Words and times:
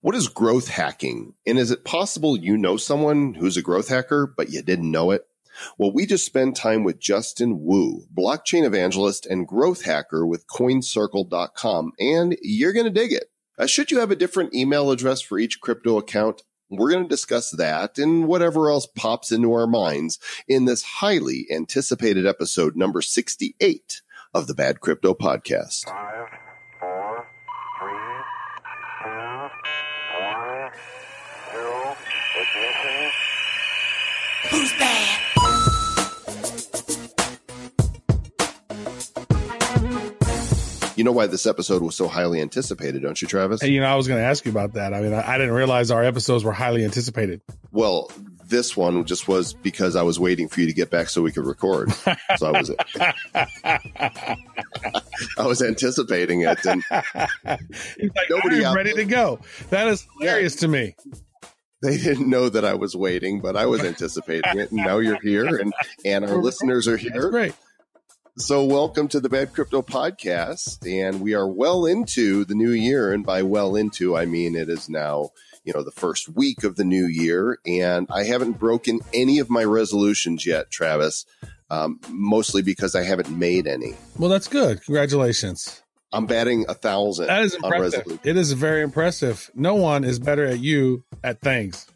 What 0.00 0.14
is 0.14 0.28
growth 0.28 0.68
hacking? 0.68 1.34
And 1.44 1.58
is 1.58 1.72
it 1.72 1.84
possible 1.84 2.36
you 2.36 2.56
know 2.56 2.76
someone 2.76 3.34
who's 3.34 3.56
a 3.56 3.62
growth 3.62 3.88
hacker, 3.88 4.32
but 4.36 4.48
you 4.48 4.62
didn't 4.62 4.92
know 4.92 5.10
it? 5.10 5.26
Well, 5.76 5.92
we 5.92 6.06
just 6.06 6.24
spent 6.24 6.56
time 6.56 6.84
with 6.84 7.00
Justin 7.00 7.64
Wu, 7.64 8.06
blockchain 8.16 8.64
evangelist 8.64 9.26
and 9.26 9.48
growth 9.48 9.82
hacker 9.82 10.24
with 10.24 10.46
coincircle.com, 10.46 11.92
and 11.98 12.36
you're 12.42 12.72
going 12.72 12.84
to 12.84 12.92
dig 12.92 13.12
it. 13.12 13.32
Uh, 13.58 13.66
should 13.66 13.90
you 13.90 13.98
have 13.98 14.12
a 14.12 14.16
different 14.16 14.54
email 14.54 14.92
address 14.92 15.20
for 15.20 15.36
each 15.36 15.60
crypto 15.60 15.98
account? 15.98 16.42
We're 16.70 16.92
going 16.92 17.02
to 17.02 17.08
discuss 17.08 17.50
that 17.50 17.98
and 17.98 18.28
whatever 18.28 18.70
else 18.70 18.86
pops 18.86 19.32
into 19.32 19.52
our 19.52 19.66
minds 19.66 20.20
in 20.46 20.66
this 20.66 20.84
highly 20.84 21.48
anticipated 21.50 22.24
episode 22.24 22.76
number 22.76 23.02
68 23.02 24.02
of 24.32 24.46
the 24.46 24.54
Bad 24.54 24.78
Crypto 24.78 25.12
Podcast. 25.12 25.86
Five, 25.86 26.28
You 40.98 41.04
know 41.04 41.12
why 41.12 41.28
this 41.28 41.46
episode 41.46 41.80
was 41.80 41.94
so 41.94 42.08
highly 42.08 42.40
anticipated, 42.40 43.02
don't 43.02 43.22
you, 43.22 43.28
Travis? 43.28 43.62
Hey, 43.62 43.68
you 43.70 43.80
know, 43.80 43.86
I 43.86 43.94
was 43.94 44.08
going 44.08 44.20
to 44.20 44.26
ask 44.26 44.44
you 44.44 44.50
about 44.50 44.72
that. 44.72 44.92
I 44.92 45.00
mean, 45.00 45.14
I, 45.14 45.34
I 45.34 45.38
didn't 45.38 45.54
realize 45.54 45.92
our 45.92 46.02
episodes 46.02 46.42
were 46.42 46.50
highly 46.52 46.84
anticipated. 46.84 47.40
Well, 47.70 48.10
this 48.48 48.76
one 48.76 49.04
just 49.04 49.28
was 49.28 49.54
because 49.54 49.94
I 49.94 50.02
was 50.02 50.18
waiting 50.18 50.48
for 50.48 50.60
you 50.60 50.66
to 50.66 50.72
get 50.72 50.90
back 50.90 51.08
so 51.08 51.22
we 51.22 51.30
could 51.30 51.46
record. 51.46 51.92
So 52.36 52.46
I 52.46 52.50
was 52.50 52.70
I 55.38 55.46
was 55.46 55.62
anticipating 55.62 56.40
it 56.42 56.64
and 56.66 56.82
like, 56.90 57.60
Nobody 58.28 58.64
ready 58.64 58.92
there- 58.92 59.04
to 59.04 59.04
go. 59.04 59.38
That 59.70 59.86
is 59.88 60.04
hilarious 60.18 60.56
to 60.56 60.68
me. 60.68 60.96
they 61.82 61.96
didn't 61.96 62.28
know 62.28 62.48
that 62.48 62.64
I 62.64 62.74
was 62.74 62.96
waiting, 62.96 63.40
but 63.40 63.56
I 63.56 63.66
was 63.66 63.84
anticipating 63.84 64.58
it 64.58 64.72
and 64.72 64.84
now 64.84 64.98
you're 64.98 65.20
here 65.22 65.46
and 65.58 65.72
and 66.04 66.24
our 66.24 66.36
listeners 66.42 66.88
are 66.88 66.96
That's 66.96 67.02
here. 67.02 67.30
great. 67.30 67.54
So 68.38 68.62
welcome 68.62 69.08
to 69.08 69.18
the 69.18 69.28
Bad 69.28 69.52
Crypto 69.52 69.82
Podcast 69.82 70.86
and 70.88 71.20
we 71.20 71.34
are 71.34 71.48
well 71.48 71.86
into 71.86 72.44
the 72.44 72.54
new 72.54 72.70
year 72.70 73.12
and 73.12 73.26
by 73.26 73.42
well 73.42 73.74
into 73.74 74.16
I 74.16 74.26
mean 74.26 74.54
it 74.54 74.68
is 74.68 74.88
now 74.88 75.30
you 75.64 75.72
know 75.74 75.82
the 75.82 75.90
first 75.90 76.28
week 76.28 76.62
of 76.62 76.76
the 76.76 76.84
new 76.84 77.06
year 77.06 77.58
and 77.66 78.06
I 78.12 78.22
haven't 78.22 78.52
broken 78.52 79.00
any 79.12 79.40
of 79.40 79.50
my 79.50 79.64
resolutions 79.64 80.46
yet, 80.46 80.70
Travis. 80.70 81.26
Um, 81.68 82.00
mostly 82.08 82.62
because 82.62 82.94
I 82.94 83.02
haven't 83.02 83.28
made 83.28 83.66
any. 83.66 83.94
Well, 84.16 84.30
that's 84.30 84.48
good. 84.48 84.82
Congratulations. 84.84 85.82
I'm 86.12 86.24
batting 86.24 86.64
a 86.68 86.74
thousand. 86.74 87.26
That 87.26 87.42
is 87.42 87.54
impressive. 87.54 88.20
It 88.24 88.36
is 88.38 88.52
very 88.52 88.82
impressive. 88.82 89.50
No 89.54 89.74
one 89.74 90.04
is 90.04 90.18
better 90.18 90.46
at 90.46 90.60
you 90.60 91.04
at 91.22 91.40
things. 91.40 91.86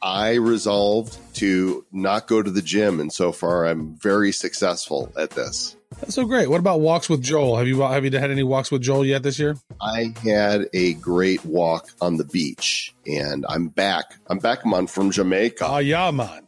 I 0.00 0.34
resolved 0.34 1.18
to 1.34 1.84
not 1.92 2.28
go 2.28 2.42
to 2.42 2.50
the 2.50 2.62
gym, 2.62 3.00
and 3.00 3.12
so 3.12 3.32
far 3.32 3.66
I'm 3.66 3.96
very 3.96 4.32
successful 4.32 5.12
at 5.18 5.30
this. 5.30 5.76
That's 5.98 6.14
so 6.14 6.24
great. 6.24 6.48
What 6.48 6.60
about 6.60 6.80
walks 6.80 7.08
with 7.10 7.20
Joel? 7.22 7.56
Have 7.56 7.66
you 7.66 7.80
have 7.80 8.04
you 8.04 8.10
had 8.16 8.30
any 8.30 8.42
walks 8.44 8.70
with 8.70 8.80
Joel 8.82 9.04
yet 9.04 9.22
this 9.22 9.38
year? 9.38 9.56
I 9.80 10.14
had 10.22 10.66
a 10.72 10.94
great 10.94 11.44
walk 11.44 11.88
on 12.00 12.16
the 12.16 12.24
beach, 12.24 12.94
and 13.06 13.44
I'm 13.48 13.68
back. 13.68 14.04
I'm 14.28 14.38
back, 14.38 14.64
man, 14.64 14.86
from 14.86 15.10
Jamaica. 15.10 15.66
Oh, 15.68 15.78
yeah, 15.78 16.10
man. 16.12 16.42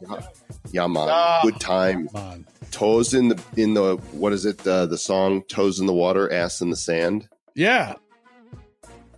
yeah, 0.70 0.86
man, 0.86 1.08
Ah. 1.10 1.40
good 1.42 1.58
time. 1.60 2.08
Man. 2.14 2.46
Toes 2.70 3.12
in 3.14 3.28
the 3.28 3.42
in 3.56 3.74
the 3.74 3.96
what 4.12 4.32
is 4.32 4.46
it? 4.46 4.64
Uh, 4.66 4.86
the 4.86 4.96
song 4.96 5.42
"Toes 5.48 5.80
in 5.80 5.86
the 5.86 5.92
Water, 5.92 6.32
Ass 6.32 6.60
in 6.60 6.70
the 6.70 6.76
Sand." 6.76 7.28
Yeah. 7.54 7.94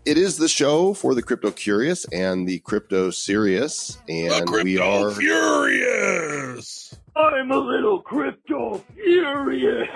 It 0.04 0.18
is 0.18 0.36
the 0.38 0.48
show 0.48 0.92
for 0.94 1.14
the 1.14 1.22
crypto 1.22 1.50
curious 1.50 2.04
and 2.06 2.48
the 2.48 2.58
crypto 2.60 3.10
serious, 3.10 3.96
and 4.08 4.50
we 4.50 4.78
are 4.78 5.10
furious. 5.12 6.94
I'm 7.16 7.50
a 7.50 7.56
little 7.58 8.00
crypto 8.02 8.78
furious. 8.94 9.88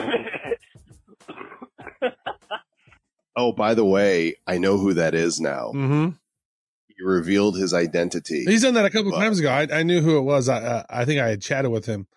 Oh, 3.37 3.53
by 3.53 3.75
the 3.75 3.85
way, 3.85 4.35
I 4.49 4.59
know 4.59 4.79
who 4.79 4.95
that 4.95 5.15
is 5.15 5.41
now. 5.41 5.71
Mm-hmm. 5.73 6.09
He 6.89 7.05
revealed 7.05 7.57
his 7.57 7.73
identity. 7.73 8.45
He's 8.45 8.63
done 8.63 8.75
that 8.75 8.85
a 8.85 8.91
couple 8.91 9.13
Well- 9.13 9.21
times 9.21 9.39
ago. 9.39 9.49
I, 9.51 9.69
I 9.73 9.83
knew 9.85 10.01
who 10.01 10.19
it 10.19 10.23
was. 10.23 10.49
I 10.49 10.61
uh, 10.63 10.83
I 10.91 11.05
think 11.05 11.21
I 11.21 11.29
had 11.29 11.41
chatted 11.41 11.71
with 11.71 11.87
him, 11.87 12.09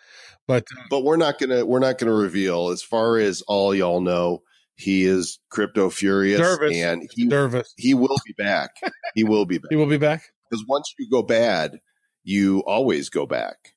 but 0.47 0.63
uh, 0.75 0.81
but 0.89 1.03
we're 1.03 1.17
not 1.17 1.37
gonna 1.37 1.63
we're 1.63 1.79
not 1.79 1.99
gonna 1.99 2.13
reveal. 2.13 2.69
As 2.69 2.81
far 2.81 3.17
as 3.17 3.43
all 3.43 3.75
y'all 3.75 4.01
know, 4.01 4.41
he 4.73 5.03
is 5.05 5.37
crypto 5.51 5.91
furious, 5.91 6.39
Dervis. 6.41 6.75
and 6.75 7.07
he 7.13 7.27
Dervis. 7.27 7.71
he 7.77 7.93
will 7.93 8.17
be 8.25 8.33
back. 8.35 8.71
he 9.13 9.23
will 9.23 9.45
be 9.45 9.59
back 9.59 9.67
He 9.69 9.75
will 9.75 9.85
be 9.85 9.97
back. 9.97 10.23
because 10.49 10.65
once 10.67 10.91
you 10.97 11.07
go 11.07 11.21
bad, 11.21 11.79
you 12.23 12.61
always 12.65 13.09
go 13.09 13.27
back 13.27 13.75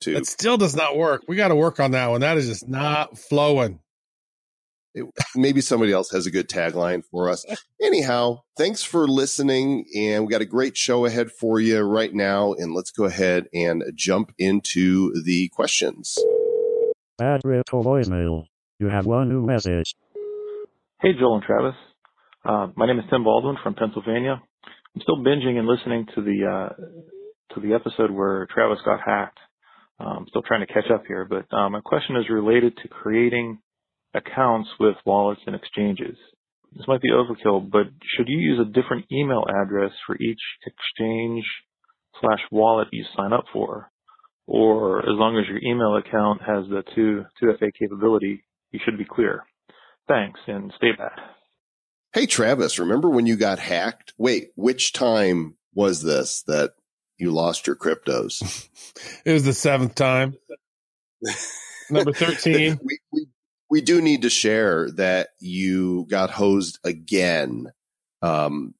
to. 0.00 0.14
That 0.14 0.26
still 0.26 0.56
does 0.56 0.76
not 0.76 0.96
work. 0.96 1.22
We 1.28 1.36
got 1.36 1.48
to 1.48 1.56
work 1.56 1.80
on 1.80 1.92
that 1.92 2.08
one. 2.08 2.20
That 2.20 2.36
is 2.36 2.48
just 2.48 2.68
not 2.68 3.18
flowing. 3.18 3.80
maybe 5.36 5.60
somebody 5.60 5.92
else 5.92 6.10
has 6.10 6.26
a 6.26 6.30
good 6.30 6.48
tagline 6.48 7.02
for 7.10 7.28
us. 7.28 7.44
Anyhow, 7.82 8.40
thanks 8.56 8.82
for 8.82 9.06
listening, 9.06 9.84
and 9.94 10.26
we 10.26 10.30
got 10.30 10.40
a 10.40 10.46
great 10.46 10.76
show 10.76 11.04
ahead 11.04 11.30
for 11.30 11.60
you 11.60 11.80
right 11.80 12.12
now. 12.12 12.52
And 12.54 12.72
let's 12.72 12.90
go 12.90 13.04
ahead 13.04 13.46
and 13.52 13.82
jump 13.94 14.32
into 14.38 15.12
the 15.24 15.48
questions. 15.48 16.16
Bad 17.18 17.42
crypto 17.42 17.82
voicemail. 17.82 18.44
You 18.78 18.88
have 18.88 19.06
one 19.06 19.28
new 19.28 19.44
message. 19.44 19.94
Hey, 21.00 21.10
Joel 21.18 21.36
and 21.36 21.44
Travis. 21.44 21.74
Uh, 22.44 22.68
my 22.76 22.86
name 22.86 22.98
is 22.98 23.04
Tim 23.10 23.24
Baldwin 23.24 23.56
from 23.62 23.74
Pennsylvania. 23.74 24.40
I'm 24.94 25.02
still 25.02 25.18
binging 25.18 25.58
and 25.58 25.66
listening 25.66 26.06
to 26.14 26.22
the 26.22 26.46
uh, 26.46 27.54
to 27.54 27.60
the 27.60 27.74
episode 27.74 28.10
where 28.10 28.46
Travis 28.52 28.78
got 28.84 29.00
hacked. 29.04 29.38
Um, 29.98 30.26
still 30.28 30.42
trying 30.42 30.66
to 30.66 30.72
catch 30.72 30.90
up 30.92 31.04
here, 31.06 31.24
but 31.24 31.46
uh, 31.56 31.70
my 31.70 31.80
question 31.80 32.16
is 32.16 32.28
related 32.28 32.76
to 32.82 32.88
creating 32.88 33.58
accounts 34.14 34.68
with 34.78 34.96
wallets 35.06 35.40
and 35.46 35.56
exchanges. 35.56 36.16
This 36.74 36.86
might 36.86 37.00
be 37.00 37.10
overkill, 37.10 37.70
but 37.70 37.86
should 38.16 38.28
you 38.28 38.38
use 38.38 38.60
a 38.60 38.70
different 38.70 39.06
email 39.10 39.44
address 39.48 39.92
for 40.06 40.16
each 40.16 40.40
exchange 40.66 41.44
slash 42.20 42.40
wallet 42.50 42.88
you 42.92 43.04
sign 43.16 43.32
up 43.32 43.44
for? 43.52 43.90
Or 44.46 45.00
as 45.00 45.16
long 45.16 45.38
as 45.38 45.48
your 45.48 45.58
email 45.62 45.96
account 45.96 46.42
has 46.42 46.68
the 46.68 46.82
two 46.94 47.24
2FA 47.42 47.70
capability, 47.78 48.44
you 48.70 48.80
should 48.84 48.98
be 48.98 49.06
clear. 49.06 49.44
Thanks 50.08 50.38
and 50.46 50.72
stay 50.76 50.92
bad. 50.96 51.18
Hey, 52.12 52.26
Travis, 52.26 52.78
remember 52.78 53.08
when 53.08 53.26
you 53.26 53.36
got 53.36 53.58
hacked? 53.58 54.12
Wait, 54.18 54.50
which 54.54 54.92
time 54.92 55.56
was 55.74 56.02
this 56.02 56.42
that 56.46 56.72
you 57.18 57.30
lost 57.32 57.66
your 57.66 57.76
cryptos? 57.76 58.68
It 59.24 59.32
was 59.32 59.44
the 59.44 59.52
seventh 59.52 59.94
time. 59.94 60.36
Number 61.90 62.12
thirteen. 62.12 62.78
we, 62.82 62.98
we, 63.12 63.26
we 63.70 63.80
do 63.80 64.00
need 64.00 64.22
to 64.22 64.30
share 64.30 64.90
that 64.92 65.28
you 65.40 66.06
got 66.10 66.30
hosed 66.30 66.78
again. 66.84 67.72
Um, 68.22 68.74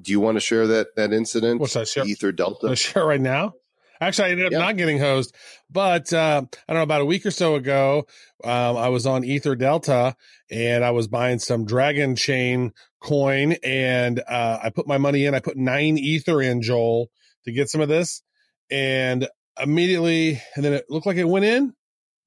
do 0.00 0.12
you 0.12 0.20
want 0.20 0.36
to 0.36 0.40
share 0.40 0.66
that 0.68 0.96
that 0.96 1.12
incident? 1.12 1.60
What's 1.60 1.74
that? 1.74 1.88
Share, 1.88 2.06
Ether 2.06 2.32
Delta. 2.32 2.74
Share 2.76 3.04
right 3.04 3.20
now. 3.20 3.54
Actually, 4.00 4.28
I 4.28 4.30
ended 4.32 4.46
up 4.46 4.52
Yeah. 4.52 4.58
not 4.58 4.76
getting 4.76 4.98
hosed, 4.98 5.34
but 5.70 6.12
uh, 6.12 6.42
I 6.44 6.72
don't 6.72 6.76
know. 6.78 6.82
About 6.82 7.00
a 7.00 7.06
week 7.06 7.24
or 7.24 7.30
so 7.30 7.54
ago, 7.54 8.06
um, 8.44 8.76
I 8.76 8.90
was 8.90 9.06
on 9.06 9.24
Ether 9.24 9.56
Delta 9.56 10.14
and 10.50 10.84
I 10.84 10.90
was 10.90 11.08
buying 11.08 11.38
some 11.38 11.64
Dragon 11.64 12.14
Chain 12.14 12.72
coin, 13.00 13.52
and 13.64 14.20
uh, 14.20 14.58
I 14.62 14.68
put 14.70 14.86
my 14.86 14.98
money 14.98 15.24
in. 15.24 15.34
I 15.34 15.40
put 15.40 15.56
nine 15.56 15.96
Ether 15.96 16.42
in 16.42 16.60
Joel 16.60 17.10
to 17.46 17.52
get 17.52 17.68
some 17.70 17.80
of 17.80 17.88
this, 17.88 18.22
and 18.70 19.26
immediately, 19.60 20.40
and 20.54 20.64
then 20.64 20.72
it 20.74 20.84
looked 20.90 21.06
like 21.06 21.16
it 21.16 21.24
went 21.28 21.44
in, 21.44 21.72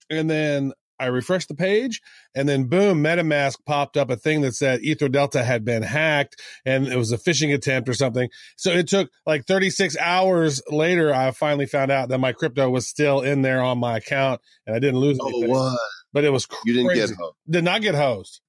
and 0.10 0.30
then 0.30 0.74
I 1.02 1.06
refreshed 1.06 1.48
the 1.48 1.56
page, 1.56 2.02
and 2.36 2.50
then 2.50 2.66
boom, 2.66 3.02
MetaMask 3.02 3.58
popped 3.66 3.96
up 3.96 4.10
a 4.10 4.18
thing 4.18 4.42
that 4.42 4.54
said 4.54 4.82
Ether 4.82 5.08
Delta 5.08 5.44
had 5.44 5.64
been 5.64 5.82
hacked, 5.84 6.36
and 6.66 6.88
it 6.88 6.98
was 6.98 7.12
a 7.14 7.18
phishing 7.18 7.54
attempt 7.54 7.88
or 7.88 7.94
something. 7.94 8.30
So 8.58 8.72
it 8.72 8.88
took 8.90 9.10
like 9.26 9.46
36 9.46 9.96
hours 9.98 10.62
later, 10.70 11.14
I 11.16 11.32
finally 11.32 11.68
found 11.68 11.90
out 11.90 12.10
that 12.10 12.18
my 12.20 12.34
crypto 12.34 12.70
was 12.70 12.86
still 12.88 13.22
in 13.22 13.44
there 13.44 13.62
on 13.62 13.78
my 13.78 13.98
account, 13.98 14.42
and 14.68 14.76
I 14.76 14.80
didn't 14.80 15.00
lose 15.00 15.18
Oh, 15.22 15.30
anything. 15.30 15.52
what? 15.52 15.80
But 16.12 16.24
it 16.26 16.32
was 16.32 16.48
You 16.66 16.74
didn't 16.74 16.94
get 16.96 17.12
hosed. 17.12 17.36
Did 17.50 17.64
not 17.64 17.82
get 17.82 17.96
hosed. 17.96 18.42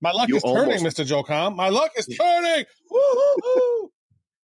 My 0.00 0.12
luck 0.12 0.28
You 0.28 0.36
is 0.36 0.42
turning, 0.44 0.78
Mr. 0.84 1.04
Joel 1.04 1.24
Comm. 1.24 1.56
My 1.56 1.68
luck 1.68 1.90
is 1.96 2.06
turning. 2.06 2.64
Woo-hoo-hoo. 2.90 3.90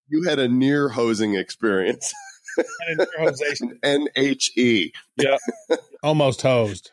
You 0.08 0.24
had 0.24 0.38
a 0.38 0.48
near 0.48 0.88
hosing 0.88 1.34
experience. 1.34 2.12
And 2.86 3.00
in 3.00 3.06
your 3.18 3.32
hosation. 3.32 3.78
N 3.82 4.06
H 4.14 4.56
E. 4.56 4.92
Almost 6.04 6.42
hosed. 6.42 6.92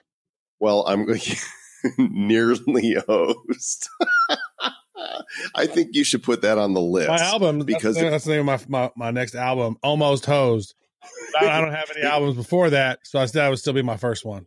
Well, 0.60 0.84
I'm 0.88 1.06
nearly 1.98 2.96
hosed. 3.08 3.90
I 5.56 5.68
think 5.68 5.90
you 5.94 6.04
should 6.04 6.24
put 6.24 6.42
that 6.42 6.58
on 6.58 6.74
the 6.74 6.82
list. 6.82 7.10
My 7.10 7.20
album, 7.20 7.60
because 7.60 7.96
because 7.96 7.96
that's, 7.96 8.10
that's 8.12 8.26
the 8.26 8.32
name 8.32 8.50
of 8.50 8.70
my, 8.70 8.80
my, 8.80 8.92
my 8.96 9.12
next 9.12 9.36
album, 9.36 9.78
Almost 9.84 10.26
Hosed. 10.26 10.74
I, 11.40 11.48
I 11.48 11.62
don't 11.62 11.74
have 11.74 11.92
any 11.96 12.06
albums 12.06 12.36
before 12.36 12.70
that, 12.72 13.00
so 13.04 13.20
I 13.20 13.26
said 13.26 13.40
that 13.40 13.50
would 13.50 13.60
still 13.60 13.74
be 13.74 13.82
my 13.82 13.98
first 13.98 14.26
one. 14.26 14.46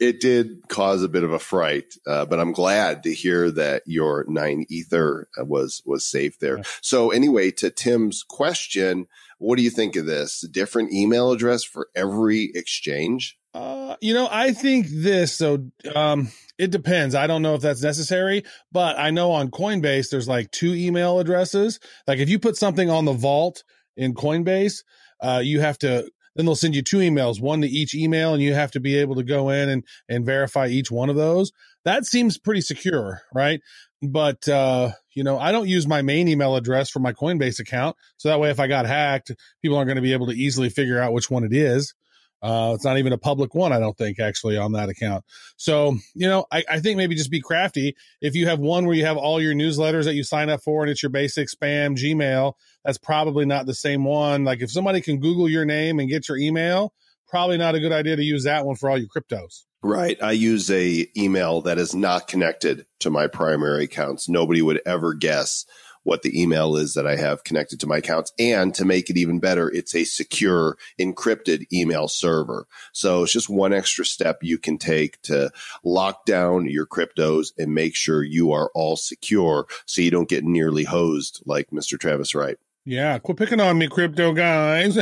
It 0.00 0.20
did 0.20 0.68
cause 0.68 1.02
a 1.02 1.08
bit 1.08 1.24
of 1.24 1.32
a 1.32 1.38
fright, 1.38 1.94
uh, 2.06 2.24
but 2.24 2.38
I'm 2.38 2.52
glad 2.52 3.02
to 3.02 3.12
hear 3.12 3.50
that 3.52 3.82
your 3.86 4.24
nine 4.28 4.64
ether 4.68 5.28
was 5.38 5.82
was 5.84 6.04
safe 6.04 6.38
there. 6.38 6.58
Yeah. 6.58 6.64
So 6.80 7.10
anyway, 7.10 7.50
to 7.52 7.70
Tim's 7.70 8.22
question, 8.22 9.08
what 9.38 9.56
do 9.56 9.62
you 9.62 9.70
think 9.70 9.96
of 9.96 10.06
this? 10.06 10.40
Different 10.40 10.92
email 10.92 11.32
address 11.32 11.64
for 11.64 11.88
every 11.94 12.50
exchange? 12.54 13.38
Uh, 13.54 13.96
you 14.00 14.14
know, 14.14 14.28
I 14.30 14.52
think 14.52 14.86
this. 14.88 15.36
So, 15.36 15.70
um, 15.94 16.28
it 16.58 16.70
depends. 16.70 17.14
I 17.14 17.26
don't 17.26 17.42
know 17.42 17.54
if 17.54 17.62
that's 17.62 17.82
necessary, 17.82 18.44
but 18.70 18.98
I 18.98 19.10
know 19.10 19.32
on 19.32 19.50
Coinbase 19.50 20.10
there's 20.10 20.28
like 20.28 20.50
two 20.50 20.74
email 20.74 21.18
addresses. 21.18 21.80
Like 22.06 22.18
if 22.18 22.28
you 22.28 22.38
put 22.38 22.56
something 22.56 22.90
on 22.90 23.04
the 23.04 23.12
vault 23.12 23.64
in 23.96 24.14
Coinbase, 24.14 24.84
uh, 25.20 25.40
you 25.42 25.60
have 25.60 25.78
to 25.78 26.10
then 26.38 26.46
they'll 26.46 26.54
send 26.54 26.76
you 26.76 26.82
two 26.82 26.98
emails, 26.98 27.40
one 27.40 27.62
to 27.62 27.66
each 27.66 27.94
email, 27.94 28.32
and 28.32 28.40
you 28.40 28.54
have 28.54 28.70
to 28.70 28.80
be 28.80 28.96
able 28.96 29.16
to 29.16 29.24
go 29.24 29.50
in 29.50 29.68
and 29.68 29.84
and 30.08 30.24
verify 30.24 30.68
each 30.68 30.88
one 30.88 31.10
of 31.10 31.16
those. 31.16 31.50
That 31.84 32.06
seems 32.06 32.38
pretty 32.38 32.60
secure, 32.60 33.22
right? 33.34 33.60
But 34.00 34.48
uh, 34.48 34.92
you 35.14 35.24
know, 35.24 35.36
I 35.36 35.50
don't 35.50 35.66
use 35.66 35.88
my 35.88 36.00
main 36.00 36.28
email 36.28 36.54
address 36.54 36.90
for 36.90 37.00
my 37.00 37.12
Coinbase 37.12 37.58
account, 37.58 37.96
so 38.18 38.28
that 38.28 38.38
way 38.38 38.50
if 38.50 38.60
I 38.60 38.68
got 38.68 38.86
hacked, 38.86 39.32
people 39.62 39.76
aren't 39.76 39.88
going 39.88 39.96
to 39.96 40.02
be 40.02 40.12
able 40.12 40.28
to 40.28 40.32
easily 40.32 40.68
figure 40.68 41.00
out 41.00 41.12
which 41.12 41.28
one 41.28 41.42
it 41.42 41.52
is. 41.52 41.92
Uh, 42.40 42.72
it's 42.74 42.84
not 42.84 42.98
even 42.98 43.12
a 43.12 43.18
public 43.18 43.52
one, 43.54 43.72
I 43.72 43.80
don't 43.80 43.96
think, 43.98 44.20
actually, 44.20 44.56
on 44.56 44.72
that 44.72 44.88
account. 44.88 45.24
So, 45.56 45.96
you 46.14 46.28
know, 46.28 46.46
I, 46.52 46.62
I 46.70 46.80
think 46.80 46.96
maybe 46.96 47.16
just 47.16 47.32
be 47.32 47.40
crafty. 47.40 47.96
If 48.20 48.36
you 48.36 48.46
have 48.46 48.60
one 48.60 48.86
where 48.86 48.94
you 48.94 49.04
have 49.06 49.16
all 49.16 49.40
your 49.40 49.54
newsletters 49.54 50.04
that 50.04 50.14
you 50.14 50.22
sign 50.22 50.48
up 50.48 50.62
for 50.62 50.82
and 50.82 50.90
it's 50.90 51.02
your 51.02 51.10
basic 51.10 51.48
spam 51.48 51.96
Gmail, 51.96 52.52
that's 52.84 52.98
probably 52.98 53.44
not 53.44 53.66
the 53.66 53.74
same 53.74 54.04
one. 54.04 54.44
Like 54.44 54.62
if 54.62 54.70
somebody 54.70 55.00
can 55.00 55.20
Google 55.20 55.48
your 55.48 55.64
name 55.64 55.98
and 55.98 56.08
get 56.08 56.28
your 56.28 56.38
email, 56.38 56.92
probably 57.28 57.58
not 57.58 57.74
a 57.74 57.80
good 57.80 57.92
idea 57.92 58.16
to 58.16 58.22
use 58.22 58.44
that 58.44 58.64
one 58.64 58.76
for 58.76 58.90
all 58.90 58.98
your 58.98 59.08
cryptos. 59.08 59.64
Right. 59.82 60.20
I 60.22 60.32
use 60.32 60.70
a 60.70 61.06
email 61.16 61.60
that 61.62 61.78
is 61.78 61.94
not 61.94 62.26
connected 62.26 62.86
to 63.00 63.10
my 63.10 63.28
primary 63.28 63.84
accounts. 63.84 64.28
Nobody 64.28 64.60
would 64.60 64.80
ever 64.84 65.14
guess 65.14 65.64
what 66.02 66.22
the 66.22 66.40
email 66.40 66.76
is 66.76 66.94
that 66.94 67.06
I 67.06 67.16
have 67.16 67.44
connected 67.44 67.80
to 67.80 67.86
my 67.86 67.98
accounts. 67.98 68.32
And 68.38 68.74
to 68.74 68.84
make 68.84 69.10
it 69.10 69.18
even 69.18 69.40
better, 69.40 69.68
it's 69.68 69.94
a 69.94 70.04
secure 70.04 70.78
encrypted 70.98 71.66
email 71.72 72.08
server. 72.08 72.66
So 72.92 73.24
it's 73.24 73.32
just 73.32 73.50
one 73.50 73.74
extra 73.74 74.06
step 74.06 74.38
you 74.40 74.58
can 74.58 74.78
take 74.78 75.20
to 75.22 75.50
lock 75.84 76.24
down 76.24 76.66
your 76.68 76.86
cryptos 76.86 77.48
and 77.58 77.74
make 77.74 77.94
sure 77.94 78.22
you 78.22 78.52
are 78.52 78.70
all 78.74 78.96
secure 78.96 79.66
so 79.86 80.00
you 80.00 80.10
don't 80.10 80.28
get 80.28 80.44
nearly 80.44 80.84
hosed 80.84 81.42
like 81.44 81.70
Mr. 81.70 81.98
Travis 81.98 82.34
Wright. 82.34 82.56
Yeah, 82.88 83.18
quit 83.18 83.36
picking 83.36 83.60
on 83.60 83.76
me, 83.76 83.86
crypto 83.86 84.32
guys. 84.32 84.96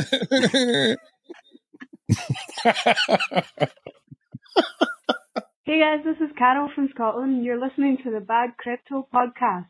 Hey 5.63 5.79
guys, 5.79 6.03
this 6.03 6.17
is 6.19 6.35
Carol 6.37 6.69
from 6.75 6.89
Scotland. 6.93 7.45
You're 7.45 7.59
listening 7.65 7.97
to 8.03 8.11
the 8.11 8.19
Bad 8.19 8.57
Crypto 8.57 9.07
Podcast. 9.13 9.67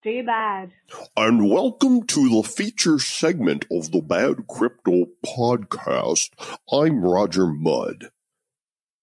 Stay 0.00 0.22
bad. 0.22 0.70
And 1.18 1.50
welcome 1.50 2.06
to 2.06 2.28
the 2.30 2.42
feature 2.48 2.98
segment 2.98 3.66
of 3.70 3.92
the 3.92 4.00
Bad 4.00 4.46
Crypto 4.48 5.04
Podcast. 5.24 6.30
I'm 6.72 7.04
Roger 7.04 7.46
Mudd. 7.46 8.06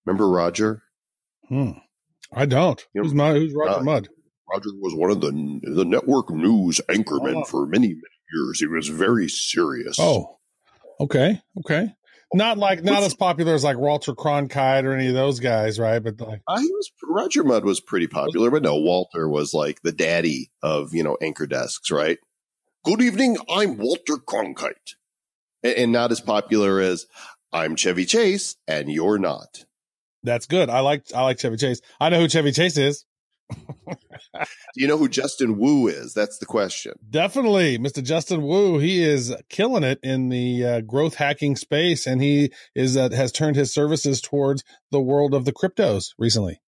Remember 0.04 0.27
Roger? 0.30 0.81
hmm. 1.48 1.74
I 2.33 2.48
don't. 2.48 2.83
You 2.95 3.01
know, 3.01 3.06
Who's 3.07 3.13
my 3.13 3.33
who's 3.33 3.54
Roger 3.54 3.80
uh, 3.81 3.83
Mudd? 3.83 4.09
Roger 4.50 4.69
was 4.81 4.95
one 4.95 5.12
of 5.12 5.21
the 5.21 5.31
the 5.75 5.86
network 5.86 6.31
news 6.31 6.81
anchormen 6.89 7.36
Oh. 7.36 7.44
for 7.45 7.68
many 7.68 7.89
many 7.89 8.01
years. 8.33 8.59
He 8.59 8.68
was 8.68 8.88
very 8.89 9.27
serious. 9.29 9.97
Oh, 10.00 10.38
okay, 11.00 11.41
okay. 11.59 11.94
Not 12.33 12.57
like 12.57 12.83
not 12.83 13.03
as 13.03 13.13
popular 13.13 13.53
as 13.53 13.63
like 13.63 13.77
Walter 13.77 14.13
Cronkite 14.13 14.83
or 14.83 14.91
any 14.91 15.07
of 15.07 15.13
those 15.13 15.39
guys, 15.39 15.79
right? 15.79 16.00
But 16.00 16.19
like, 16.19 16.41
Uh, 16.45 16.59
he 16.59 16.68
was 16.71 16.91
Roger 17.03 17.41
Mudd 17.44 17.63
was 17.63 17.79
pretty 17.79 18.07
popular, 18.07 18.51
but 18.51 18.63
no, 18.63 18.75
Walter 18.75 19.29
was 19.29 19.53
like 19.53 19.81
the 19.81 19.94
daddy 19.94 20.51
of 20.62 20.94
you 20.94 21.03
know 21.03 21.18
anchor 21.21 21.47
desks, 21.47 21.89
right? 21.89 22.18
Good 22.83 23.01
evening, 23.01 23.38
I'm 23.50 23.77
Walter 23.77 24.15
Cronkite, 24.18 24.95
and, 25.63 25.73
and 25.73 25.91
not 25.94 26.12
as 26.12 26.19
popular 26.19 26.81
as 26.81 27.06
I'm 27.53 27.77
Chevy 27.77 28.06
Chase, 28.06 28.57
and 28.68 28.91
you're 28.91 29.18
not. 29.19 29.63
that's 30.23 30.47
good. 30.47 30.69
I 30.69 30.81
like 30.81 31.06
I 31.15 31.21
like 31.23 31.39
Chevy 31.39 31.56
Chase. 31.56 31.80
I 32.01 32.09
know 32.09 32.19
who 32.19 32.27
Chevy 32.27 32.51
Chase 32.51 32.75
is. 32.77 33.06
Do 33.49 34.45
you 34.75 34.88
know 34.88 34.97
who 34.97 35.09
Justin 35.09 35.57
Wu 35.57 35.88
is? 35.88 36.13
That's 36.13 36.38
the 36.38 36.45
question. 36.45 36.94
Definitely, 37.09 37.77
Mr. 37.77 38.03
Justin 38.03 38.41
Wu. 38.41 38.79
He 38.79 39.03
is 39.03 39.35
killing 39.49 39.83
it 39.83 39.99
in 40.03 40.29
the 40.29 40.65
uh, 40.65 40.81
growth 40.81 41.15
hacking 41.15 41.55
space, 41.55 42.05
and 42.05 42.21
he 42.21 42.51
is 42.75 42.97
uh, 42.97 43.09
has 43.11 43.31
turned 43.31 43.55
his 43.55 43.73
services 43.73 44.21
towards 44.21 44.63
the 44.91 45.01
world 45.01 45.33
of 45.33 45.45
the 45.45 45.53
cryptos 45.53 46.13
recently. 46.17 46.61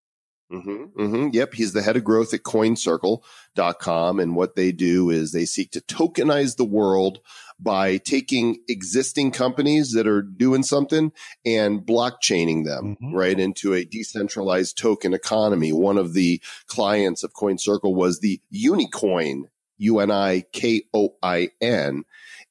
Hmm 0.52 0.84
hmm 0.96 1.28
Yep. 1.32 1.54
He's 1.54 1.74
the 1.74 1.82
head 1.84 1.96
of 1.96 2.04
growth 2.04 2.34
at 2.34 2.42
coincircle.com. 2.44 4.20
And 4.20 4.36
what 4.36 4.56
they 4.56 4.72
do 4.72 5.10
is 5.10 5.32
they 5.32 5.46
seek 5.46 5.72
to 5.72 5.82
tokenize 5.82 6.56
the 6.58 6.66
world 6.66 7.20
by 7.60 7.98
taking 7.98 8.58
existing 8.68 9.32
companies 9.32 9.92
that 9.92 10.08
are 10.08 10.22
doing 10.24 10.64
something 10.64 11.12
and 11.46 11.82
blockchaining 11.82 12.66
them 12.66 12.98
Mhm. 13.02 13.14
right 13.14 13.40
into 13.40 13.74
a 13.74 13.86
decentralized 13.86 14.78
token 14.78 15.14
economy. 15.14 15.72
One 15.72 15.98
of 15.98 16.14
the 16.14 16.42
clients 16.68 17.24
of 17.24 17.34
CoinCircle 17.34 17.94
was 17.94 18.20
the 18.20 18.42
Unikoin, 18.54 19.44
U 19.78 20.00
N 20.00 20.10
I 20.10 20.46
K 20.52 20.84
O 20.94 21.16
I 21.22 21.50
N. 21.62 22.06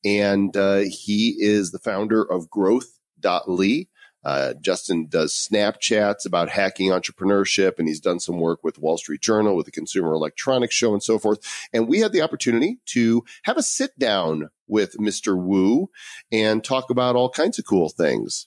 And 0.05 0.57
uh, 0.57 0.85
he 0.89 1.37
is 1.41 1.73
the 1.73 1.79
founder 1.81 2.23
of 2.23 2.49
growth.ly. 2.51 3.87
Uh, 4.25 4.55
Justin 4.61 5.07
does 5.07 5.33
Snapchats 5.33 6.27
about 6.27 6.49
hacking 6.49 6.91
entrepreneurship, 6.91 7.79
and 7.79 7.89
he's 7.89 8.01
done 8.01 8.21
some 8.21 8.39
work 8.39 8.65
with 8.65 8.79
Wall 8.79 8.99
Street 8.99 9.21
Journal, 9.21 9.57
with 9.57 9.67
the 9.67 9.73
Consumer 9.73 10.13
Electronics 10.13 10.75
Show, 10.75 10.93
and 10.93 11.03
so 11.03 11.19
forth. 11.19 11.39
And 11.73 11.89
we 11.89 12.01
had 12.01 12.13
the 12.13 12.23
opportunity 12.23 12.79
to 12.87 13.25
have 13.45 13.57
a 13.57 13.63
sit 13.63 13.99
down 13.99 14.51
with 14.67 14.99
Mr. 14.99 15.37
Wu 15.37 15.89
and 16.31 16.63
talk 16.63 16.91
about 16.91 17.17
all 17.17 17.31
kinds 17.31 17.59
of 17.59 17.67
cool 17.67 17.89
things. 17.89 18.47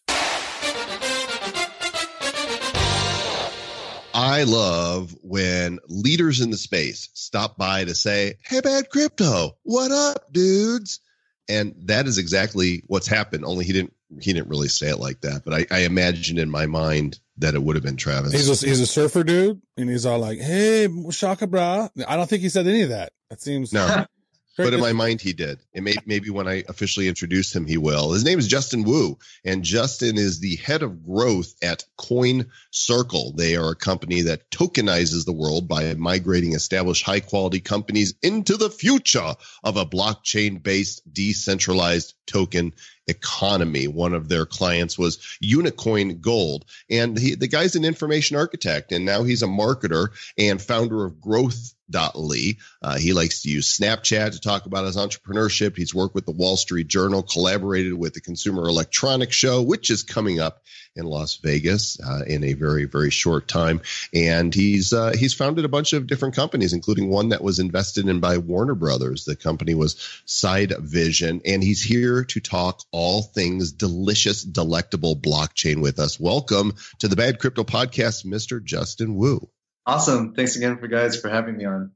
I 4.14 4.44
love 4.44 5.16
when 5.24 5.80
leaders 5.88 6.42
in 6.42 6.52
the 6.52 6.58
space 6.58 7.10
stop 7.14 7.58
by 7.58 7.86
to 7.86 7.96
say, 7.96 8.36
Hey, 8.44 8.60
bad 8.60 8.90
crypto, 8.90 9.58
what 9.64 9.92
up, 9.92 10.32
dudes? 10.34 11.00
And 11.48 11.76
that 11.86 12.08
is 12.08 12.18
exactly 12.18 12.84
what's 12.88 13.08
happened. 13.08 13.46
Only 13.46 13.66
he 13.66 13.74
didn't 13.74 13.94
he 14.20 14.34
didn't 14.34 14.50
really 14.50 14.68
say 14.68 14.90
it 14.90 15.00
like 15.00 15.22
that, 15.22 15.44
but 15.46 15.54
I, 15.54 15.66
I 15.72 15.80
imagined 15.82 16.40
in 16.40 16.50
my 16.50 16.66
mind 16.66 17.20
that 17.38 17.56
it 17.56 17.64
would 17.64 17.76
have 17.76 17.84
been 17.84 17.98
Travis. 17.98 18.34
He's 18.34 18.64
a, 18.64 18.68
he's 18.68 18.80
a 18.80 18.88
surfer 18.88 19.24
dude, 19.24 19.62
and 19.78 19.90
he's 19.90 20.06
all 20.06 20.20
like, 20.20 20.40
"Hey, 20.40 20.88
shaka 21.12 21.48
bra." 21.48 21.88
I 22.08 22.18
don't 22.18 22.30
think 22.30 22.42
he 22.42 22.50
said 22.50 22.68
any 22.68 22.82
of 22.82 22.90
that. 22.90 23.14
That 23.30 23.42
seems 23.42 23.72
no, 23.72 24.06
but 24.58 24.74
in 24.74 24.80
my 24.80 24.94
mind 24.94 25.22
he 25.22 25.34
did. 25.34 25.60
And 25.74 25.86
may, 25.86 25.96
maybe 26.06 26.30
when 26.30 26.48
I 26.48 26.64
officially 26.68 27.08
introduce 27.08 27.56
him, 27.56 27.66
he 27.66 27.78
will. 27.78 28.12
His 28.12 28.26
name 28.26 28.38
is 28.38 28.48
Justin 28.48 28.84
Wu, 28.84 29.18
and 29.46 29.64
Justin 29.64 30.18
is 30.18 30.40
the 30.40 30.58
head 30.58 30.84
of 30.84 31.06
growth 31.06 31.54
at 31.62 31.86
Coin 31.98 32.52
Circle. 32.72 33.34
They 33.36 33.56
are 33.56 33.72
a 33.72 33.76
company 33.76 34.24
that 34.24 34.50
tokenizes 34.52 35.26
the 35.26 35.34
world 35.34 35.68
by 35.68 35.94
migrating 35.94 36.54
established 36.54 37.06
high 37.06 37.22
quality 37.22 37.60
companies 37.60 38.14
into 38.22 38.58
the 38.58 38.70
future 38.70 39.34
of 39.64 39.78
a 39.78 39.86
blockchain 39.86 40.62
based 40.62 41.02
decentralized 41.12 42.14
token 42.28 42.74
economy. 43.12 43.88
One 43.88 44.14
of 44.14 44.28
their 44.28 44.48
clients 44.48 44.98
was 44.98 45.18
Unikoin 45.44 46.20
Gold, 46.20 46.66
and 46.90 47.18
he, 47.18 47.36
the 47.36 47.48
guy's 47.48 47.76
an 47.76 47.86
information 47.86 48.38
architect, 48.38 48.92
and 48.92 49.06
now 49.06 49.22
he's 49.24 49.44
a 49.44 49.48
marketer 49.48 50.10
and 50.38 50.60
founder 50.60 51.06
of 51.06 51.22
Growth.ly. 51.22 52.58
Uh, 52.82 52.98
he 52.98 53.14
likes 53.14 53.44
to 53.44 53.50
use 53.50 53.78
Snapchat 53.78 54.32
to 54.32 54.40
talk 54.40 54.66
about 54.66 54.86
his 54.86 54.98
entrepreneurship. 54.98 55.78
He's 55.78 55.94
worked 55.94 56.16
with 56.16 56.26
the 56.26 56.32
Wall 56.32 56.58
Street 56.58 56.88
Journal, 56.88 57.22
collaborated 57.22 57.94
with 57.94 58.14
the 58.14 58.22
Consumer 58.22 58.68
Electronics 58.68 59.36
Show, 59.36 59.62
which 59.62 59.92
is 59.92 60.04
coming 60.04 60.40
up 60.40 60.64
in 60.96 61.06
Las 61.06 61.38
Vegas 61.38 62.00
uh, 62.02 62.24
in 62.28 62.44
a 62.44 62.54
very 62.54 62.86
very 62.86 63.12
short 63.12 63.48
time. 63.48 63.82
And 64.14 64.54
he's 64.54 64.94
uh, 64.94 65.14
he's 65.18 65.34
founded 65.34 65.66
a 65.66 65.70
bunch 65.70 65.94
of 65.94 66.08
different 66.08 66.36
companies, 66.36 66.74
including 66.74 67.10
one 67.10 67.30
that 67.30 67.44
was 67.44 67.60
invested 67.60 68.08
in 68.08 68.20
by 68.20 68.38
Warner 68.38 68.76
Brothers. 68.76 69.26
The 69.26 69.36
company 69.36 69.74
was 69.74 69.96
Side 70.26 70.74
Vision, 70.80 71.42
and 71.46 71.64
he's 71.64 71.82
here 71.82 72.26
to 72.26 72.40
talk 72.40 72.82
all 72.92 73.01
things 73.34 73.72
delicious, 73.72 74.44
delectable 74.44 75.16
blockchain 75.16 75.82
with 75.82 76.00
us. 76.00 76.20
Welcome 76.20 76.76
to 77.00 77.08
the 77.08 77.16
Bad 77.16 77.40
Crypto 77.40 77.64
Podcast, 77.64 78.26
Mr. 78.26 78.64
Justin 78.64 79.16
Wu. 79.16 79.50
Awesome. 79.86 80.34
Thanks 80.34 80.56
again 80.56 80.78
for 80.78 80.88
guys 80.88 81.20
for 81.20 81.30
having 81.30 81.58
me 81.58 81.66
on. 81.66 81.92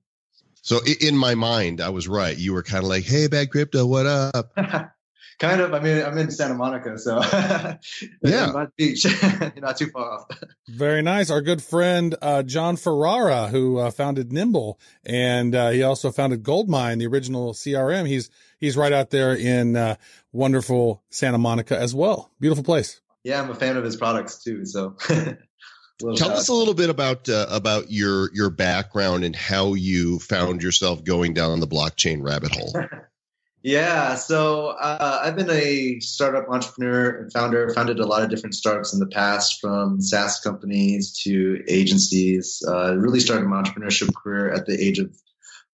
So 0.63 0.79
in 0.99 1.15
my 1.15 1.35
mind, 1.35 1.79
I 1.79 1.89
was 1.89 2.07
right. 2.07 2.35
You 2.35 2.53
were 2.53 2.63
kind 2.63 2.83
of 2.83 2.89
like, 2.89 3.03
"Hey, 3.03 3.27
Bad 3.27 3.51
Crypto, 3.51 3.85
what 3.85 4.07
up?" 4.07 4.57
kind 5.39 5.61
of. 5.61 5.73
I 5.73 5.79
mean, 5.79 6.01
I'm 6.03 6.17
in 6.17 6.31
Santa 6.31 6.53
Monica, 6.55 6.97
so 6.97 7.21
Yeah. 8.23 8.51
Mott 8.51 8.75
Beach, 8.77 9.05
not 9.57 9.77
too 9.77 9.87
far 9.87 10.11
off. 10.11 10.25
very 10.69 11.01
nice. 11.01 11.29
Our 11.29 11.41
good 11.41 11.61
friend 11.61 12.15
uh, 12.21 12.43
Jon 12.43 12.75
Ferrara, 12.77 13.47
who 13.47 13.77
uh, 13.77 13.91
founded 13.91 14.31
Nimble, 14.31 14.79
and 15.05 15.53
uh, 15.55 15.69
he 15.69 15.83
also 15.83 16.11
founded 16.11 16.43
Goldmine, 16.43 16.99
the 16.99 17.07
original 17.07 17.53
CRM. 17.53 18.07
He's 18.07 18.29
he's 18.59 18.77
right 18.77 18.93
out 18.93 19.09
there 19.09 19.35
in 19.35 19.75
uh, 19.75 19.95
wonderful 20.31 21.03
Santa 21.09 21.37
Monica 21.37 21.77
as 21.79 21.93
well. 21.93 22.31
Beautiful 22.39 22.63
place. 22.63 23.01
Yeah, 23.23 23.41
I'm 23.41 23.49
a 23.49 23.55
fan 23.55 23.75
of 23.77 23.83
his 23.83 23.95
products 23.95 24.43
too. 24.43 24.65
So 24.65 24.95
Tell 25.99 26.15
shout 26.17 26.31
us 26.31 26.49
a 26.49 26.53
little 26.53 26.73
bit 26.73 26.89
about 26.89 27.29
uh, 27.29 27.47
about 27.49 27.89
your 27.89 28.29
your 28.33 28.49
background 28.49 29.23
and 29.23 29.33
how 29.35 29.75
you 29.75 30.19
found 30.19 30.61
yourself 30.61 31.03
going 31.05 31.33
down 31.33 31.59
the 31.61 31.67
blockchain 31.67 32.21
rabbit 32.21 32.53
hole. 32.53 32.73
Yeah, 33.65 34.13
so 34.13 34.75
uh, 34.79 35.21
I've 35.23 35.35
been 35.35 35.49
a 35.49 35.99
startup 35.99 36.47
entrepreneur 36.47 37.21
and 37.21 37.33
founder. 37.33 37.73
Founded 37.73 37.99
a 37.99 38.05
lot 38.05 38.21
of 38.21 38.29
different 38.29 38.53
startups 38.53 38.93
in 38.93 38.99
the 38.99 39.07
past, 39.07 39.59
from 39.59 39.99
SaaS 39.99 40.39
companies 40.39 41.19
to 41.23 41.63
agencies. 41.67 42.61
Uh, 42.67 42.95
really 42.95 43.19
started 43.19 43.47
my 43.47 43.63
entrepreneurship 43.63 44.13
career 44.13 44.53
at 44.53 44.67
the 44.67 44.79
age 44.79 44.99
of 44.99 45.09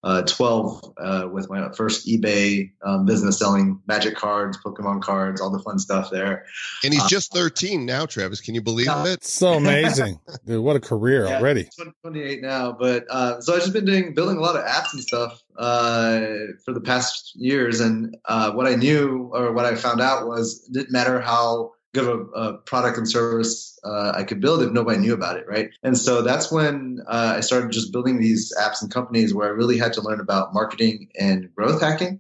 uh, 0.04 0.24
12 0.24 0.94
uh, 0.98 1.28
with 1.32 1.50
my 1.50 1.72
first 1.74 2.08
eBay 2.08 2.72
um, 2.84 3.06
business 3.06 3.38
selling 3.38 3.80
magic 3.88 4.16
cards, 4.16 4.58
Pokemon 4.66 5.02
cards, 5.04 5.40
all 5.40 5.52
the 5.52 5.60
fun 5.64 5.78
stuff 5.78 6.10
there. 6.10 6.46
And 6.84 6.94
he's 6.94 7.04
Uh, 7.04 7.08
just 7.08 7.34
13 7.34 7.86
now, 7.86 8.06
Travis. 8.08 8.42
Can 8.42 8.56
you 8.56 8.62
believe 8.62 8.88
Uh, 8.88 9.06
it? 9.08 9.24
So 9.24 9.54
amazing, 9.54 10.20
dude! 10.46 10.64
What 10.64 10.76
a 10.76 10.80
career 10.80 11.28
Yeah, 11.28 11.38
already. 11.38 11.70
28 12.04 12.42
now, 12.42 12.72
but 12.72 13.06
uh, 13.10 13.40
so 13.42 13.54
I've 13.54 13.62
just 13.62 13.74
been 13.74 13.86
doing 13.86 14.14
building 14.16 14.38
a 14.38 14.42
lot 14.42 14.56
of 14.56 14.66
apps 14.66 14.94
and 14.94 15.02
stuff 15.04 15.42
uh, 15.58 16.22
for 16.66 16.74
the 16.74 16.82
past 16.82 17.34
years, 17.36 17.80
and 17.80 18.18
uh, 18.26 18.52
what 18.54 18.66
I 18.68 18.76
knew 18.76 19.30
or 19.34 19.52
what 19.54 19.66
I 19.66 19.76
found 19.76 20.02
out 20.02 20.28
was 20.28 20.66
it 20.68 20.74
didn't 20.74 20.92
matter 20.92 21.20
how 21.22 21.72
good 21.94 22.08
of 22.08 22.30
a, 22.34 22.40
a 22.40 22.58
product 22.60 22.98
and 22.98 23.10
service 23.10 23.80
uh, 23.84 24.14
I 24.16 24.24
could 24.24 24.42
build 24.42 24.62
if 24.62 24.72
nobody 24.72 25.00
knew 25.00 25.14
about 25.14 25.38
it, 25.38 25.46
right? 25.48 25.70
And 25.84 25.98
so 25.98 26.22
that's 26.22 26.52
when 26.52 27.00
uh, 27.08 27.36
I 27.38 27.42
started 27.42 27.72
just 27.72 27.92
building 27.92 28.20
these 28.20 28.54
apps 28.60 28.82
and 28.82 28.92
companies 28.92 29.34
where 29.34 29.48
I 29.48 29.52
really 29.52 29.78
had 29.78 29.94
to 29.94 30.02
learn 30.02 30.20
about 30.20 30.54
marketing 30.54 31.10
and 31.20 31.54
growth 31.56 31.82
hacking 31.82 32.20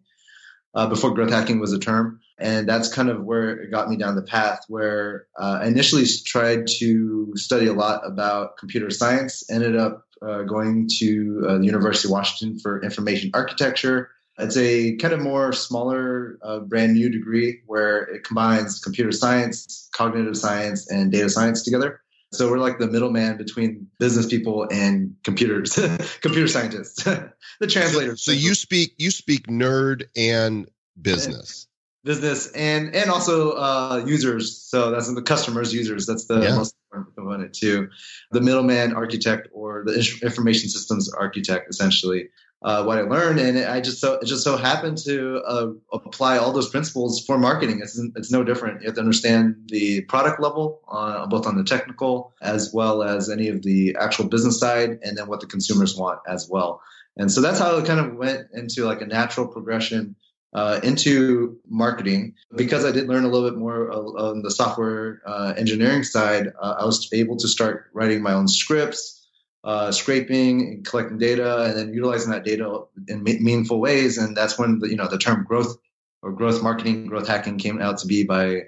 uh, 0.73 0.87
before 0.87 1.13
growth 1.13 1.31
hacking 1.31 1.59
was 1.59 1.73
a 1.73 1.79
term. 1.79 2.19
And 2.37 2.67
that's 2.67 2.91
kind 2.91 3.09
of 3.09 3.23
where 3.23 3.49
it 3.51 3.71
got 3.71 3.89
me 3.89 3.97
down 3.97 4.15
the 4.15 4.23
path 4.23 4.65
where 4.67 5.27
uh, 5.39 5.59
I 5.61 5.67
initially 5.67 6.05
tried 6.25 6.67
to 6.79 7.33
study 7.35 7.67
a 7.67 7.73
lot 7.73 8.01
about 8.05 8.57
computer 8.57 8.89
science, 8.89 9.49
ended 9.51 9.75
up 9.75 10.05
uh, 10.21 10.43
going 10.43 10.89
to 10.99 11.45
uh, 11.47 11.57
the 11.59 11.65
University 11.65 12.07
of 12.07 12.11
Washington 12.11 12.59
for 12.59 12.81
information 12.81 13.31
architecture. 13.33 14.09
It's 14.41 14.57
a 14.57 14.95
kind 14.97 15.13
of 15.13 15.21
more 15.21 15.53
smaller, 15.53 16.37
uh, 16.43 16.59
brand 16.59 16.93
new 16.93 17.09
degree 17.09 17.61
where 17.67 18.03
it 18.03 18.23
combines 18.23 18.79
computer 18.79 19.11
science, 19.11 19.89
cognitive 19.93 20.35
science, 20.37 20.89
and 20.89 21.11
data 21.11 21.29
science 21.29 21.63
together. 21.63 22.01
So 22.33 22.49
we're 22.49 22.59
like 22.59 22.79
the 22.79 22.87
middleman 22.87 23.37
between 23.37 23.87
business 23.99 24.25
people 24.25 24.65
and 24.71 25.15
computers, 25.23 25.73
computer 26.21 26.47
scientists, 26.47 27.03
the 27.59 27.67
translators. 27.67 28.23
So 28.23 28.31
you 28.31 28.55
speak 28.55 28.93
you 28.97 29.11
speak 29.11 29.47
nerd 29.47 30.03
and 30.15 30.69
business. 31.01 31.67
business 32.05 32.49
and 32.53 32.95
and 32.95 33.11
also 33.11 33.51
uh, 33.51 34.03
users. 34.07 34.57
So 34.57 34.91
that's 34.91 35.13
the 35.13 35.21
customers, 35.21 35.73
users. 35.73 36.05
That's 36.05 36.25
the 36.25 36.39
Yeah. 36.41 36.55
most 36.55 36.73
important 36.87 37.15
component 37.15 37.53
too. 37.53 37.89
The 38.31 38.41
middleman 38.41 38.93
architect 38.93 39.49
or 39.51 39.83
the 39.85 39.93
information 40.23 40.69
systems 40.69 41.11
architect, 41.13 41.69
essentially. 41.69 42.29
Uh, 42.63 42.83
what 42.83 42.99
I 42.99 43.01
learned, 43.01 43.39
and 43.39 43.57
I 43.57 43.81
just 43.81 43.99
so 43.99 44.13
it 44.15 44.25
just 44.25 44.43
so 44.43 44.55
happened 44.55 44.99
to 45.05 45.41
uh, 45.47 45.71
apply 45.93 46.37
all 46.37 46.51
those 46.51 46.69
principles 46.69 47.23
for 47.25 47.39
marketing. 47.39 47.79
It's 47.81 47.99
it's 48.15 48.31
no 48.31 48.43
different. 48.43 48.81
You 48.81 48.87
have 48.87 48.95
to 48.95 49.01
understand 49.01 49.55
the 49.69 50.01
product 50.01 50.39
level, 50.39 50.81
uh, 50.87 51.25
both 51.25 51.47
on 51.47 51.57
the 51.57 51.63
technical 51.63 52.33
as 52.39 52.71
well 52.71 53.01
as 53.01 53.31
any 53.31 53.47
of 53.47 53.63
the 53.63 53.95
actual 53.99 54.27
business 54.27 54.59
side, 54.59 54.99
and 55.01 55.17
then 55.17 55.27
what 55.27 55.39
the 55.39 55.47
consumers 55.47 55.97
want 55.97 56.19
as 56.27 56.47
well. 56.47 56.81
And 57.17 57.31
so 57.31 57.41
that's 57.41 57.59
how 57.59 57.77
it 57.77 57.85
kind 57.85 57.99
of 57.99 58.15
went 58.15 58.47
into 58.53 58.85
like 58.85 59.01
a 59.01 59.07
natural 59.07 59.47
progression 59.47 60.15
uh, 60.53 60.79
into 60.83 61.59
marketing 61.69 62.35
because 62.55 62.85
I 62.85 62.91
did 62.91 63.07
learn 63.07 63.23
a 63.23 63.29
little 63.29 63.49
bit 63.49 63.57
more 63.57 63.91
on 63.91 64.41
the 64.41 64.51
software 64.51 65.21
uh, 65.25 65.53
engineering 65.57 66.03
side. 66.03 66.47
Uh, 66.61 66.75
I 66.79 66.85
was 66.85 67.09
able 67.13 67.37
to 67.37 67.47
start 67.47 67.85
writing 67.93 68.21
my 68.21 68.33
own 68.33 68.47
scripts, 68.47 69.20
uh, 69.63 69.91
scraping 69.91 70.61
and 70.61 70.85
collecting 70.85 71.17
data, 71.17 71.65
and 71.65 71.77
then 71.77 71.93
utilizing 71.93 72.31
that 72.31 72.43
data 72.43 72.81
in 73.07 73.23
me- 73.23 73.39
meaningful 73.39 73.79
ways. 73.79 74.17
And 74.17 74.35
that's 74.35 74.57
when 74.57 74.79
the 74.79 74.89
you 74.89 74.95
know 74.95 75.07
the 75.07 75.17
term 75.17 75.43
growth 75.43 75.77
or 76.21 76.31
growth 76.31 76.61
marketing, 76.61 77.07
growth 77.07 77.27
hacking 77.27 77.57
came 77.57 77.81
out 77.81 77.97
to 77.99 78.07
be 78.07 78.23
by 78.23 78.63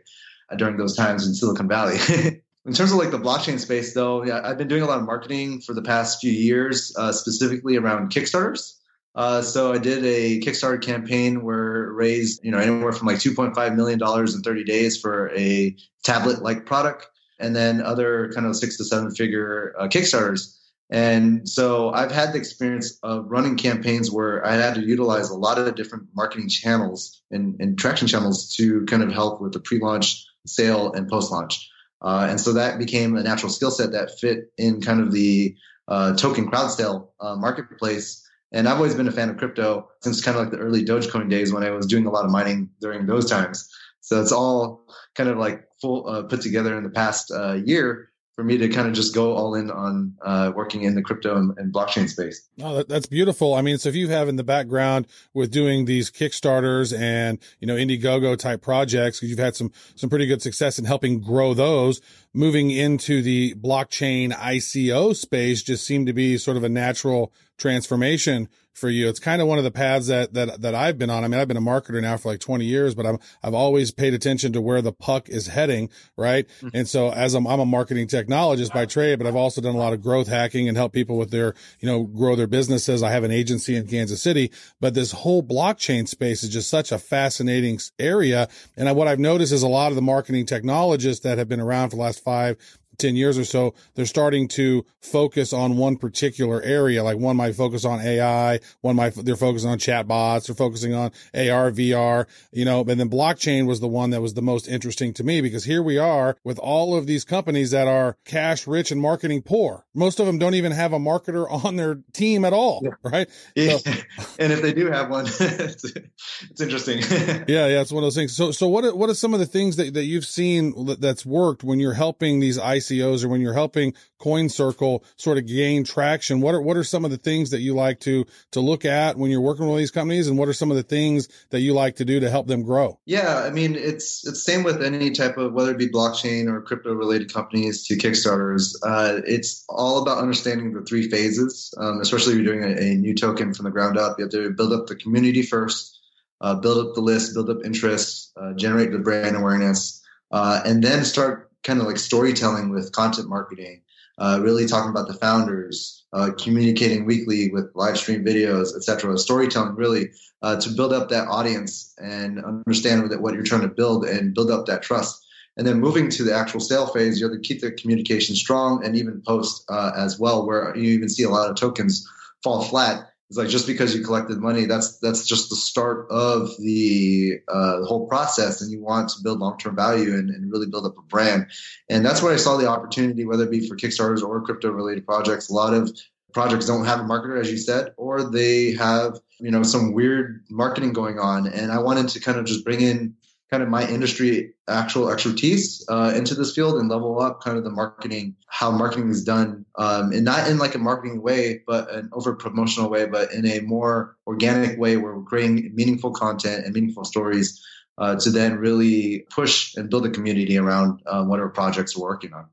uh, 0.50 0.56
during 0.56 0.78
those 0.78 0.96
times 0.96 1.28
in 1.28 1.34
Silicon 1.34 1.68
Valley. 1.68 1.98
In 2.66 2.72
terms 2.72 2.94
of 2.94 2.98
like 2.98 3.12
the 3.12 3.20
blockchain 3.20 3.60
space, 3.60 3.94
though, 3.94 4.24
yeah, 4.24 4.40
I've 4.42 4.58
been 4.58 4.70
doing 4.70 4.84
a 4.84 4.86
lot 4.86 4.98
of 4.98 5.06
marketing 5.06 5.60
for 5.60 5.74
the 5.74 5.82
past 5.82 6.22
few 6.22 6.32
years, 6.32 6.96
uh, 6.98 7.12
specifically 7.12 7.76
around 7.76 8.10
Kickstarters. 8.10 8.78
Uh, 9.16 9.42
so 9.42 9.74
I 9.74 9.80
did 9.80 10.06
a 10.06 10.40
Kickstarter 10.40 10.82
campaign 10.82 11.44
where 11.44 11.92
raised, 11.92 12.44
you 12.44 12.52
know, 12.52 12.60
anywhere 12.60 12.94
from 12.94 13.08
like 13.08 13.18
2.5 13.18 13.76
million 13.76 14.00
dollars 14.00 14.34
in 14.34 14.42
30 14.42 14.64
days 14.64 14.98
for 14.98 15.30
a 15.36 15.76
tablet-like 16.04 16.66
product, 16.66 17.08
and 17.38 17.54
then 17.54 17.82
other 17.82 18.32
kind 18.34 18.48
of 18.48 18.56
six 18.56 18.78
to 18.78 18.86
seven-figure 18.86 19.76
uh, 19.78 19.88
Kickstarters. 19.88 20.58
And 20.90 21.48
so 21.50 21.92
I've 21.92 22.12
had 22.12 22.34
the 22.34 22.38
experience 22.38 23.00
of 23.02 23.26
running 23.28 23.58
campaigns 23.58 24.12
where 24.12 24.46
I 24.46 24.54
had 24.54 24.76
to 24.76 24.82
utilize 24.82 25.30
a 25.30 25.36
lot 25.36 25.58
of 25.58 25.76
different 25.76 26.08
marketing 26.14 26.50
channels 26.50 27.22
and, 27.32 27.60
and 27.60 27.78
traction 27.78 28.08
channels 28.08 28.54
to 28.58 28.86
kind 28.86 29.02
of 29.02 29.12
help 29.12 29.42
with 29.42 29.54
the 29.54 29.60
pre-launch, 29.60 30.26
sale, 30.46 30.94
and 30.94 31.10
post-launch. 31.10 31.70
Uh, 32.02 32.28
and 32.30 32.40
so 32.40 32.54
that 32.54 32.78
became 32.78 33.16
a 33.16 33.24
natural 33.24 33.52
skill 33.52 33.72
set 33.72 33.94
that 33.94 34.20
fit 34.20 34.52
in 34.58 34.82
kind 34.82 35.00
of 35.00 35.12
the 35.12 35.56
uh, 35.88 36.16
token 36.16 36.48
crowd 36.48 36.68
sale 36.68 37.14
uh, 37.20 37.36
marketplace. 37.36 38.20
And 38.52 38.68
I've 38.68 38.78
always 38.78 38.94
been 38.94 39.08
a 39.08 39.12
fan 39.12 39.30
of 39.30 39.38
crypto 39.38 39.90
since 40.02 40.24
kind 40.24 40.38
of 40.38 40.44
like 40.44 40.52
the 40.52 40.60
early 40.60 40.86
Dogecoin 40.86 41.30
days 41.30 41.52
when 41.52 41.64
I 41.64 41.72
was 41.72 41.88
doing 41.88 42.06
a 42.06 42.12
lot 42.12 42.26
of 42.26 42.30
mining 42.30 42.70
during 42.82 43.08
those 43.08 43.28
times. 43.30 43.68
So 44.02 44.22
it's 44.22 44.34
all 44.34 44.86
kind 45.16 45.30
of 45.30 45.38
like 45.38 45.64
full 45.82 46.08
uh, 46.08 46.24
put 46.24 46.42
together 46.42 46.78
in 46.78 46.84
the 46.84 46.90
past 46.90 47.32
uh, 47.32 47.54
year 47.54 48.10
for 48.36 48.44
me 48.44 48.58
to 48.58 48.68
kind 48.68 48.88
of 48.88 48.94
just 48.94 49.14
go 49.14 49.34
all 49.34 49.54
in 49.54 49.70
on 49.70 50.16
uh, 50.24 50.52
working 50.56 50.84
in 50.84 50.96
the 50.96 51.02
crypto 51.02 51.38
and, 51.38 51.56
and 51.58 51.72
blockchain 51.72 52.10
space. 52.10 52.50
Oh, 52.62 52.76
that, 52.78 52.90
that's 52.90 53.06
beautiful. 53.06 53.54
I 53.54 53.62
mean, 53.62 53.78
so 53.78 53.90
if 53.90 53.96
you 53.96 54.10
have 54.10 54.28
in 54.28 54.38
the 54.38 54.44
background 54.44 55.06
with 55.36 55.52
doing 55.52 55.86
these 55.86 56.10
Kickstarters 56.10 56.98
and, 56.98 57.38
you 57.60 57.68
know, 57.68 57.76
Indiegogo 57.76 58.36
type 58.38 58.62
projects, 58.62 59.22
you've 59.22 59.38
had 59.38 59.56
some, 59.56 59.72
some 59.96 60.10
pretty 60.10 60.26
good 60.26 60.42
success 60.42 60.80
in 60.80 60.86
helping 60.86 61.20
grow 61.20 61.54
those, 61.54 62.02
moving 62.34 62.72
into 62.72 63.22
the 63.22 63.54
blockchain 63.56 64.32
ICO 64.32 65.16
space 65.16 65.62
just 65.62 65.86
seemed 65.86 66.08
to 66.08 66.14
be 66.14 66.38
sort 66.40 66.58
of 66.58 66.64
a 66.64 66.70
natural 66.70 67.32
transformation 67.58 68.50
for 68.74 68.90
you. 68.90 69.08
It's 69.08 69.20
kind 69.20 69.42
of 69.42 69.48
one 69.48 69.58
of 69.58 69.64
the 69.64 69.72
paths 69.72 70.08
that, 70.08 70.34
that, 70.34 70.62
that 70.62 70.76
I've 70.76 70.98
been 70.98 71.10
on. 71.10 71.24
I 71.24 71.28
mean, 71.28 71.40
I've 71.40 71.48
been 71.48 71.58
a 71.58 71.62
marketer 71.62 72.02
now 72.02 72.18
for 72.18 72.32
like 72.32 72.40
20 72.40 72.66
years, 72.66 72.96
but 72.96 73.06
I'm, 73.06 73.20
I've 73.44 73.54
always 73.54 73.92
paid 73.92 74.14
attention 74.14 74.52
to 74.54 74.62
where 74.62 74.82
the 74.82 74.92
puck 74.92 75.30
is 75.30 75.48
heading. 75.48 75.90
Right. 76.18 76.48
Mm-hmm. 76.48 76.70
And 76.74 76.88
so 76.88 77.12
as 77.12 77.36
I'm, 77.36 77.46
I'm 77.48 77.60
a 77.60 77.66
marketing 77.66 78.08
technologist 78.08 78.74
by 78.74 78.86
trade, 78.86 79.20
but 79.20 79.28
I've 79.28 79.36
also 79.36 79.62
done 79.62 79.76
a 79.76 79.78
lot 79.78 79.94
of 79.94 80.02
growth 80.02 80.28
hacking 80.28 80.68
and 80.68 80.76
help 80.76 80.92
people 80.92 81.18
with 81.18 81.32
their, 81.32 81.54
you 81.80 81.88
know, 81.88 82.04
grow 82.04 82.36
their 82.36 82.48
businesses. 82.48 83.04
I 83.04 83.12
have 83.12 83.24
an 83.24 83.32
agency 83.32 83.76
in 83.76 83.88
Kansas 83.88 84.22
City, 84.22 84.52
but 84.82 84.94
this 84.94 85.12
whole 85.12 85.44
blockchain 85.44 86.08
space 86.08 86.44
is 86.44 86.50
just 86.50 86.70
such 86.70 86.92
a 86.92 86.98
fascinating 86.98 87.80
area. 88.00 88.50
And 88.76 88.90
I, 88.90 88.92
what 88.92 89.08
I've 89.08 89.20
noticed 89.20 89.54
is 89.54 89.64
a 89.64 89.68
lot 89.68 89.92
of 89.92 89.96
the 89.96 90.02
marketing 90.02 90.46
technologists 90.46 91.24
that 91.24 91.38
have 91.38 91.48
been 91.48 91.60
around 91.60 91.90
for 91.90 91.98
the 91.98 92.02
last 92.02 92.24
five, 92.24 92.58
10 92.98 93.16
years 93.16 93.38
or 93.38 93.46
so, 93.46 93.74
they're 93.96 94.06
starting 94.06 94.48
to 94.50 94.86
focus 95.02 95.54
on 95.54 95.78
one 95.78 95.98
particular 95.98 96.62
area. 96.62 97.04
Like 97.04 97.18
one 97.18 97.38
might 97.38 97.56
focus 97.56 97.86
on 97.86 98.00
AI, 98.02 98.60
one 98.82 98.96
might, 98.96 99.14
they're 99.16 99.36
focusing 99.36 99.70
on 99.70 99.78
chatbots, 99.80 100.48
they're 100.48 100.56
focusing 100.56 100.94
on 100.94 101.12
AR, 101.34 101.72
VR, 101.72 102.26
you 102.52 102.66
know, 102.66 102.82
and 102.82 103.00
then 103.00 103.10
blockchain 103.10 103.68
was 103.68 103.80
the 103.80 103.88
one 103.88 104.12
that 104.12 104.22
was 104.22 104.34
the 104.34 104.42
most 104.42 104.68
interesting 104.68 105.14
to 105.14 105.24
me 105.24 105.42
because 105.42 105.64
here 105.64 105.82
we 105.84 105.98
are 105.98 106.36
with 106.44 106.60
all 106.60 106.96
of 106.96 107.08
these 107.08 107.24
companies 107.24 107.72
that 107.72 107.88
are 107.88 108.18
cash 108.26 108.68
rich 108.68 108.92
and 108.92 109.02
marketing 109.02 109.42
poor. 109.42 109.86
Most 109.94 110.20
of 110.20 110.26
them 110.26 110.38
don't 110.40 110.56
even 110.56 110.72
have 110.72 110.94
a 110.94 111.00
marketer 111.00 111.46
on 111.66 111.76
their 111.76 112.00
team 112.14 112.46
at 112.46 112.54
all, 112.54 112.86
right? 113.04 113.28
Yeah. 113.56 113.78
So- 113.78 113.92
and 114.40 114.52
if 114.52 114.62
they 114.62 114.74
do 114.74 114.90
have 114.92 115.10
one, 115.10 115.26
it's, 115.40 115.84
it's 115.86 116.62
interesting. 116.62 117.00
Yeah, 117.48 117.68
yeah, 117.68 117.82
it's 117.82 117.92
one 117.92 118.04
of 118.04 118.06
those 118.08 118.16
things. 118.16 118.36
So, 118.36 118.52
so 118.52 118.68
what 118.68 118.84
are, 118.84 118.96
what 118.96 119.10
are 119.10 119.14
some 119.14 119.34
of 119.34 119.40
the 119.40 119.46
things 119.46 119.76
that, 119.78 119.94
that 119.94 120.04
you've 120.04 120.26
seen 120.26 120.74
that's 121.00 121.26
worked 121.26 121.64
when 121.64 121.80
you're 121.80 121.94
helping 121.94 122.40
these 122.40 122.58
ICOs 122.84 123.24
or 123.24 123.30
when 123.30 123.42
you're 123.42 123.54
helping 123.54 123.94
Coin 124.20 124.50
Circle 124.50 125.04
sort 125.16 125.38
of 125.38 125.46
gain 125.46 125.84
traction? 125.84 126.42
What 126.42 126.56
are 126.56 126.62
what 126.62 126.78
are 126.78 126.84
some 126.84 127.06
of 127.06 127.12
the 127.12 127.18
things 127.18 127.52
that 127.52 127.62
you 127.62 127.74
like 127.74 128.00
to 128.02 128.26
to 128.52 128.60
look 128.60 128.86
at 128.86 129.18
when 129.18 129.32
you're 129.32 129.42
working 129.42 129.68
with 129.68 129.78
these 129.78 129.92
companies, 129.92 130.28
and 130.28 130.38
what 130.38 130.48
are 130.48 130.54
some 130.54 130.72
of 130.72 130.78
the 130.78 130.84
things 130.84 131.28
that 131.50 131.62
you 131.62 131.74
like 131.74 131.98
to 131.98 132.06
do 132.06 132.20
to 132.20 132.30
help 132.30 132.48
them 132.48 132.64
grow? 132.64 133.00
Yeah, 133.06 133.44
I 133.46 133.50
mean 133.50 133.76
it's 133.76 134.26
it's 134.28 134.44
same 134.44 134.64
with 134.64 134.84
any 134.84 135.12
type 135.12 135.38
of 135.38 135.54
whether 135.54 135.72
it 135.72 135.78
be 135.78 135.90
blockchain 135.90 136.48
or 136.48 136.62
crypto 136.62 136.94
related 136.94 137.34
companies 137.34 137.86
to 137.88 137.96
Kickstarters. 137.96 138.76
Uh, 138.84 139.22
it's 139.26 139.66
all 139.70 140.02
about 140.02 140.20
understanding 140.20 140.74
the 140.74 140.82
three 140.82 141.10
phases. 141.10 141.74
Um, 141.78 142.00
especially 142.02 142.34
if 142.34 142.40
you're 142.40 142.54
doing 142.54 142.64
a, 142.64 142.82
a 142.82 142.96
new 142.96 143.16
token 143.16 143.54
from 143.54 143.66
the 143.66 143.72
ground 143.72 143.98
up, 143.98 144.18
you 144.18 144.26
have 144.26 144.32
to 144.32 144.50
build 144.52 144.74
up 144.74 144.88
the 144.88 144.96
community 144.96 145.42
first, 145.42 146.00
uh, 146.42 146.56
build 146.56 146.86
up 146.86 146.96
the 146.96 147.02
list, 147.02 147.34
build 147.34 147.50
up 147.50 147.66
interest, 147.66 148.32
uh, 148.38 148.54
generate 148.54 148.92
the 148.92 149.00
brand 149.00 149.36
awareness, 149.36 150.02
uh, 150.32 150.62
and 150.66 150.84
then 150.84 151.06
start 151.06 151.50
kind 151.64 151.80
of 151.80 151.88
like 151.88 151.98
storytelling 151.98 152.70
with 152.70 152.92
content 152.92 153.30
marketing. 153.30 153.82
Uh, 154.20 154.40
really 154.44 154.68
talking 154.68 154.92
about 154.92 155.08
the 155.08 155.14
founders, 155.16 156.04
uh, 156.14 156.30
communicating 156.38 157.04
weekly 157.04 157.50
with 157.50 157.72
live 157.74 157.98
stream 157.98 158.24
videos, 158.24 158.76
etc. 158.76 159.18
Storytelling 159.18 159.76
really 159.76 160.12
uh, 160.44 160.56
to 160.56 160.70
build 160.70 160.94
up 160.94 161.10
that 161.10 161.28
audience 161.28 161.96
and 161.98 162.44
understand 162.46 163.10
that 163.10 163.22
what 163.22 163.34
you're 163.34 163.44
trying 163.44 163.62
to 163.62 163.68
build 163.68 164.06
and 164.06 164.36
build 164.36 164.52
up 164.52 164.68
that 164.68 164.84
trust. 164.84 165.26
And 165.58 165.66
then 165.66 165.80
moving 165.80 166.10
to 166.12 166.24
the 166.24 166.34
actual 166.34 166.60
sale 166.60 166.88
phase, 166.88 167.20
you 167.20 167.28
have 167.28 167.36
to 167.36 167.42
keep 167.42 167.62
the 167.62 167.72
communication 167.72 168.36
strong 168.36 168.86
and 168.86 168.96
even 168.96 169.24
post 169.26 169.66
uh, 169.70 169.92
as 169.96 170.20
well, 170.20 170.46
where 170.46 170.76
you 170.76 170.92
even 170.92 171.10
see 171.10 171.24
a 171.24 171.30
lot 171.30 171.50
of 171.50 171.56
tokens 171.56 172.08
fall 172.44 172.64
flat. 172.64 173.13
It's 173.34 173.38
like 173.40 173.50
just 173.50 173.66
because 173.66 173.96
you 173.96 174.04
collected 174.04 174.38
money, 174.38 174.66
that's 174.66 175.00
that's 175.00 175.26
just 175.26 175.50
the 175.50 175.56
start 175.56 176.06
of 176.12 176.52
the, 176.60 177.40
uh, 177.48 177.80
the 177.80 177.86
whole 177.88 178.08
process, 178.08 178.62
and 178.62 178.72
you 178.72 178.80
want 178.80 179.10
to 179.10 179.24
build 179.24 179.40
long 179.40 179.58
term 179.58 179.76
value 179.76 180.14
and, 180.14 180.30
and 180.30 180.52
really 180.52 180.68
build 180.68 180.86
up 180.86 181.00
a 181.00 181.02
brand. 181.02 181.48
And 181.90 182.06
that's 182.06 182.22
where 182.22 182.32
I 182.32 182.36
saw 182.36 182.58
the 182.58 182.68
opportunity, 182.68 183.26
whether 183.26 183.46
it 183.46 183.50
be 183.50 183.68
for 183.68 183.76
Kickstarters 183.76 184.22
or 184.22 184.40
crypto 184.44 184.70
related 184.70 185.08
projects. 185.08 185.50
A 185.50 185.54
lot 185.56 185.74
of 185.74 185.92
projects 186.32 186.68
don't 186.68 186.86
have 186.86 187.00
a 187.00 187.04
marketer, 187.06 187.42
as 187.42 187.50
you 187.50 187.58
said, 187.58 187.96
or 187.98 188.30
they 188.30 188.74
have 188.74 189.20
you 189.40 189.50
know 189.50 189.64
some 189.64 189.94
weird 189.94 190.44
marketing 190.52 190.94
going 190.94 191.18
on. 191.18 191.48
And 191.48 191.72
I 191.72 191.80
wanted 191.80 192.10
to 192.10 192.20
kind 192.20 192.38
of 192.38 192.46
just 192.46 192.64
bring 192.64 192.82
in 192.82 193.16
kind 193.52 193.62
of 193.62 193.70
my 193.70 193.88
industry 193.88 194.54
actual 194.68 195.10
expertise 195.10 195.86
uh, 195.90 196.14
into 196.16 196.34
this 196.34 196.54
field 196.54 196.80
and 196.80 196.90
level 196.90 197.22
up 197.22 197.42
kind 197.42 197.58
of 197.58 197.64
the 197.64 197.70
marketing, 197.70 198.36
how 198.48 198.72
marketing 198.72 199.10
is 199.10 199.24
done, 199.24 199.66
um, 199.78 200.12
and 200.12 200.24
not 200.24 200.48
in 200.50 200.58
like 200.58 200.76
a 200.76 200.80
marketing 200.80 201.22
way, 201.22 201.62
but 201.68 201.92
an 201.92 202.10
over 202.14 202.34
promotional 202.34 202.90
way, 202.90 203.06
but 203.06 203.32
in 203.32 203.46
a 203.46 203.60
more 203.60 204.16
organic 204.26 204.80
way 204.80 204.98
where 204.98 205.16
we're 205.16 205.24
creating 205.24 205.72
meaningful 205.76 206.12
content 206.12 206.66
and 206.66 206.74
meaningful 206.74 207.04
stories 207.04 207.64
uh, 207.98 208.16
to 208.16 208.32
then 208.32 208.58
really 208.58 209.26
push 209.30 209.76
and 209.76 209.90
build 209.90 210.06
a 210.06 210.10
community 210.10 210.58
around 210.58 211.02
uh, 211.06 211.24
whatever 211.24 211.50
projects 211.50 211.96
we're 211.96 212.08
working 212.08 212.34
on 212.34 212.48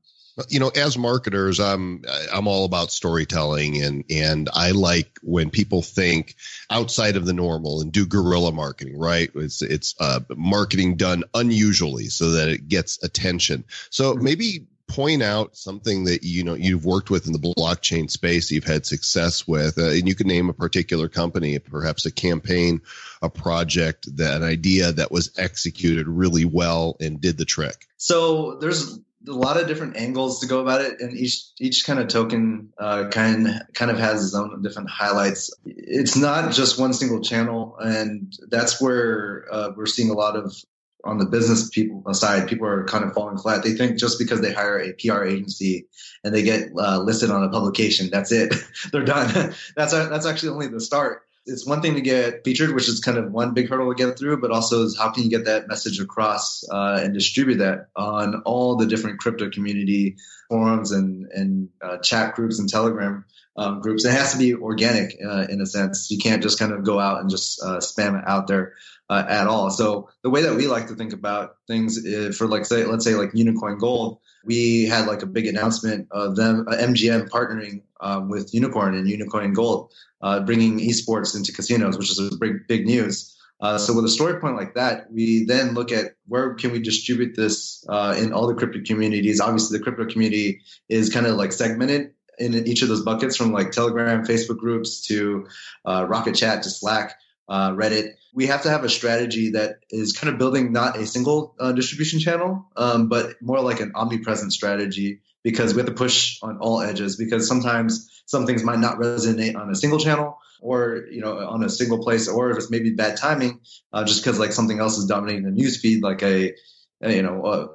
you 0.49 0.59
know 0.59 0.69
as 0.69 0.97
marketers 0.97 1.59
i'm 1.59 2.03
i'm 2.33 2.47
all 2.47 2.65
about 2.65 2.91
storytelling 2.91 3.81
and 3.81 4.05
and 4.09 4.49
i 4.53 4.71
like 4.71 5.19
when 5.21 5.49
people 5.49 5.81
think 5.81 6.35
outside 6.69 7.17
of 7.17 7.25
the 7.25 7.33
normal 7.33 7.81
and 7.81 7.91
do 7.91 8.05
guerrilla 8.05 8.51
marketing 8.51 8.91
right? 9.01 9.29
It's 9.35 9.61
it's 9.61 9.95
uh, 9.99 10.21
marketing 10.35 10.95
done 10.95 11.23
unusually 11.33 12.05
so 12.05 12.31
that 12.31 12.49
it 12.49 12.67
gets 12.67 13.03
attention. 13.03 13.65
So 13.89 14.13
mm-hmm. 14.13 14.23
maybe 14.23 14.67
point 14.87 15.23
out 15.23 15.55
something 15.55 16.03
that 16.03 16.23
you 16.23 16.43
know 16.43 16.53
you've 16.53 16.85
worked 16.85 17.09
with 17.09 17.25
in 17.25 17.31
the 17.31 17.39
blockchain 17.39 18.11
space 18.11 18.51
you've 18.51 18.65
had 18.65 18.85
success 18.85 19.47
with 19.47 19.77
uh, 19.77 19.85
and 19.85 20.05
you 20.05 20.13
can 20.13 20.27
name 20.27 20.49
a 20.49 20.53
particular 20.53 21.07
company 21.07 21.57
perhaps 21.59 22.05
a 22.05 22.11
campaign 22.11 22.81
a 23.21 23.29
project 23.29 24.05
that 24.17 24.41
an 24.41 24.43
idea 24.43 24.91
that 24.91 25.09
was 25.09 25.31
executed 25.37 26.09
really 26.09 26.43
well 26.43 26.97
and 26.99 27.21
did 27.21 27.37
the 27.37 27.45
trick. 27.45 27.87
So 27.95 28.55
there's 28.55 28.99
a 29.27 29.31
lot 29.31 29.59
of 29.59 29.67
different 29.67 29.97
angles 29.97 30.39
to 30.39 30.47
go 30.47 30.59
about 30.59 30.81
it, 30.81 30.99
and 30.99 31.17
each 31.17 31.43
each 31.59 31.85
kind 31.85 31.99
of 31.99 32.07
token 32.07 32.73
uh, 32.77 33.07
kind 33.09 33.61
kind 33.73 33.91
of 33.91 33.99
has 33.99 34.25
its 34.25 34.35
own 34.35 34.61
different 34.61 34.89
highlights. 34.89 35.53
It's 35.65 36.15
not 36.15 36.51
just 36.51 36.79
one 36.79 36.93
single 36.93 37.21
channel, 37.21 37.77
and 37.79 38.33
that's 38.49 38.81
where 38.81 39.45
uh, 39.51 39.71
we're 39.75 39.85
seeing 39.85 40.09
a 40.09 40.13
lot 40.13 40.35
of 40.35 40.55
on 41.03 41.17
the 41.17 41.25
business 41.25 41.69
people 41.69 42.13
side. 42.13 42.47
People 42.47 42.67
are 42.67 42.85
kind 42.85 43.03
of 43.03 43.13
falling 43.13 43.37
flat. 43.37 43.63
They 43.63 43.73
think 43.73 43.97
just 43.97 44.19
because 44.19 44.41
they 44.41 44.53
hire 44.53 44.79
a 44.79 44.93
PR 44.93 45.23
agency 45.23 45.87
and 46.23 46.33
they 46.33 46.43
get 46.43 46.69
uh, 46.77 46.99
listed 46.99 47.31
on 47.31 47.43
a 47.43 47.49
publication, 47.49 48.09
that's 48.11 48.31
it. 48.31 48.53
They're 48.91 49.03
done. 49.03 49.53
that's 49.75 49.91
that's 49.93 50.25
actually 50.25 50.49
only 50.49 50.67
the 50.67 50.81
start 50.81 51.23
it's 51.45 51.65
one 51.65 51.81
thing 51.81 51.95
to 51.95 52.01
get 52.01 52.43
featured, 52.43 52.73
which 52.73 52.87
is 52.87 52.99
kind 52.99 53.17
of 53.17 53.31
one 53.31 53.53
big 53.53 53.69
hurdle 53.69 53.93
to 53.93 53.95
get 53.95 54.17
through, 54.17 54.39
but 54.41 54.51
also 54.51 54.83
is 54.83 54.97
how 54.97 55.09
can 55.09 55.23
you 55.23 55.29
get 55.29 55.45
that 55.45 55.67
message 55.67 55.99
across 55.99 56.63
uh, 56.69 56.99
and 57.01 57.13
distribute 57.13 57.57
that 57.57 57.87
on 57.95 58.43
all 58.45 58.75
the 58.75 58.85
different 58.85 59.19
crypto 59.19 59.49
community 59.49 60.17
forums 60.49 60.91
and 60.91 61.27
and 61.31 61.69
uh, 61.81 61.97
chat 61.97 62.35
groups 62.35 62.59
and 62.59 62.69
Telegram 62.69 63.25
um, 63.57 63.81
groups. 63.81 64.05
It 64.05 64.11
has 64.11 64.33
to 64.33 64.37
be 64.37 64.53
organic 64.53 65.17
uh, 65.23 65.47
in 65.49 65.61
a 65.61 65.65
sense. 65.65 66.11
You 66.11 66.19
can't 66.19 66.43
just 66.43 66.59
kind 66.59 66.71
of 66.71 66.83
go 66.83 66.99
out 66.99 67.21
and 67.21 67.29
just 67.29 67.61
uh, 67.63 67.77
spam 67.77 68.19
it 68.19 68.27
out 68.27 68.47
there 68.47 68.73
uh, 69.09 69.23
at 69.27 69.47
all. 69.47 69.71
So 69.71 70.09
the 70.23 70.29
way 70.29 70.43
that 70.43 70.55
we 70.55 70.67
like 70.67 70.87
to 70.87 70.95
think 70.95 71.13
about 71.13 71.55
things 71.67 71.97
is 71.97 72.37
for 72.37 72.47
like 72.47 72.65
say 72.65 72.85
let's 72.85 73.03
say 73.03 73.15
like 73.15 73.31
Unikoin 73.31 73.79
Gold, 73.79 74.19
we 74.45 74.85
had 74.85 75.07
like 75.07 75.21
a 75.21 75.27
big 75.27 75.47
announcement 75.47 76.07
of 76.11 76.35
them 76.35 76.65
MGM 76.65 77.25
uh, 77.25 77.25
partnering 77.25 77.83
um, 77.99 78.29
with 78.29 78.51
Unikrn 78.53 78.97
and 78.97 79.07
Unikoin 79.07 79.53
Gold 79.53 79.91
uh, 80.21 80.39
bringing 80.41 80.79
esports 80.79 81.35
into 81.35 81.51
casinos, 81.51 81.97
which 81.97 82.11
is 82.11 82.19
a 82.19 82.35
big, 82.37 82.67
big 82.67 82.85
news. 82.85 83.35
Uh, 83.59 83.77
so 83.77 83.93
with 83.93 84.05
a 84.05 84.09
story 84.09 84.39
point 84.39 84.55
like 84.55 84.73
that, 84.73 85.11
we 85.11 85.45
then 85.45 85.73
look 85.73 85.91
at 85.91 86.15
where 86.27 86.55
can 86.55 86.71
we 86.71 86.79
distribute 86.79 87.35
this 87.35 87.85
uh, 87.89 88.15
in 88.17 88.33
all 88.33 88.47
the 88.47 88.55
crypto 88.55 88.79
communities. 88.83 89.39
Obviously, 89.39 89.77
the 89.77 89.83
crypto 89.83 90.05
community 90.05 90.61
is 90.89 91.13
kind 91.13 91.27
of 91.27 91.35
like 91.35 91.51
segmented 91.51 92.11
in 92.39 92.55
each 92.67 92.81
of 92.81 92.87
those 92.87 93.03
buckets, 93.03 93.35
from 93.35 93.51
like 93.51 93.71
Telegram, 93.71 94.25
Facebook 94.25 94.57
groups 94.57 95.05
to 95.05 95.45
uh, 95.85 96.07
Rocket 96.07 96.33
Chat 96.33 96.63
to 96.63 96.71
Slack, 96.71 97.13
uh, 97.51 97.71
Reddit. 97.71 98.13
We 98.33 98.47
have 98.47 98.63
to 98.63 98.69
have 98.69 98.85
a 98.85 98.89
strategy 98.89 99.51
that 99.51 99.79
is 99.89 100.13
kind 100.13 100.31
of 100.31 100.39
building 100.39 100.71
not 100.71 100.95
a 100.95 101.05
single 101.05 101.53
uh, 101.59 101.73
distribution 101.73 102.21
channel, 102.21 102.65
um, 102.77 103.09
but 103.09 103.41
more 103.41 103.59
like 103.59 103.81
an 103.81 103.91
omnipresent 103.93 104.53
strategy 104.53 105.19
because 105.43 105.73
we 105.73 105.79
have 105.79 105.87
to 105.87 105.93
push 105.93 106.39
on 106.41 106.59
all 106.59 106.81
edges 106.81 107.17
because 107.17 107.47
sometimes 107.47 108.23
some 108.25 108.45
things 108.45 108.63
might 108.63 108.79
not 108.79 108.97
resonate 108.99 109.57
on 109.57 109.69
a 109.69 109.75
single 109.75 109.99
channel 109.99 110.37
or 110.61 111.07
you 111.11 111.19
know 111.19 111.39
on 111.39 111.63
a 111.63 111.69
single 111.69 112.01
place 112.01 112.29
or 112.29 112.51
if 112.51 112.57
it's 112.57 112.71
maybe 112.71 112.91
bad 112.91 113.17
timing 113.17 113.59
uh, 113.91 114.05
just 114.05 114.23
because 114.23 114.39
like 114.39 114.53
something 114.53 114.79
else 114.79 114.97
is 114.97 115.05
dominating 115.05 115.43
the 115.43 115.51
news 115.51 115.81
feed 115.81 116.01
like 116.01 116.21
a, 116.23 116.53
a 117.01 117.13
you 117.13 117.23
know 117.23 117.43
uh, 117.43 117.67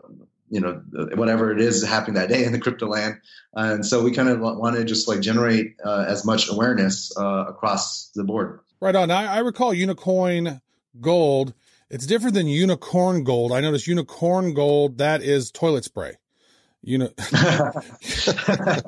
you 0.49 0.61
know 0.61 0.81
whatever 1.17 1.53
it 1.53 1.61
is 1.61 1.85
happening 1.85 2.15
that 2.15 2.29
day 2.29 2.45
in 2.45 2.53
the 2.53 2.61
crypto 2.61 2.87
land 2.87 3.17
and 3.55 3.85
so 3.85 4.03
we 4.03 4.13
kind 4.13 4.29
of 4.29 4.41
want 4.41 4.77
to 4.77 4.85
just 4.85 5.09
like 5.09 5.21
generate 5.21 5.75
uh, 5.85 6.05
as 6.07 6.25
much 6.25 6.49
awareness 6.49 7.13
uh, 7.19 7.47
across 7.49 8.11
the 8.15 8.23
board 8.23 8.61
right 8.81 8.95
on. 8.95 9.11
I, 9.11 9.37
I 9.37 9.39
recall 9.39 9.75
Unicorn 9.75 10.61
gold. 11.01 11.55
It's 11.89 12.07
different 12.07 12.35
than 12.35 12.49
unicorn 12.49 13.23
gold. 13.23 13.53
I 13.53 13.61
noticed 13.61 13.87
unicorn 13.87 14.55
gold 14.55 14.99
that 14.99 15.23
is 15.23 15.53
toilet 15.53 15.85
spray 15.85 16.17
you 16.83 16.99
know 16.99 17.11
yeah 17.33 18.81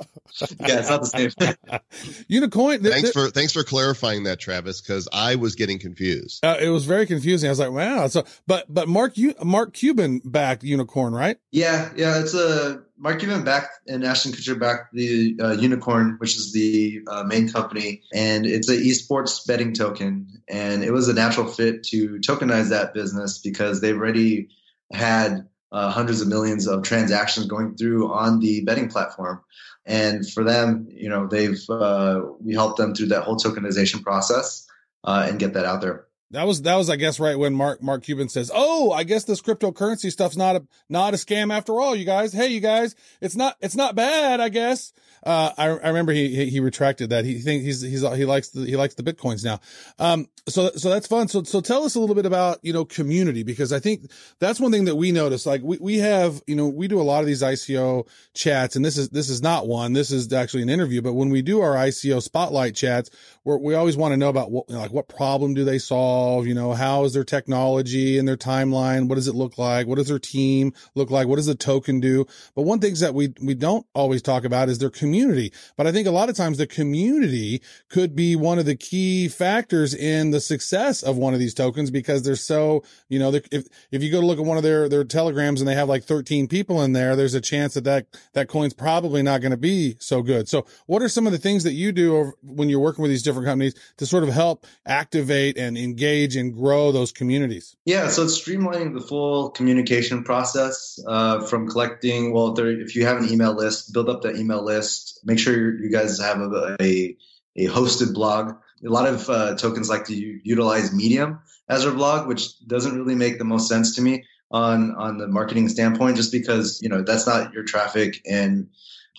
it's 0.61 0.89
not 0.89 1.03
the 1.03 1.07
same. 1.07 1.31
Unikoin 2.31 2.83
th- 2.83 2.93
thanks 2.93 3.11
th- 3.11 3.13
for 3.13 3.31
thanks 3.31 3.53
for 3.53 3.65
clarifying 3.65 4.25
that 4.25 4.39
travis 4.39 4.81
because 4.81 5.09
i 5.13 5.35
was 5.35 5.55
getting 5.55 5.79
confused. 5.79 6.45
Uh, 6.45 6.57
it 6.61 6.69
was 6.69 6.85
very 6.85 7.07
confusing. 7.07 7.49
I 7.49 7.51
was 7.51 7.59
like 7.59 7.71
wow. 7.71 8.07
So 8.09 8.25
but 8.47 8.73
but 8.73 8.89
mark 8.89 9.17
you 9.17 9.35
mark 9.43 9.73
cuban 9.73 10.21
backed 10.25 10.63
Unikrn 10.63 11.13
right? 11.13 11.39
Yeah 11.51 11.91
yeah 11.97 12.21
it's 12.21 12.35
a 12.35 12.83
mark 12.97 13.21
cuban 13.21 13.45
backed 13.45 13.89
and 13.89 14.05
ashton 14.05 14.33
kutcher 14.33 14.59
backed 14.59 14.93
the 14.93 15.37
uh, 15.41 15.57
Unikrn 15.57 16.19
which 16.21 16.37
is 16.37 16.53
the 16.53 17.01
uh, 17.09 17.25
main 17.25 17.49
company. 17.49 18.03
And 18.13 18.47
it's 18.47 18.69
an 18.69 18.79
esports 18.79 19.47
betting 19.47 19.73
token. 19.73 20.43
And 20.49 20.85
it 20.85 20.93
was 20.93 21.09
a 21.09 21.15
natural 21.15 21.47
fit 21.47 21.85
to 21.85 22.19
tokenize 22.19 22.71
that 22.71 22.95
business 22.95 23.39
because 23.39 23.81
they've 23.81 23.97
already 23.97 24.49
had 24.93 25.49
uh, 25.73 25.91
hundreds 25.91 26.21
of 26.21 26.29
millions 26.29 26.67
of 26.67 26.83
transactions 26.83 27.47
going 27.47 27.77
through 27.77 28.13
on 28.13 28.41
the 28.41 28.63
betting 28.63 28.89
platform. 28.89 29.41
And 29.87 30.29
for 30.29 30.45
them, 30.45 30.87
you 30.91 31.09
know, 31.09 31.27
they've 31.27 31.59
uh, 31.71 32.23
we 32.41 32.55
helped 32.55 32.77
them 32.77 32.95
through 32.95 33.09
that 33.09 33.25
whole 33.25 33.37
tokenization 33.37 34.03
process 34.03 34.67
uh, 35.05 35.27
and 35.29 35.39
get 35.39 35.55
that 35.55 35.65
out 35.65 35.81
there. 35.81 36.08
That 36.31 36.47
was 36.47 36.63
that 36.63 36.77
was 36.77 36.91
I 36.91 36.97
guess 36.97 37.19
right 37.19 37.39
when 37.39 37.55
Mark 37.55 37.83
Mark 37.83 38.03
Cuban 38.03 38.29
says, 38.29 38.51
"Oh, 38.55 38.93
I 38.93 39.05
guess 39.05 39.25
this 39.25 39.41
cryptocurrency 39.41 40.11
stuff's 40.13 40.37
not 40.37 40.57
a 40.57 40.67
not 40.89 41.15
a 41.15 41.17
scam 41.17 41.53
after 41.53 41.81
all, 41.81 41.97
you 41.97 42.05
guys. 42.05 42.35
Hey, 42.35 42.49
you 42.49 42.61
guys, 42.61 42.95
it's 43.23 43.35
not 43.35 43.57
it's 43.61 43.77
not 43.77 43.95
bad, 43.95 44.39
I 44.41 44.51
guess." 44.51 44.93
Uh, 45.25 45.53
I, 45.59 45.65
I 45.67 45.89
remember 45.89 46.13
he, 46.13 46.35
he, 46.35 46.47
he 46.47 46.61
retracted 46.61 47.11
that. 47.11 47.25
He 47.25 47.39
thinks 47.39 47.65
he's 47.65 47.81
he's 47.81 48.01
he 48.01 48.25
likes 48.25 48.51
the 48.51 48.67
he 48.67 48.77
likes 48.77 48.95
the 48.95 49.03
bitcoins 49.03 49.45
now. 49.45 49.59
Um, 49.99 50.29
so 50.49 50.71
so 50.77 50.91
that's 50.91 51.07
fun. 51.07 51.29
So 51.29 51.43
so 51.43 51.61
tell 51.61 51.85
us 51.85 51.95
a 51.95 52.01
little 52.01 52.15
bit 52.15 52.27
about 52.27 52.59
you 52.63 52.73
know 52.73 52.85
community 52.85 53.43
because 53.43 53.73
I 53.73 53.81
think 53.81 54.11
that's 54.39 54.61
one 54.61 54.71
thing 54.71 54.85
that 54.85 54.97
we 54.97 55.13
notice. 55.13 55.47
Like 55.47 55.63
we 55.63 55.79
we 55.81 55.99
have 55.99 56.43
you 56.47 56.57
know 56.57 56.69
we 56.69 56.89
do 56.89 57.01
a 57.01 57.03
lot 57.03 57.21
of 57.21 57.27
these 57.27 57.43
ICO 57.43 58.07
chats, 58.35 58.77
and 58.77 58.85
this 58.85 58.97
is 58.97 59.09
this 59.09 59.29
is 59.31 59.43
not 59.43 59.67
one. 59.67 59.95
This 59.95 60.11
is 60.11 60.33
actually 60.33 60.63
an 60.63 60.69
interview. 60.69 61.03
But 61.03 61.15
when 61.15 61.31
we 61.31 61.43
do 61.43 61.61
our 61.63 61.75
ICO 61.75 62.23
spotlight 62.23 62.75
chats, 62.75 63.11
we 63.45 63.57
we 63.57 63.75
always 63.75 63.97
want 63.97 64.13
to 64.13 64.17
know 64.17 64.29
about 64.29 64.51
what 64.51 64.69
like 64.71 64.93
what 64.93 65.09
problem 65.09 65.55
do 65.55 65.65
they 65.65 65.79
solve? 65.79 66.18
You 66.47 66.55
know 66.55 66.73
how 66.73 67.05
is 67.05 67.13
their 67.13 67.25
technology 67.25 68.19
and 68.19 68.27
their 68.27 68.37
timeline? 68.37 69.09
What 69.09 69.17
does 69.17 69.29
it 69.29 69.35
look 69.35 69.59
like? 69.59 69.87
What 69.87 69.97
does 69.97 70.09
their 70.09 70.19
team 70.19 70.73
look 70.95 71.11
like? 71.11 71.29
What 71.29 71.37
does 71.37 71.47
the 71.47 71.55
token 71.55 72.01
do? 72.01 72.27
But 72.55 72.63
one 72.63 72.81
things 72.81 73.01
that 73.01 73.15
we 73.15 73.35
we 73.43 73.55
don't 73.55 73.87
always 73.95 74.23
talk 74.23 74.45
about 74.45 74.69
is 74.69 74.79
their 74.79 74.91
community 74.91 75.29
community. 75.29 75.53
But 75.77 75.87
I 75.87 75.93
think 75.93 76.07
a 76.07 76.11
lot 76.11 76.29
of 76.29 76.37
times 76.37 76.59
the 76.59 76.67
community 76.67 77.63
could 77.89 78.15
be 78.15 78.37
one 78.37 78.59
of 78.59 78.67
the 78.67 78.77
key 78.77 79.29
factors 79.29 79.95
in 79.95 80.31
the 80.31 80.41
success 80.41 81.03
of 81.03 81.17
one 81.17 81.35
of 81.35 81.41
these 81.41 81.55
tokens 81.55 81.91
because 81.91 82.23
they're 82.23 82.37
so, 82.37 82.83
you 83.09 83.19
know, 83.19 83.33
if, 83.33 83.67
if 83.91 84.03
you 84.03 84.11
go 84.11 84.21
to 84.21 84.27
look 84.27 84.39
at 84.39 84.45
one 84.45 84.57
of 84.57 84.63
their, 84.63 84.89
their 84.89 85.05
telegrams 85.05 85.61
and 85.61 85.69
they 85.69 85.75
have 85.75 85.89
like 85.89 86.05
13 86.05 86.49
people 86.49 86.83
in 86.83 86.93
there, 86.93 87.17
there's 87.17 87.35
a 87.35 87.41
chance 87.41 87.75
that 87.75 87.85
that, 87.85 88.07
that 88.35 88.49
coin's 88.49 88.75
probably 88.75 89.23
not 89.23 89.41
going 89.41 89.51
to 89.51 89.57
be 89.57 89.97
so 89.99 90.23
good. 90.23 90.49
So 90.49 90.67
what 90.87 91.03
are 91.03 91.09
some 91.09 91.27
of 91.27 91.33
the 91.33 91.39
things 91.39 91.65
that 91.65 91.73
you 91.73 91.93
do 91.93 92.33
when 92.43 92.69
you're 92.69 92.81
working 92.81 93.03
with 93.03 93.11
these 93.11 93.23
different 93.23 93.47
companies 93.47 93.75
to 93.97 94.07
sort 94.07 94.25
of 94.25 94.31
help 94.31 94.67
activate 94.87 95.57
and 95.57 95.77
engage 95.77 96.08
and 96.37 96.55
grow 96.55 96.93
those 96.93 97.13
communities? 97.13 97.77
Yeah. 97.85 98.09
So 98.09 98.25
it's 98.25 98.41
streamlining 98.41 98.95
the 98.95 99.01
full 99.01 99.51
communication 99.51 100.25
process, 100.25 100.99
uh, 101.07 101.41
from 101.47 101.69
collecting, 101.69 102.33
well, 102.33 102.59
if, 102.59 102.89
if 102.89 102.97
you 102.97 103.05
have 103.07 103.19
an 103.19 103.31
email 103.31 103.55
list, 103.55 103.93
build 103.93 104.09
up 104.09 104.23
that 104.23 104.37
email 104.37 104.65
list 104.65 105.09
Make 105.25 105.39
sure 105.39 105.79
you 105.79 105.91
guys 105.91 106.19
have 106.21 106.41
a, 106.41 106.77
a, 106.81 107.17
a 107.57 107.67
hosted 107.67 108.15
blog. 108.15 108.55
A 108.85 108.89
lot 108.89 109.07
of 109.07 109.29
uh, 109.29 109.57
tokens 109.57 109.89
like 109.89 110.07
to 110.07 110.15
utilize 110.15 110.95
Medium, 110.95 111.41
as 111.69 111.83
their 111.85 111.93
blog, 111.93 112.29
which 112.29 112.59
doesn't 112.67 112.97
really 112.97 113.15
make 113.15 113.39
the 113.39 113.45
most 113.45 113.69
sense 113.69 113.97
to 113.97 114.03
me 114.03 114.25
on 114.51 114.95
on 114.95 115.19
the 115.19 115.27
marketing 115.27 115.69
standpoint, 115.69 116.17
just 116.17 116.33
because 116.33 116.81
you 116.83 116.89
know 116.89 117.03
that's 117.03 117.27
not 117.27 117.53
your 117.53 117.65
traffic 117.65 118.23
and 118.27 118.69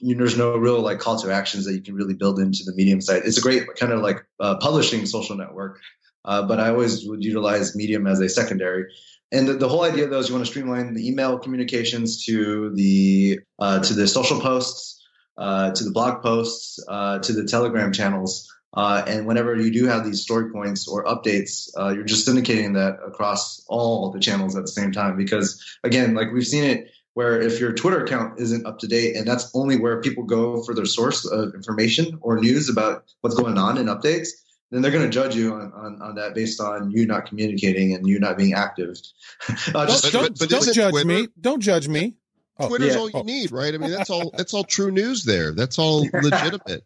there's 0.02 0.38
no 0.38 0.56
real 0.56 0.80
like 0.80 1.00
call 1.00 1.20
to 1.20 1.32
actions 1.32 1.66
that 1.66 1.74
you 1.74 1.82
can 1.82 1.94
really 1.94 2.14
build 2.14 2.40
into 2.40 2.64
the 2.64 2.74
Medium 2.74 3.02
site. 3.02 3.24
It's 3.26 3.38
a 3.38 3.42
great 3.42 3.68
kind 3.76 3.92
of 3.92 4.02
like 4.02 4.26
uh, 4.40 4.56
publishing 4.58 5.06
social 5.06 5.36
network, 5.36 5.80
uh, 6.26 6.44
but 6.44 6.60
I 6.60 6.70
always 6.70 7.06
would 7.06 7.24
utilize 7.24 7.76
Medium 7.76 8.08
as 8.08 8.20
a 8.20 8.30
secondary. 8.30 8.92
And 9.32 9.48
the, 9.48 9.54
the, 9.54 9.70
whole 9.70 9.84
idea 9.84 10.08
though 10.08 10.20
is 10.20 10.30
you 10.30 10.36
want 10.36 10.46
to 10.46 10.52
streamline 10.52 10.96
the 10.96 11.08
email 11.08 11.38
communications 11.38 12.26
to 12.26 12.74
the 12.74 13.40
uh, 13.60 13.80
to 13.80 13.94
the 13.94 14.08
social 14.08 14.40
posts, 14.40 15.04
uh, 15.38 15.72
to 15.72 15.84
the 15.84 15.92
blog 15.92 16.24
posts, 16.24 16.84
uh, 16.88 17.20
to 17.20 17.34
the 17.34 17.46
Telegram 17.46 17.92
channels. 17.92 18.52
Uh, 18.74 19.04
and 19.08 19.26
whenever 19.26 19.56
you 19.56 19.72
do 19.72 19.86
have 19.86 20.06
these 20.06 20.22
story 20.22 20.52
points 20.52 20.88
or 20.88 21.04
updates, 21.06 21.70
uh, 21.78 21.90
you're 21.90 22.04
just 22.04 22.28
syndicating 22.28 22.76
that 22.76 23.00
across 23.06 23.64
all 23.68 24.12
the 24.12 24.20
channels 24.20 24.56
at 24.56 24.62
the 24.62 24.72
same 24.72 24.92
time. 24.92 25.18
Because 25.18 25.64
again, 25.84 26.14
like 26.14 26.32
we've 26.32 26.46
seen 26.46 26.64
it 26.64 26.92
where 27.14 27.42
if 27.42 27.60
your 27.60 27.74
Twitter 27.74 28.04
account 28.04 28.40
isn't 28.40 28.66
up 28.66 28.80
to 28.80 28.88
date 28.88 29.16
and 29.16 29.28
that's 29.28 29.52
only 29.54 29.78
where 29.78 30.02
people 30.02 30.24
go 30.24 30.64
for 30.64 30.76
their 30.76 30.86
source 30.86 31.26
of 31.26 31.54
information 31.56 32.18
or 32.22 32.40
news 32.40 32.70
about 32.70 33.04
what's 33.22 33.36
going 33.36 33.58
on 33.58 33.78
in 33.78 33.88
updates, 33.88 34.30
then 34.72 34.82
they're 34.82 34.92
going 34.92 35.04
to 35.04 35.10
judge 35.10 35.36
you 35.36 35.54
on, 35.54 35.74
on, 35.74 36.02
on, 36.02 36.16
that 36.16 36.36
based 36.36 36.62
on 36.62 36.92
you 36.92 37.08
not 37.08 37.26
communicating 37.26 37.94
and 37.94 38.08
you 38.08 38.20
not 38.20 38.38
being 38.38 38.54
active. 38.54 38.98
uh, 39.74 39.86
just, 39.88 40.12
don't, 40.12 40.30
but, 40.30 40.40
but 40.40 40.50
don't 40.50 40.74
judge 40.74 40.92
Twitter, 40.92 41.08
me. 41.08 41.28
Don't 41.40 41.62
judge 41.62 41.88
me. 41.88 42.16
Oh, 42.60 42.68
Twitter's 42.68 42.94
yeah. 42.94 43.00
all 43.00 43.10
you 43.10 43.20
oh. 43.20 43.24
need, 43.24 43.52
right? 43.52 43.74
I 43.74 43.78
mean, 43.78 43.92
that's 43.92 44.10
all. 44.10 44.32
That's 44.38 44.54
all 44.54 44.66
true 44.66 44.92
news 44.92 45.24
there. 45.24 45.54
That's 45.54 45.80
all 45.80 46.02
legitimate. 46.14 46.84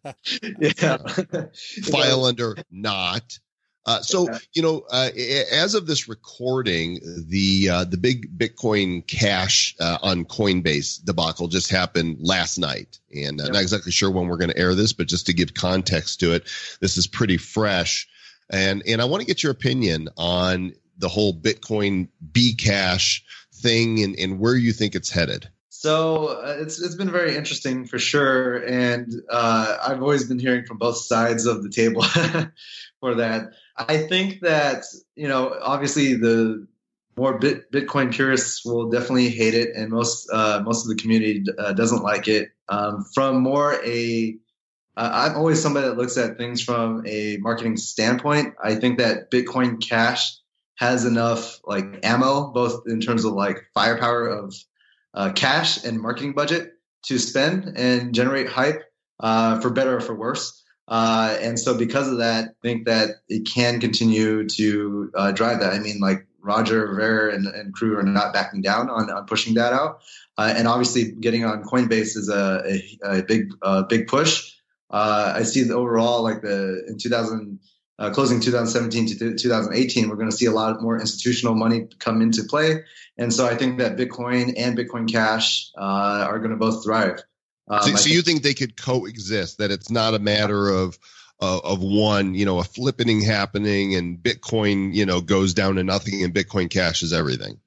yeah. 0.60 0.98
File 1.92 2.26
under 2.26 2.56
not. 2.70 3.40
Uh, 3.86 4.02
so 4.02 4.30
you 4.54 4.62
know, 4.62 4.86
uh, 4.92 5.10
as 5.52 5.76
of 5.76 5.88
this 5.88 6.08
recording, 6.08 7.00
the 7.28 7.70
uh, 7.70 7.84
the 7.84 7.98
big 7.98 8.38
Bitcoin 8.38 9.06
Cash 9.08 9.76
uh, 9.80 9.98
on 10.02 10.24
Coinbase 10.24 11.04
debacle 11.04 11.50
just 11.50 11.70
happened 11.70 12.18
last 12.22 12.58
night, 12.58 13.00
and 13.14 13.40
yep. 13.40 13.52
not 13.52 13.62
exactly 13.62 13.92
sure 13.92 14.10
when 14.10 14.28
we're 14.28 14.38
going 14.38 14.52
to 14.52 14.58
air 14.58 14.74
this, 14.74 14.94
but 14.94 15.08
just 15.08 15.26
to 15.26 15.34
give 15.34 15.54
context 15.54 16.22
to 16.22 16.34
it, 16.34 16.44
this 16.80 16.96
is 16.96 17.08
pretty 17.08 17.36
fresh, 17.36 18.08
and 18.50 18.84
and 18.88 19.02
I 19.02 19.06
want 19.06 19.20
to 19.20 19.28
get 19.28 19.44
your 19.44 19.52
opinion 19.52 20.08
on 20.16 20.74
the 20.98 21.10
whole 21.10 21.34
Bitcoin 21.34 22.08
B 22.32 22.56
Cash 22.56 23.26
thing 23.56 24.02
and, 24.02 24.18
and 24.18 24.40
where 24.40 24.56
you 24.56 24.72
think 24.72 24.96
it's 24.96 25.10
headed. 25.10 25.50
So 25.70 26.28
uh, 26.28 26.56
it's 26.60 26.82
it's 26.82 26.96
been 26.96 27.12
very 27.12 27.36
interesting 27.36 27.86
for 27.86 28.00
sure, 28.00 28.64
and 28.66 29.14
uh, 29.30 29.78
I've 29.86 30.02
always 30.02 30.26
been 30.30 30.40
hearing 30.40 30.64
from 30.66 30.78
both 30.78 30.96
sides 30.96 31.46
of 31.46 31.62
the 31.62 31.70
table 31.70 32.04
for 33.02 33.16
that. 33.16 33.52
I 33.76 33.98
think 33.98 34.42
that 34.42 34.84
you 35.16 35.28
know, 35.28 35.58
obviously, 35.62 36.16
the 36.16 36.68
more 37.18 37.38
Bit, 37.38 37.72
Bitcoin 37.72 38.14
purists 38.14 38.66
will 38.66 38.90
definitely 38.90 39.30
hate 39.30 39.54
it, 39.54 39.76
and 39.76 39.92
most 39.92 40.30
uh, 40.32 40.62
most 40.64 40.86
of 40.86 40.90
the 40.90 41.02
community 41.02 41.44
uh, 41.58 41.74
doesn't 41.74 42.04
like 42.04 42.28
it. 42.28 42.50
Um, 42.70 43.06
from 43.14 43.42
more 43.42 43.80
a, 43.86 44.36
am 44.98 45.36
always 45.36 45.62
somebody 45.62 45.88
that 45.88 45.98
looks 45.98 46.18
at 46.18 46.38
things 46.38 46.64
from 46.64 47.04
a 47.06 47.38
marketing 47.38 47.78
standpoint. 47.78 48.56
I 48.64 48.76
think 48.76 49.00
that 49.00 49.32
Bitcoin 49.32 49.82
Cash 49.82 50.38
has 50.76 51.06
enough 51.06 51.60
like 51.66 52.00
ammo, 52.04 52.52
both 52.52 52.84
in 52.88 53.00
terms 53.00 53.26
of 53.26 53.34
like 53.34 53.58
firepower 53.74 54.28
of 54.28 54.56
uh, 55.14 55.32
cash 55.34 55.84
and 55.84 56.00
marketing 56.00 56.34
budget 56.34 56.72
to 57.04 57.20
spend 57.20 57.78
and 57.78 58.16
generate 58.16 58.48
hype 58.48 58.84
uh, 59.20 59.60
for 59.60 59.70
better 59.70 59.98
or 59.98 60.02
for 60.02 60.16
worse. 60.16 60.63
Uh, 60.88 61.38
and 61.42 61.60
so 61.60 61.78
because 61.78 62.10
of 62.10 62.18
that, 62.18 62.46
I 62.46 62.54
think 62.62 62.86
that 62.86 63.10
it 63.30 63.48
can 63.52 63.80
continue 63.80 64.48
to 64.50 65.12
uh, 65.16 65.32
drive 65.32 65.62
that. 65.62 65.74
I 65.74 65.80
mean, 65.80 66.00
like 66.00 66.28
Roger 66.42 66.94
Ver 66.94 67.30
and, 67.30 67.48
and 67.48 67.74
crew 67.74 67.98
are 67.98 68.04
not 68.04 68.34
backing 68.34 68.62
down 68.62 68.90
on, 68.90 69.10
on 69.10 69.26
pushing 69.26 69.54
that 69.56 69.74
out. 69.74 70.02
Uh, 70.38 70.54
and 70.56 70.68
obviously 70.68 71.12
getting 71.12 71.46
on 71.46 71.64
Coinbase 71.64 72.18
is 72.18 72.30
a, 72.30 72.82
a, 73.06 73.20
a 73.20 73.24
big, 73.24 73.54
big 73.88 74.08
push. 74.08 74.54
Uh, 74.90 75.34
I 75.36 75.44
see 75.44 75.64
the 75.64 75.76
overall, 75.76 76.22
like 76.22 76.42
the, 76.42 76.84
in 76.88 76.98
2000, 77.00 77.60
uh, 78.00 78.10
closing 78.12 78.40
2017 78.40 79.18
to 79.18 79.36
2018, 79.36 80.10
we're 80.10 80.16
going 80.16 80.30
to 80.30 80.36
see 80.36 80.46
a 80.46 80.52
lot 80.52 80.82
more 80.82 81.00
institutional 81.00 81.56
money 81.56 81.88
come 82.00 82.22
into 82.22 82.44
play. 82.44 82.84
And 83.18 83.32
so 83.34 83.46
I 83.46 83.56
think 83.56 83.80
that 83.80 83.98
Bitcoin 83.98 84.54
and 84.58 84.78
Bitcoin 84.78 85.12
Cash 85.12 85.72
uh, 85.78 86.26
are 86.28 86.40
going 86.40 86.52
to 86.52 86.58
both 86.58 86.84
thrive. 86.84 87.24
Um, 87.68 87.82
so, 87.82 87.96
so 87.96 88.10
you 88.10 88.22
think 88.22 88.44
they 88.44 88.54
could 88.54 88.76
coexist? 88.76 89.58
That 89.58 89.72
it's 89.72 89.90
not 89.90 90.14
a 90.14 90.20
matter 90.20 90.70
of 90.70 90.98
uh, 91.42 91.60
of 91.64 91.82
one, 91.82 92.36
you 92.36 92.46
know, 92.46 92.60
a 92.60 92.64
flippening 92.64 93.24
happening 93.24 93.96
and 93.96 94.18
Bitcoin, 94.18 94.94
you 94.94 95.06
know, 95.06 95.22
goes 95.22 95.54
down 95.54 95.76
to 95.76 95.84
nothing 95.84 96.24
and 96.24 96.34
Bitcoin 96.34 96.70
Cash 96.70 97.04
is 97.04 97.14
everything. 97.14 97.60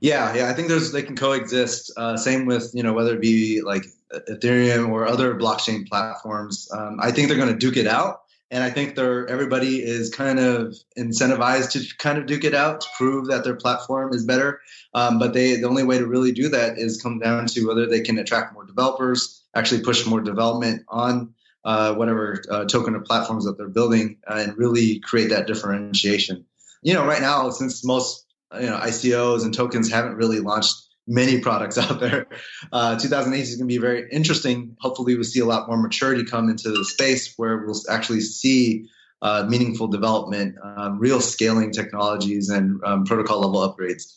Yeah, 0.00 0.34
yeah, 0.34 0.50
I 0.50 0.52
think 0.52 0.68
there's 0.68 0.92
they 0.92 1.02
can 1.02 1.16
coexist. 1.16 1.90
Uh, 1.96 2.16
same 2.16 2.46
with 2.46 2.70
you 2.74 2.82
know 2.82 2.92
whether 2.92 3.14
it 3.14 3.20
be 3.20 3.62
like 3.62 3.84
Ethereum 4.12 4.90
or 4.90 5.06
other 5.06 5.34
blockchain 5.34 5.88
platforms. 5.88 6.68
Um, 6.72 6.98
I 7.00 7.10
think 7.10 7.28
they're 7.28 7.36
going 7.38 7.52
to 7.52 7.58
duke 7.58 7.76
it 7.76 7.86
out 7.86 8.20
and 8.50 8.62
I 8.62 8.70
think 8.70 8.94
they're 8.94 9.26
everybody 9.28 9.82
is 9.82 10.10
kind 10.14 10.38
of 10.38 10.76
incentivized 10.96 11.72
to 11.72 11.96
kind 11.98 12.18
of 12.18 12.26
duke 12.26 12.44
it 12.44 12.54
out 12.54 12.80
to 12.82 12.86
prove 12.96 13.26
that 13.26 13.44
their 13.44 13.56
platform 13.56 14.12
is 14.12 14.24
better. 14.24 14.60
Um, 14.94 15.18
but 15.18 15.32
they 15.32 15.56
the 15.56 15.68
only 15.68 15.84
way 15.84 15.98
to 15.98 16.06
really 16.06 16.32
do 16.32 16.48
that 16.50 16.78
is 16.78 17.02
come 17.02 17.18
down 17.18 17.46
to 17.46 17.66
whether 17.66 17.86
they 17.86 18.00
can 18.00 18.18
attract 18.18 18.54
more 18.54 18.64
developers, 18.64 19.42
actually 19.54 19.82
push 19.82 20.06
more 20.06 20.20
development 20.20 20.84
on 20.88 21.34
uh, 21.64 21.94
whatever 21.94 22.42
uh, 22.50 22.64
token 22.66 22.94
or 22.94 23.00
platforms 23.00 23.44
that 23.44 23.58
they're 23.58 23.68
building, 23.68 24.18
uh, 24.28 24.34
and 24.34 24.56
really 24.56 25.00
create 25.00 25.30
that 25.30 25.48
differentiation. 25.48 26.44
You 26.82 26.94
know, 26.94 27.04
right 27.04 27.20
now 27.20 27.50
since 27.50 27.84
most 27.84 28.24
you 28.54 28.66
know 28.66 28.78
ICOs 28.78 29.44
and 29.44 29.52
tokens 29.52 29.90
haven't 29.90 30.14
really 30.14 30.38
launched 30.38 30.85
many 31.06 31.40
products 31.40 31.78
out 31.78 32.00
there. 32.00 32.26
Uh, 32.72 32.98
2008 32.98 33.40
is 33.40 33.56
going 33.56 33.68
to 33.68 33.72
be 33.72 33.78
very 33.78 34.08
interesting. 34.10 34.76
Hopefully, 34.80 35.14
we'll 35.14 35.24
see 35.24 35.40
a 35.40 35.46
lot 35.46 35.68
more 35.68 35.76
maturity 35.76 36.24
come 36.24 36.48
into 36.48 36.70
the 36.70 36.84
space 36.84 37.34
where 37.36 37.64
we'll 37.64 37.80
actually 37.90 38.20
see 38.20 38.88
uh, 39.22 39.46
meaningful 39.48 39.88
development, 39.88 40.56
um, 40.62 40.98
real 40.98 41.20
scaling 41.20 41.72
technologies, 41.72 42.48
and 42.48 42.80
um, 42.84 43.04
protocol 43.04 43.40
level 43.40 43.60
upgrades 43.60 44.14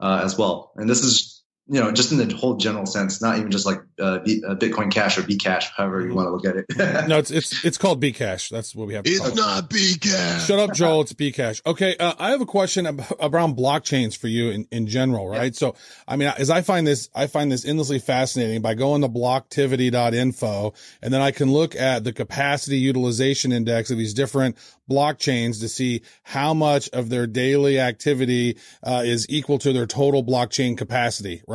uh, 0.00 0.20
as 0.22 0.36
well. 0.36 0.72
And 0.76 0.88
this 0.88 1.02
is 1.02 1.33
you 1.66 1.80
know, 1.80 1.90
just 1.92 2.12
in 2.12 2.18
the 2.18 2.34
whole 2.34 2.56
general 2.56 2.84
sense, 2.84 3.22
not 3.22 3.38
even 3.38 3.50
just 3.50 3.64
like 3.64 3.80
uh, 3.98 4.18
B, 4.18 4.42
uh, 4.46 4.54
Bitcoin 4.54 4.92
Cash 4.92 5.16
or 5.16 5.22
Bcash, 5.22 5.64
however 5.74 6.02
you 6.02 6.14
want 6.14 6.26
to 6.26 6.30
look 6.30 6.44
at 6.44 6.56
it. 6.56 7.08
no, 7.08 7.16
it's 7.16 7.30
it's 7.30 7.64
it's 7.64 7.78
called 7.78 8.02
Bcash. 8.02 8.50
That's 8.50 8.74
what 8.74 8.86
we 8.86 8.92
have. 8.92 9.06
It's 9.06 9.34
not 9.34 9.70
Bcash. 9.70 10.46
Shut 10.46 10.58
up, 10.58 10.74
Joel. 10.74 11.02
It's 11.02 11.14
Bcash. 11.14 11.62
Okay, 11.64 11.96
uh, 11.96 12.12
I 12.18 12.30
have 12.30 12.42
a 12.42 12.46
question 12.46 12.84
about, 12.84 13.10
around 13.18 13.56
blockchains 13.56 14.14
for 14.14 14.28
you 14.28 14.50
in, 14.50 14.68
in 14.70 14.86
general, 14.88 15.26
right? 15.26 15.54
Yeah. 15.54 15.58
So, 15.58 15.74
I 16.06 16.16
mean, 16.16 16.30
as 16.36 16.50
I 16.50 16.60
find 16.60 16.86
this, 16.86 17.08
I 17.14 17.28
find 17.28 17.50
this 17.50 17.64
endlessly 17.64 17.98
fascinating 17.98 18.60
by 18.60 18.74
going 18.74 19.00
to 19.00 19.08
blocktivity.info, 19.08 20.74
and 21.00 21.14
then 21.14 21.22
I 21.22 21.30
can 21.30 21.50
look 21.50 21.74
at 21.74 22.04
the 22.04 22.12
capacity 22.12 22.76
utilization 22.76 23.52
index 23.52 23.90
of 23.90 23.96
these 23.96 24.12
different 24.12 24.58
blockchains 24.90 25.60
to 25.60 25.68
see 25.68 26.02
how 26.24 26.52
much 26.52 26.90
of 26.90 27.08
their 27.08 27.26
daily 27.26 27.80
activity 27.80 28.58
uh, 28.82 29.02
is 29.02 29.26
equal 29.30 29.58
to 29.58 29.72
their 29.72 29.86
total 29.86 30.22
blockchain 30.22 30.76
capacity, 30.76 31.42
right? 31.48 31.53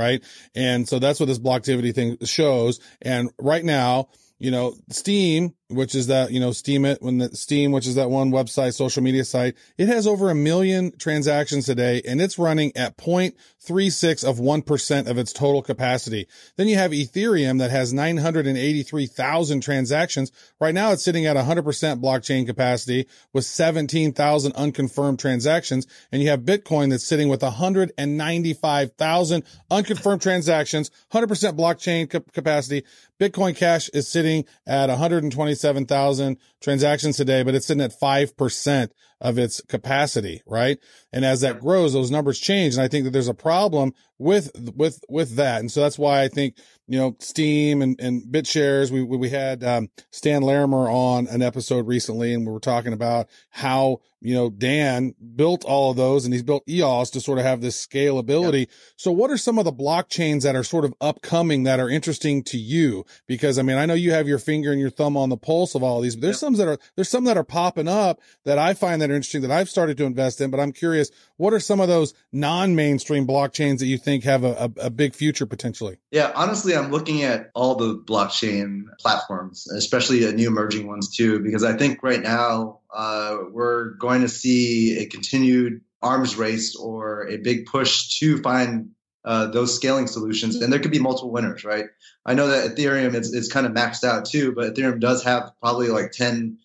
And 0.56 0.88
so 0.88 1.00
that's 1.00 1.20
what 1.20 1.28
this 1.28 1.40
blocktivity 1.40 1.94
thing 1.94 2.18
shows. 2.26 2.80
And 3.02 3.30
right 3.40 3.64
now, 3.64 4.10
you 4.40 4.52
know, 4.52 4.76
Steem 4.90 5.54
which 5.70 5.94
is 5.94 6.08
that, 6.08 6.32
you 6.32 6.40
know, 6.40 6.50
Steemit 6.50 7.00
when 7.00 7.20
the 7.20 7.36
Steem, 7.36 7.72
which 7.72 7.86
is 7.86 7.94
that 7.96 8.10
one 8.10 8.32
website, 8.32 8.74
social 8.74 9.04
media 9.04 9.24
site, 9.24 9.56
it 9.78 9.88
has 9.88 10.08
over 10.08 10.32
a 10.32 10.36
million 10.36 10.92
transactions 10.98 11.68
today 11.68 12.02
and 12.08 12.20
it's 12.20 12.40
running 12.40 12.76
at 12.76 12.98
0.36 12.98 14.28
of 14.28 14.38
1% 14.38 15.08
of 15.08 15.20
its 15.20 15.32
total 15.32 15.62
capacity. 15.62 16.28
Then 16.56 16.68
you 16.68 16.76
have 16.76 16.90
Ethereum 16.90 17.60
that 17.60 17.70
has 17.70 17.94
983,000 17.94 19.62
transactions. 19.62 20.32
Right 20.60 20.74
now 20.74 20.92
it's 20.92 21.04
sitting 21.04 21.28
at 21.28 21.38
100% 21.38 22.02
blockchain 22.02 22.48
capacity 22.48 23.08
with 23.32 23.46
17,000 23.46 24.52
unconfirmed 24.54 25.20
transactions. 25.20 25.86
And 26.12 26.24
you 26.24 26.30
have 26.30 26.42
Bitcoin 26.42 26.90
that's 26.90 27.06
sitting 27.06 27.30
with 27.30 27.44
195,000 27.44 29.44
unconfirmed 29.70 30.22
transactions, 30.24 30.90
100% 31.14 31.56
blockchain 31.56 32.10
capacity. 32.34 32.86
Bitcoin 33.20 33.56
Cash 33.56 33.90
is 33.90 34.08
sitting 34.08 34.46
at 34.66 34.90
120 34.90 35.59
27,000 35.60 36.38
transactions 36.62 37.18
today, 37.18 37.44
but 37.44 37.56
it's 37.56 37.68
sitting 37.68 37.84
at 37.84 38.00
5% 38.00 38.90
of 39.22 39.38
its 39.38 39.62
capacity, 39.68 40.42
right? 40.46 40.80
And 41.12 41.26
as 41.26 41.42
that 41.42 41.60
grows, 41.60 41.94
those 41.94 42.12
numbers 42.12 42.40
change. 42.40 42.76
And 42.76 42.84
I 42.84 42.88
think 42.88 43.04
that 43.04 43.12
there's 43.12 43.28
a 43.28 43.34
problem 43.34 43.94
with, 44.18 44.52
with, 44.76 45.04
with 45.10 45.36
that. 45.36 45.60
And 45.60 45.72
so 45.72 45.82
that's 45.82 46.00
why 46.00 46.22
I 46.22 46.28
think 46.30 46.56
you 46.90 46.98
know, 46.98 47.16
Steem 47.20 47.84
and, 47.84 48.00
and 48.02 48.24
BitShares. 48.24 48.90
We, 48.90 49.04
we 49.04 49.30
had, 49.30 49.64
um, 49.64 49.90
Stan 50.12 50.42
Larimer 50.42 50.90
on 50.90 51.28
an 51.28 51.44
episode 51.44 51.86
recently 51.86 52.34
and 52.34 52.48
we 52.48 52.52
were 52.52 52.60
talking 52.60 52.94
about 52.94 53.30
how, 53.52 54.02
you 54.22 54.34
know, 54.34 54.50
Dan 54.50 55.14
built 55.36 55.64
all 55.64 55.92
of 55.92 55.98
those 55.98 56.26
and 56.26 56.34
he's 56.34 56.44
built 56.44 56.68
EOS 56.68 57.12
to 57.12 57.22
sort 57.22 57.38
of 57.38 57.46
have 57.46 57.62
this 57.62 57.86
scalability. 57.86 58.62
Yep. 58.62 58.70
So 58.98 59.12
what 59.12 59.30
are 59.30 59.38
some 59.38 59.60
of 59.60 59.66
the 59.66 59.72
blockchains 59.72 60.42
that 60.42 60.56
are 60.56 60.64
sort 60.64 60.84
of 60.84 60.94
upcoming 61.00 61.64
that 61.64 61.80
are 61.80 61.90
interesting 61.90 62.44
to 62.46 62.58
you? 62.58 63.06
Because 63.28 63.60
I 63.60 63.62
mean, 63.62 63.78
I 63.78 63.86
know 63.86 63.94
you 63.94 64.12
have 64.12 64.28
your 64.28 64.40
finger 64.40 64.72
and 64.72 64.82
your 64.82 64.90
thumb 64.90 65.16
on 65.16 65.30
the 65.30 65.38
pulse 65.38 65.76
of 65.76 65.84
all 65.84 65.98
of 65.98 66.04
these, 66.04 66.16
but 66.16 66.24
there's 66.24 66.38
yep. 66.38 66.40
some 66.40 66.54
that 66.56 66.68
are, 66.68 66.80
there's 66.96 67.10
some 67.10 67.26
that 67.26 67.38
are 67.38 67.44
popping 67.44 67.88
up 67.88 68.20
that 68.46 68.58
I 68.58 68.74
find 68.74 69.00
that 69.02 69.12
are 69.12 69.16
interesting 69.16 69.44
that 69.44 69.52
I've 69.52 69.70
started 69.70 69.96
to 69.98 70.06
invest 70.06 70.42
in, 70.42 70.50
but 70.50 70.60
I'm 70.60 70.72
curious, 70.72 71.12
what 71.38 71.54
are 71.54 71.60
some 71.60 71.80
of 71.80 71.88
those 71.88 72.16
non-mainstream 72.34 73.28
blockchains 73.28 73.80
that 73.80 73.86
you 73.86 74.00
think 74.00 74.24
have 74.24 74.44
a, 74.44 74.72
a, 74.78 74.88
a 74.88 74.90
big 74.90 75.14
future 75.14 75.46
potentially? 75.46 75.98
Yeah, 76.12 76.32
honestly, 76.36 76.74
I'm 76.80 76.92
looking 76.92 77.24
at 77.24 77.52
all 77.54 77.76
the 77.76 77.98
blockchain 77.98 78.84
platforms, 79.00 79.68
especially 79.68 80.24
the 80.24 80.34
new 80.34 80.48
emerging 80.48 80.88
ones 80.88 81.16
too, 81.16 81.40
because 81.40 81.64
I 81.64 81.78
think 81.78 82.02
right 82.02 82.22
now 82.22 82.80
uh, 82.94 83.38
we're 83.52 83.92
going 83.96 84.22
to 84.22 84.30
see 84.30 85.00
a 85.00 85.06
continued 85.06 85.82
arms 86.02 86.36
race 86.36 86.76
or 86.76 87.28
a 87.28 87.38
big 87.38 87.66
push 87.66 88.20
to 88.20 88.42
find 88.42 88.92
uh, 89.26 89.48
those 89.48 89.76
scaling 89.76 90.08
solutions, 90.08 90.56
and 90.56 90.72
there 90.72 90.80
could 90.80 90.92
be 90.92 91.00
multiple 91.00 91.32
winners, 91.32 91.66
right? 91.66 91.86
I 92.26 92.34
know 92.34 92.48
that 92.48 92.76
Ethereum 92.76 93.14
is, 93.16 93.34
is 93.34 93.52
kind 93.52 93.66
of 93.66 93.74
maxed 93.74 94.04
out 94.04 94.26
too, 94.26 94.54
but 94.54 94.74
Ethereum 94.74 95.00
does 95.00 95.24
have 95.24 95.52
probably 95.62 95.90
like 95.90 96.12
10, 96.12 96.58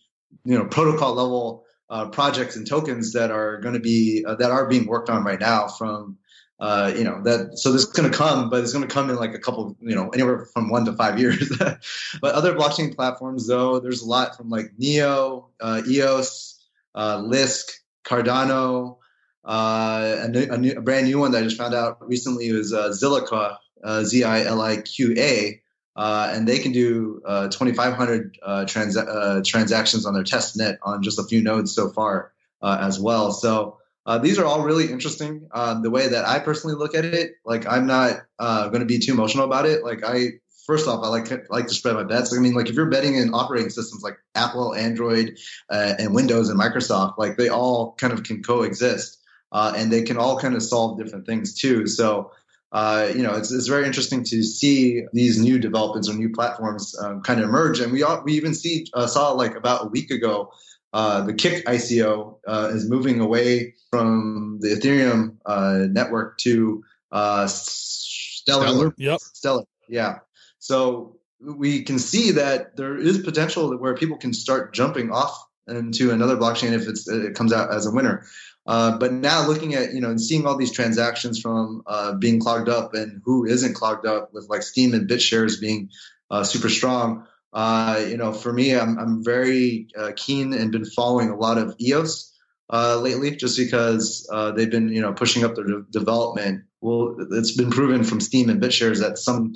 you 0.45 0.59
know, 0.59 0.65
protocol 0.67 1.15
level 1.15 1.65
uh, 1.91 2.09
projects 2.09 2.57
and 2.57 2.67
tokens 2.67 3.13
that 3.13 3.31
are 3.31 3.61
going 3.61 3.75
to 3.75 3.81
be 3.81 4.25
uh, 4.27 4.37
that 4.37 4.51
are 4.51 4.67
being 4.67 4.87
worked 4.87 5.11
on 5.11 5.25
right 5.25 5.41
now 5.41 5.69
from 5.69 6.19
uh, 6.61 6.93
you 6.97 7.05
know 7.05 7.21
that 7.23 7.59
so 7.59 7.73
this 7.73 7.83
is 7.83 7.93
going 7.93 8.11
to 8.11 8.17
come 8.17 8.49
but 8.49 8.63
it's 8.63 8.73
going 8.73 8.87
to 8.87 8.93
come 8.93 9.11
in 9.11 9.17
like 9.17 9.35
a 9.35 9.39
couple 9.39 9.77
you 9.81 9.95
know 9.95 10.09
anywhere 10.11 10.47
from 10.53 10.71
one 10.71 10.85
to 10.85 10.93
five 10.93 11.19
years 11.19 11.51
but 11.59 12.35
other 12.35 12.55
blockchain 12.55 12.95
platforms 12.95 13.47
though 13.47 13.81
there's 13.81 14.03
a 14.03 14.07
lot 14.07 14.37
from 14.37 14.49
like 14.51 14.73
neo 14.79 15.49
uh, 15.61 15.83
eos 15.89 16.65
uh, 16.95 17.19
lisk 17.19 17.73
cardano 18.05 18.99
uh, 19.45 20.17
a, 20.21 20.29
new, 20.29 20.47
a, 20.51 20.59
new, 20.59 20.73
a, 20.73 20.81
brand 20.81 21.07
new 21.07 21.19
one 21.19 21.33
that 21.33 21.41
i 21.41 21.45
just 21.45 21.59
found 21.59 21.75
out 21.75 21.99
recently 22.09 22.53
was 22.53 22.73
uh, 22.73 22.89
ziliqa 22.91 23.57
uh, 23.83 24.03
z-i-l-i-q-a 24.05 25.61
uh, 25.97 26.31
and 26.33 26.49
they 26.49 26.59
can 26.59 26.73
do 26.73 27.23
uh, 27.25 27.49
2,500 27.49 28.39
uh, 28.43 28.65
trans- 28.65 28.97
transactions 29.47 30.07
on 30.07 30.15
their 30.15 30.25
test 30.25 30.57
net 30.57 30.79
on 30.83 31.03
just 31.03 31.19
a 31.19 31.25
few 31.25 31.43
nodes 31.43 31.75
so 31.75 31.89
far 31.89 32.33
uh, 32.63 32.79
as 32.81 32.99
well. 32.99 33.31
So 33.31 33.79
uh, 34.07 34.19
these 34.19 34.39
are 34.39 34.45
all 34.45 34.63
really 34.63 34.91
interesting. 34.91 35.49
Um, 35.53 35.83
the 35.83 35.91
way 35.91 36.09
that 36.09 36.27
I 36.27 36.39
personally 36.39 36.77
look 36.77 36.95
at 36.95 37.05
it, 37.05 37.33
like 37.45 37.67
I'm 37.67 37.87
not 37.87 38.23
going 38.39 38.81
to 38.81 38.87
be 38.87 38.99
too 38.99 39.13
emotional 39.13 39.45
about 39.45 39.67
it. 39.67 39.85
Like 39.85 40.05
I, 40.05 40.41
first 40.67 40.89
off, 40.89 41.05
I 41.05 41.09
like 41.09 41.31
like 41.51 41.67
to 41.67 41.75
spread 41.75 41.95
my 41.95 42.05
bets. 42.05 42.37
I 42.37 42.41
mean, 42.41 42.55
like 42.55 42.69
if 42.69 42.75
you're 42.75 42.91
betting 42.91 43.17
in 43.17 43.35
operating 43.35 43.71
systems 43.71 44.03
like 44.03 44.17
Apple, 44.35 44.75
Android, 44.75 45.39
and 45.71 46.15
Windows 46.15 46.49
and 46.49 46.59
Microsoft, 46.59 47.19
like 47.19 47.37
they 47.37 47.49
all 47.49 47.95
kind 47.95 48.13
of 48.13 48.23
can 48.23 48.43
coexist, 48.43 49.19
and 49.53 49.93
they 49.93 50.03
can 50.03 50.17
all 50.17 50.39
kind 50.39 50.55
of 50.55 50.63
solve 50.63 50.99
different 50.99 51.27
things 51.27 51.55
too. 51.59 51.87
So 51.87 52.31
uh, 52.75 53.13
you 53.15 53.23
know, 53.23 53.35
it's, 53.35 53.53
it's 53.53 53.69
very 53.69 53.87
interesting 53.87 54.25
to 54.25 54.43
see 54.43 55.05
these 55.13 55.39
new 55.39 55.61
developments 55.61 56.09
or 56.11 56.15
new 56.15 56.29
platforms 56.29 56.99
um, 57.01 57.23
kind 57.23 57.39
of 57.41 57.49
emerge. 57.49 57.79
And 57.79 57.93
we 57.93 58.03
all, 58.03 58.21
we 58.25 58.33
even 58.33 58.53
see 58.53 58.89
uh, 58.95 59.07
saw 59.07 59.31
like 59.31 59.55
about 59.55 59.85
a 59.85 59.89
week 59.89 60.11
ago, 60.11 60.53
uh, 60.95 61.23
the 61.23 61.35
Kik 61.35 61.67
ICO 61.67 62.39
uh, 62.47 62.71
is 62.73 62.89
moving 62.89 63.21
away 63.21 63.75
from 63.91 64.59
the 64.61 64.69
Ethereum 64.69 65.39
uh, 65.45 65.87
network 65.91 66.39
to 66.39 66.85
Stellar. 67.13 68.69
Stellar. 68.69 68.95
Yep. 68.97 69.21
Stellar. 69.21 69.65
Yeah. 69.89 70.19
So 70.61 71.17
we 71.41 71.83
can 71.83 71.99
see 71.99 72.31
that 72.33 72.77
there 72.77 72.97
is 72.97 73.19
potential 73.19 73.77
where 73.77 73.95
people 73.97 74.17
can 74.19 74.33
start 74.33 74.73
jumping 74.73 75.11
off 75.11 75.37
into 75.67 76.13
another 76.13 76.37
blockchain 76.37 76.73
if 76.73 76.87
it 77.09 77.35
comes 77.35 77.53
out 77.53 77.73
as 77.75 77.87
a 77.87 77.91
winner. 77.91 78.25
Uh, 78.67 78.97
but 78.97 79.13
now 79.13 79.47
looking 79.49 79.75
at 79.75 79.93
you 79.93 80.01
know 80.01 80.11
and 80.11 80.21
seeing 80.21 80.47
all 80.47 80.57
these 80.57 80.73
transactions 80.73 81.41
from 81.41 81.83
uh, 81.87 82.15
being 82.15 82.41
clogged 82.41 82.69
up 82.69 82.95
and 82.95 83.21
who 83.25 83.45
isn't 83.45 83.75
clogged 83.75 84.07
up 84.07 84.33
with 84.33 84.49
like 84.49 84.63
Steem 84.63 84.95
and 84.95 85.09
BitShares 85.09 85.61
being 85.61 85.91
uh, 86.31 86.45
super 86.45 86.69
strong, 86.69 87.27
uh, 87.55 88.05
you 88.07 88.17
know 88.17 88.33
for 88.33 88.53
me 88.53 88.75
I'm 88.75 88.99
I'm 88.99 89.25
very 89.25 89.89
uh, 89.97 90.13
keen 90.17 90.53
and 90.53 90.71
been 90.71 90.85
following 90.85 91.31
a 91.31 91.37
lot 91.37 91.59
of 91.59 91.75
EOS 91.81 92.33
lately 92.71 93.37
just 93.37 93.57
because 93.57 94.29
they've 94.57 94.71
been 94.71 94.89
you 94.89 95.01
know 95.01 95.13
pushing 95.13 95.45
up 95.45 95.55
their 95.55 95.65
de- 95.65 95.87
development. 95.91 96.65
Well, 96.81 97.17
it's 97.31 97.57
been 97.57 97.71
proven 97.71 98.05
from 98.05 98.21
Steem 98.21 98.51
and 98.51 98.61
BitShares 98.61 99.01
that 99.01 99.17
some 99.17 99.55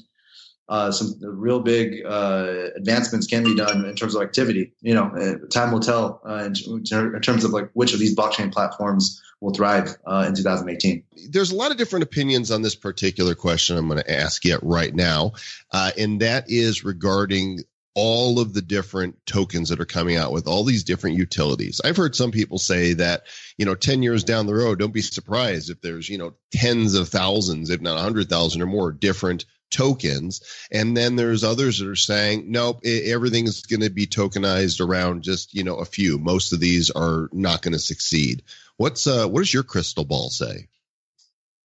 uh, 0.68 0.92
some 0.92 1.14
real 1.22 1.60
big 1.60 2.04
uh, 2.04 2.68
advancements 2.76 3.26
can 3.26 3.42
be 3.42 3.54
done 3.54 3.84
in 3.86 3.94
terms 3.94 4.14
of 4.14 4.22
activity. 4.22 4.72
You 4.82 4.94
know, 4.94 5.06
uh, 5.06 5.46
time 5.48 5.72
will 5.72 5.80
tell 5.80 6.20
uh, 6.28 6.44
in, 6.44 6.54
in, 6.66 7.20
terms 7.22 7.44
of 7.44 7.52
like 7.52 7.70
which 7.72 7.94
of 7.94 8.00
these 8.00 8.14
blockchain 8.14 8.52
platforms 8.52 9.22
will 9.40 9.52
thrive 9.54 9.96
uh, 10.06 10.26
in 10.28 10.34
2018. 10.34 11.04
There's 11.30 11.50
a 11.50 11.56
lot 11.56 11.70
of 11.70 11.78
different 11.78 12.02
opinions 12.02 12.50
on 12.50 12.62
this 12.62 12.74
particular 12.74 13.34
question. 13.34 13.78
I'm 13.78 13.88
going 13.88 14.00
to 14.02 14.10
ask 14.10 14.44
you 14.44 14.58
right 14.62 14.94
now, 14.94 15.32
uh, 15.72 15.92
and 15.96 16.20
that 16.20 16.50
is 16.50 16.84
regarding 16.84 17.60
all 18.00 18.38
of 18.38 18.54
the 18.54 18.62
different 18.62 19.26
tokens 19.26 19.70
that 19.70 19.80
are 19.80 19.84
coming 19.84 20.16
out 20.16 20.30
with 20.30 20.46
all 20.46 20.62
these 20.62 20.84
different 20.84 21.16
utilities. 21.16 21.80
I've 21.84 21.96
heard 21.96 22.14
some 22.14 22.30
people 22.30 22.60
say 22.60 22.92
that, 22.92 23.24
you 23.56 23.66
know, 23.66 23.74
10 23.74 24.04
years 24.04 24.22
down 24.22 24.46
the 24.46 24.54
road, 24.54 24.78
don't 24.78 24.94
be 24.94 25.02
surprised 25.02 25.68
if 25.68 25.80
there's, 25.80 26.08
you 26.08 26.16
know, 26.16 26.34
tens 26.52 26.94
of 26.94 27.08
thousands, 27.08 27.70
if 27.70 27.80
not 27.80 27.96
100,000 27.96 28.62
or 28.62 28.66
more 28.66 28.92
different 28.92 29.46
tokens. 29.72 30.42
And 30.70 30.96
then 30.96 31.16
there's 31.16 31.42
others 31.42 31.80
that 31.80 31.88
are 31.88 31.96
saying, 31.96 32.52
nope, 32.52 32.82
it, 32.84 33.10
everything's 33.12 33.62
going 33.62 33.80
to 33.80 33.90
be 33.90 34.06
tokenized 34.06 34.80
around 34.80 35.24
just, 35.24 35.52
you 35.52 35.64
know, 35.64 35.78
a 35.78 35.84
few. 35.84 36.20
Most 36.20 36.52
of 36.52 36.60
these 36.60 36.90
are 36.90 37.28
not 37.32 37.62
going 37.62 37.72
to 37.72 37.80
succeed. 37.80 38.44
What's, 38.76 39.08
uh, 39.08 39.26
what 39.26 39.40
does 39.40 39.52
your 39.52 39.64
crystal 39.64 40.04
ball 40.04 40.30
say? 40.30 40.68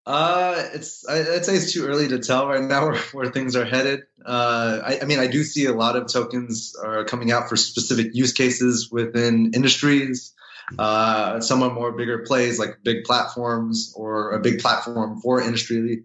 Uh, 0.06 0.68
it's 0.74 1.08
I'd 1.08 1.44
say 1.44 1.54
it's 1.54 1.72
too 1.72 1.86
early 1.86 2.08
to 2.08 2.18
tell 2.18 2.46
right 2.46 2.62
now 2.62 2.86
where, 2.90 2.98
where 3.12 3.30
things 3.30 3.56
are 3.56 3.64
headed. 3.64 4.02
Uh, 4.24 4.80
I, 4.84 5.00
I, 5.02 5.04
mean, 5.04 5.18
I 5.18 5.26
do 5.26 5.42
see 5.44 5.66
a 5.66 5.72
lot 5.72 5.96
of 5.96 6.12
tokens 6.12 6.74
are 6.82 7.04
coming 7.04 7.32
out 7.32 7.48
for 7.48 7.56
specific 7.56 8.14
use 8.14 8.32
cases 8.32 8.90
within 8.90 9.52
industries. 9.54 10.32
Uh, 10.78 11.40
some 11.40 11.62
are 11.62 11.72
more 11.72 11.92
bigger 11.92 12.20
plays 12.20 12.58
like 12.58 12.78
big 12.82 13.04
platforms 13.04 13.92
or 13.96 14.32
a 14.32 14.40
big 14.40 14.60
platform 14.60 15.20
for 15.20 15.40
industry 15.40 16.04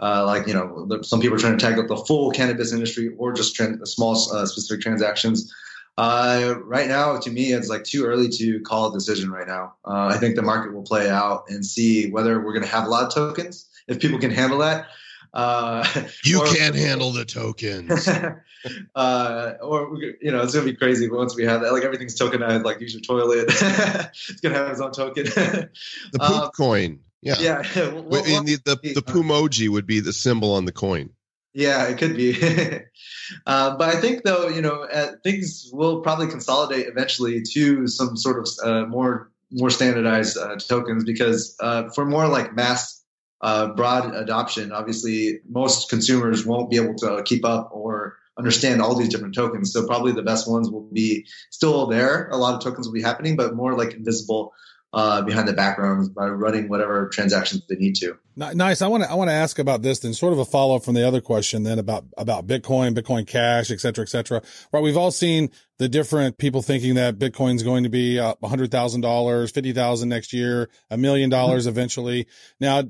uh, 0.00 0.24
like 0.24 0.46
you 0.46 0.54
know, 0.54 1.00
some 1.02 1.20
people 1.20 1.36
are 1.36 1.40
trying 1.40 1.58
to 1.58 1.64
tackle 1.64 1.86
the 1.86 1.96
full 1.96 2.30
cannabis 2.30 2.72
industry 2.72 3.10
or 3.18 3.32
just 3.32 3.60
small 3.84 4.14
uh, 4.32 4.46
specific 4.46 4.80
transactions. 4.80 5.52
Uh, 5.98 6.54
right 6.62 6.86
now, 6.86 7.18
to 7.18 7.28
me, 7.28 7.52
it's 7.52 7.68
like 7.68 7.82
too 7.82 8.04
early 8.04 8.28
to 8.28 8.60
call 8.60 8.88
a 8.88 8.92
decision 8.92 9.32
right 9.32 9.48
now. 9.48 9.74
Uh, 9.84 10.06
I 10.06 10.18
think 10.18 10.36
the 10.36 10.42
market 10.42 10.72
will 10.72 10.84
play 10.84 11.10
out 11.10 11.46
and 11.48 11.66
see 11.66 12.08
whether 12.08 12.38
we're 12.38 12.52
going 12.52 12.62
to 12.62 12.68
have 12.68 12.86
a 12.86 12.88
lot 12.88 13.02
of 13.06 13.12
tokens 13.12 13.68
if 13.88 13.98
people 13.98 14.20
can 14.20 14.30
handle 14.30 14.58
that. 14.58 14.86
Uh, 15.34 15.84
you 16.24 16.40
or, 16.40 16.46
can't 16.46 16.76
handle 16.76 17.10
the 17.10 17.24
tokens. 17.24 18.06
uh, 18.94 19.54
or 19.60 19.98
you 20.22 20.30
know, 20.30 20.42
it's 20.42 20.54
gonna 20.54 20.66
be 20.66 20.76
crazy 20.76 21.10
once 21.10 21.34
we 21.34 21.44
have 21.46 21.62
that. 21.62 21.72
Like 21.72 21.82
everything's 21.82 22.16
tokenized. 22.16 22.64
Like 22.64 22.80
use 22.80 22.94
your 22.94 23.02
toilet. 23.02 23.46
it's 23.48 24.40
gonna 24.40 24.54
have 24.54 24.70
its 24.70 24.80
own 24.80 24.92
token. 24.92 25.24
the 25.24 25.68
poop 26.12 26.30
um, 26.30 26.50
coin. 26.56 27.00
Yeah. 27.22 27.40
Yeah. 27.40 27.62
well, 27.74 28.04
well, 28.04 28.42
the 28.44 28.60
the, 28.64 28.76
the 28.94 29.02
Pumoji 29.02 29.68
would 29.68 29.86
be 29.86 29.98
the 29.98 30.12
symbol 30.12 30.54
on 30.54 30.64
the 30.64 30.72
coin. 30.72 31.10
Yeah, 31.58 31.88
it 31.88 31.98
could 31.98 32.16
be. 32.16 32.40
uh, 33.46 33.76
but 33.76 33.88
I 33.88 34.00
think, 34.00 34.22
though, 34.22 34.46
you 34.46 34.62
know, 34.62 34.84
uh, 34.84 35.14
things 35.24 35.68
will 35.72 36.02
probably 36.02 36.28
consolidate 36.28 36.86
eventually 36.86 37.42
to 37.54 37.88
some 37.88 38.16
sort 38.16 38.38
of 38.38 38.48
uh, 38.64 38.86
more 38.86 39.32
more 39.50 39.68
standardized 39.68 40.38
uh, 40.38 40.54
tokens 40.54 41.02
because 41.02 41.56
uh, 41.58 41.88
for 41.96 42.04
more 42.04 42.28
like 42.28 42.54
mass 42.54 43.02
uh, 43.40 43.66
broad 43.74 44.14
adoption, 44.14 44.70
obviously 44.70 45.40
most 45.50 45.90
consumers 45.90 46.46
won't 46.46 46.70
be 46.70 46.76
able 46.76 46.94
to 46.94 47.24
keep 47.24 47.44
up 47.44 47.70
or 47.72 48.16
understand 48.38 48.80
all 48.80 48.94
these 48.94 49.08
different 49.08 49.34
tokens. 49.34 49.72
So 49.72 49.84
probably 49.84 50.12
the 50.12 50.22
best 50.22 50.48
ones 50.48 50.70
will 50.70 50.88
be 50.92 51.26
still 51.50 51.88
there. 51.88 52.28
A 52.28 52.36
lot 52.36 52.54
of 52.54 52.62
tokens 52.62 52.86
will 52.86 52.94
be 52.94 53.02
happening, 53.02 53.34
but 53.34 53.56
more 53.56 53.76
like 53.76 53.94
invisible 53.94 54.52
behind 54.92 55.48
the 55.48 55.54
background 55.54 56.14
by 56.14 56.28
running 56.28 56.68
whatever 56.68 57.08
transactions 57.08 57.62
they 57.68 57.74
need 57.74 57.96
to. 57.96 58.16
Nice. 58.38 58.82
I 58.82 58.86
want 58.86 59.02
to 59.02 59.10
I 59.10 59.14
want 59.14 59.30
to 59.30 59.34
ask 59.34 59.58
about 59.58 59.82
this 59.82 59.98
then, 59.98 60.14
sort 60.14 60.32
of 60.32 60.38
a 60.38 60.44
follow 60.44 60.76
up 60.76 60.84
from 60.84 60.94
the 60.94 61.06
other 61.06 61.20
question 61.20 61.64
then 61.64 61.80
about 61.80 62.04
about 62.16 62.46
Bitcoin, 62.46 62.96
Bitcoin 62.96 63.26
Cash, 63.26 63.72
et 63.72 63.80
cetera, 63.80 64.02
et 64.02 64.08
cetera. 64.08 64.40
Right. 64.72 64.80
We've 64.80 64.96
all 64.96 65.10
seen 65.10 65.50
the 65.78 65.88
different 65.88 66.38
people 66.38 66.62
thinking 66.62 66.94
that 66.94 67.18
Bitcoin's 67.18 67.62
going 67.62 67.84
to 67.84 67.88
be 67.88 68.18
a 68.18 68.34
hundred 68.44 68.70
thousand 68.70 69.00
dollars, 69.00 69.50
fifty 69.50 69.72
thousand 69.72 70.08
next 70.08 70.32
year, 70.32 70.70
a 70.88 70.96
million 70.96 71.30
dollars 71.30 71.64
mm-hmm. 71.64 71.70
eventually. 71.70 72.26
Now, 72.60 72.84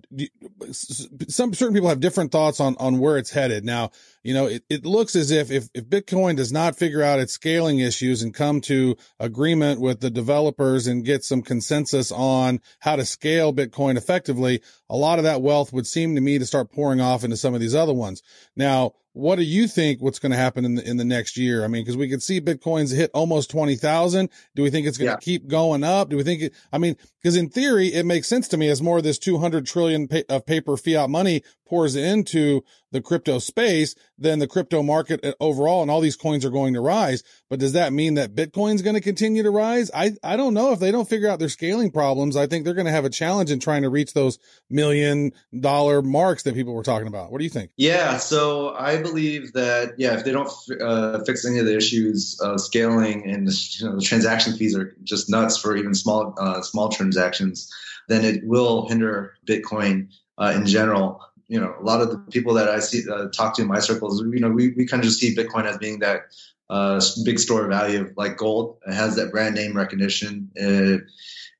some 1.28 1.54
certain 1.54 1.74
people 1.74 1.88
have 1.88 2.00
different 2.00 2.30
thoughts 2.30 2.60
on 2.60 2.76
on 2.78 2.98
where 2.98 3.16
it's 3.16 3.30
headed. 3.30 3.64
Now, 3.64 3.90
you 4.22 4.34
know, 4.34 4.46
it, 4.46 4.64
it 4.68 4.84
looks 4.84 5.16
as 5.16 5.30
if, 5.30 5.50
if 5.50 5.68
if 5.72 5.84
Bitcoin 5.86 6.36
does 6.36 6.52
not 6.52 6.76
figure 6.76 7.02
out 7.02 7.20
its 7.20 7.32
scaling 7.32 7.78
issues 7.78 8.22
and 8.22 8.34
come 8.34 8.60
to 8.62 8.96
agreement 9.18 9.80
with 9.80 10.00
the 10.00 10.10
developers 10.10 10.86
and 10.86 11.04
get 11.04 11.24
some 11.24 11.40
consensus 11.40 12.12
on 12.12 12.60
how 12.80 12.96
to 12.96 13.04
scale 13.06 13.54
Bitcoin 13.54 13.96
effectively, 13.96 14.62
a 14.90 14.96
lot 14.96 15.18
of 15.18 15.24
that 15.24 15.37
wealth 15.38 15.72
would 15.72 15.86
seem 15.86 16.14
to 16.14 16.20
me 16.20 16.38
to 16.38 16.46
start 16.46 16.72
pouring 16.72 17.00
off 17.00 17.24
into 17.24 17.36
some 17.36 17.54
of 17.54 17.60
these 17.60 17.74
other 17.74 17.94
ones. 17.94 18.22
Now, 18.56 18.92
what 19.12 19.36
do 19.36 19.42
you 19.42 19.66
think 19.66 20.00
what's 20.00 20.18
going 20.18 20.32
to 20.32 20.38
happen 20.38 20.64
in 20.64 20.74
the 20.76 20.88
in 20.88 20.96
the 20.96 21.04
next 21.04 21.36
year? 21.36 21.64
I 21.64 21.68
mean, 21.68 21.82
because 21.82 21.96
we 21.96 22.08
could 22.08 22.22
see 22.22 22.40
bitcoins 22.40 22.94
hit 22.94 23.10
almost 23.14 23.50
twenty 23.50 23.74
thousand. 23.74 24.30
Do 24.54 24.62
we 24.62 24.70
think 24.70 24.86
it's 24.86 24.98
going 24.98 25.08
to 25.08 25.12
Yeah. 25.14 25.16
keep 25.18 25.48
going 25.48 25.82
up? 25.84 26.08
Do 26.10 26.16
we 26.16 26.22
think? 26.22 26.42
It, 26.42 26.54
I 26.72 26.78
mean, 26.78 26.96
because 27.22 27.36
in 27.36 27.48
theory, 27.48 27.88
it 27.88 28.06
makes 28.06 28.28
sense 28.28 28.46
to 28.48 28.56
me 28.56 28.68
as 28.68 28.80
more 28.82 28.98
of 28.98 29.04
this 29.04 29.18
two 29.18 29.38
hundred 29.38 29.66
trillion 29.66 30.06
pa- 30.08 30.22
of 30.28 30.46
paper 30.46 30.76
fiat 30.76 31.10
money 31.10 31.42
pours 31.66 31.96
into 31.96 32.62
the 32.90 33.02
crypto 33.02 33.38
space, 33.38 33.94
then 34.16 34.38
the 34.38 34.46
crypto 34.46 34.82
market 34.82 35.22
uh, 35.22 35.32
overall 35.40 35.82
and 35.82 35.90
all 35.90 36.00
these 36.00 36.16
coins 36.16 36.42
are 36.42 36.50
going 36.50 36.72
to 36.72 36.80
rise. 36.80 37.22
But 37.50 37.58
does 37.58 37.74
that 37.74 37.92
mean 37.92 38.14
that 38.14 38.34
Bitcoin's 38.34 38.80
going 38.80 38.94
to 38.94 39.02
continue 39.02 39.42
to 39.42 39.50
rise? 39.50 39.90
I 39.94 40.12
I 40.22 40.36
don't 40.36 40.54
know 40.54 40.72
if 40.72 40.78
they 40.78 40.90
don't 40.90 41.08
figure 41.08 41.28
out 41.28 41.38
their 41.38 41.48
scaling 41.50 41.90
problems. 41.90 42.36
I 42.36 42.46
think 42.46 42.64
they're 42.64 42.72
going 42.74 42.86
to 42.86 42.92
have 42.92 43.04
a 43.04 43.10
challenge 43.10 43.50
in 43.50 43.58
trying 43.60 43.82
to 43.82 43.90
reach 43.90 44.12
those 44.14 44.38
million 44.70 45.32
dollar 45.58 46.02
marks 46.02 46.42
that 46.44 46.54
people 46.54 46.72
were 46.74 46.82
talking 46.82 47.08
about. 47.08 47.30
What 47.32 47.38
do 47.38 47.44
you 47.44 47.50
think? 47.50 47.70
Yeah, 47.76 48.16
so 48.18 48.74
I 48.74 48.97
believe 49.02 49.52
that 49.54 49.94
yeah, 49.98 50.16
if 50.16 50.24
they 50.24 50.32
don't 50.32 50.50
uh, 50.80 51.20
fix 51.24 51.46
any 51.46 51.58
of 51.58 51.66
the 51.66 51.76
issues 51.76 52.38
of 52.40 52.60
scaling 52.60 53.28
and 53.28 53.48
you 53.48 53.86
know, 53.86 53.96
the 53.96 54.02
transaction 54.02 54.56
fees 54.56 54.76
are 54.76 54.94
just 55.04 55.30
nuts 55.30 55.56
for 55.56 55.76
even 55.76 55.94
small 55.94 56.34
uh, 56.38 56.62
small 56.62 56.88
transactions, 56.88 57.72
then 58.08 58.24
it 58.24 58.44
will 58.44 58.88
hinder 58.88 59.34
Bitcoin 59.46 60.08
uh, 60.38 60.52
in 60.54 60.66
general. 60.66 61.20
You 61.48 61.60
know, 61.60 61.74
a 61.80 61.82
lot 61.82 62.00
of 62.00 62.10
the 62.10 62.18
people 62.30 62.54
that 62.54 62.68
I 62.68 62.78
see 62.80 63.08
uh, 63.10 63.28
talk 63.28 63.54
to 63.56 63.62
in 63.62 63.68
my 63.68 63.80
circles, 63.80 64.22
you 64.22 64.40
know, 64.40 64.50
we, 64.50 64.68
we 64.70 64.86
kind 64.86 65.02
of 65.02 65.08
just 65.08 65.18
see 65.18 65.34
Bitcoin 65.34 65.64
as 65.64 65.78
being 65.78 66.00
that 66.00 66.26
uh, 66.68 67.00
big 67.24 67.38
store 67.38 67.62
of 67.62 67.70
value 67.70 68.12
like 68.16 68.36
gold. 68.36 68.76
It 68.86 68.92
has 68.92 69.16
that 69.16 69.30
brand 69.30 69.54
name 69.54 69.74
recognition. 69.74 70.50
Uh, 70.60 71.04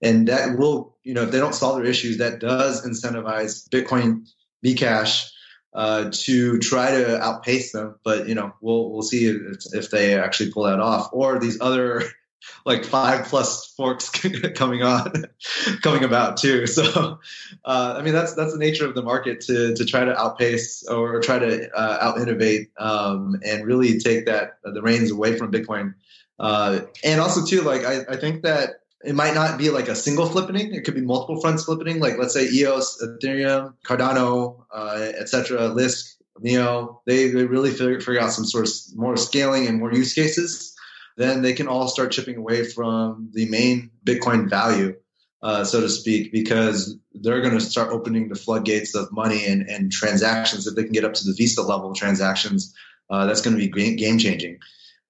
and 0.02 0.28
that 0.28 0.58
will, 0.58 0.96
you 1.04 1.14
know, 1.14 1.22
if 1.22 1.30
they 1.30 1.38
don't 1.38 1.54
solve 1.54 1.76
their 1.76 1.86
issues, 1.86 2.18
that 2.18 2.38
does 2.38 2.86
incentivize 2.86 3.66
Bitcoin 3.68 4.28
Bcash 4.64 5.30
uh, 5.78 6.10
to 6.12 6.58
try 6.58 6.90
to 6.90 7.20
outpace 7.22 7.70
them. 7.70 7.94
But 8.02 8.28
you 8.28 8.34
know, 8.34 8.52
we'll 8.60 8.90
we'll 8.90 9.02
see 9.02 9.26
if, 9.26 9.64
if 9.72 9.90
they 9.90 10.18
actually 10.18 10.50
pull 10.50 10.64
that 10.64 10.80
off, 10.80 11.10
or 11.12 11.38
these 11.38 11.60
other 11.60 12.02
like 12.66 12.84
five 12.84 13.26
plus 13.26 13.72
forks 13.76 14.10
coming 14.56 14.82
on, 14.82 15.26
coming 15.82 16.02
about 16.02 16.38
too. 16.38 16.66
So, 16.66 17.20
uh, 17.64 17.94
I 17.96 18.02
mean, 18.02 18.12
that's 18.12 18.34
that's 18.34 18.52
the 18.52 18.58
nature 18.58 18.86
of 18.86 18.96
the 18.96 19.02
market 19.02 19.42
to 19.42 19.76
to 19.76 19.84
try 19.84 20.04
to 20.04 20.18
outpace 20.18 20.84
or 20.88 21.20
try 21.20 21.38
to 21.38 21.70
uh, 21.72 21.98
out 22.00 22.18
innovate 22.18 22.72
um, 22.76 23.36
and 23.44 23.64
really 23.64 24.00
take 24.00 24.26
that 24.26 24.58
the 24.64 24.82
reins 24.82 25.12
away 25.12 25.36
from 25.38 25.52
Bitcoin. 25.52 25.94
Uh, 26.40 26.80
and 27.04 27.20
also 27.20 27.46
too, 27.46 27.62
like 27.62 27.84
I, 27.84 28.00
I 28.08 28.16
think 28.16 28.42
that 28.42 28.80
it 29.04 29.14
might 29.14 29.34
not 29.34 29.58
be 29.58 29.70
like 29.70 29.88
a 29.88 29.94
single 29.94 30.28
flippening. 30.28 30.74
It 30.74 30.82
could 30.82 30.94
be 30.94 31.00
multiple 31.00 31.40
fronts 31.40 31.64
flippening. 31.64 32.00
Like 32.00 32.18
let's 32.18 32.34
say 32.34 32.48
EOS, 32.48 33.02
Ethereum, 33.02 33.74
Cardano, 33.84 34.64
uh, 34.74 35.12
etc., 35.18 35.68
Lisk, 35.68 36.16
Neo. 36.40 37.00
They 37.06 37.28
they 37.28 37.44
really 37.44 37.70
figure, 37.70 38.00
figure 38.00 38.20
out 38.20 38.32
some 38.32 38.44
sort 38.44 38.66
of 38.66 38.74
more 38.96 39.16
scaling 39.16 39.66
and 39.66 39.78
more 39.78 39.92
use 39.92 40.14
cases. 40.14 40.74
Then 41.16 41.42
they 41.42 41.52
can 41.52 41.68
all 41.68 41.88
start 41.88 42.12
chipping 42.12 42.36
away 42.36 42.64
from 42.64 43.30
the 43.32 43.48
main 43.48 43.90
Bitcoin 44.04 44.48
value, 44.48 44.94
uh, 45.42 45.64
so 45.64 45.80
to 45.80 45.88
speak, 45.88 46.30
because 46.30 46.96
they're 47.12 47.40
going 47.40 47.54
to 47.54 47.60
start 47.60 47.90
opening 47.90 48.28
the 48.28 48.36
floodgates 48.36 48.94
of 48.94 49.10
money 49.10 49.44
and, 49.44 49.68
and 49.68 49.90
transactions. 49.90 50.66
If 50.66 50.76
they 50.76 50.84
can 50.84 50.92
get 50.92 51.04
up 51.04 51.14
to 51.14 51.24
the 51.24 51.34
Visa 51.36 51.62
level 51.62 51.92
transactions, 51.92 52.72
uh, 53.10 53.26
that's 53.26 53.40
going 53.40 53.56
to 53.56 53.68
be 53.68 53.94
game 53.96 54.18
changing, 54.18 54.58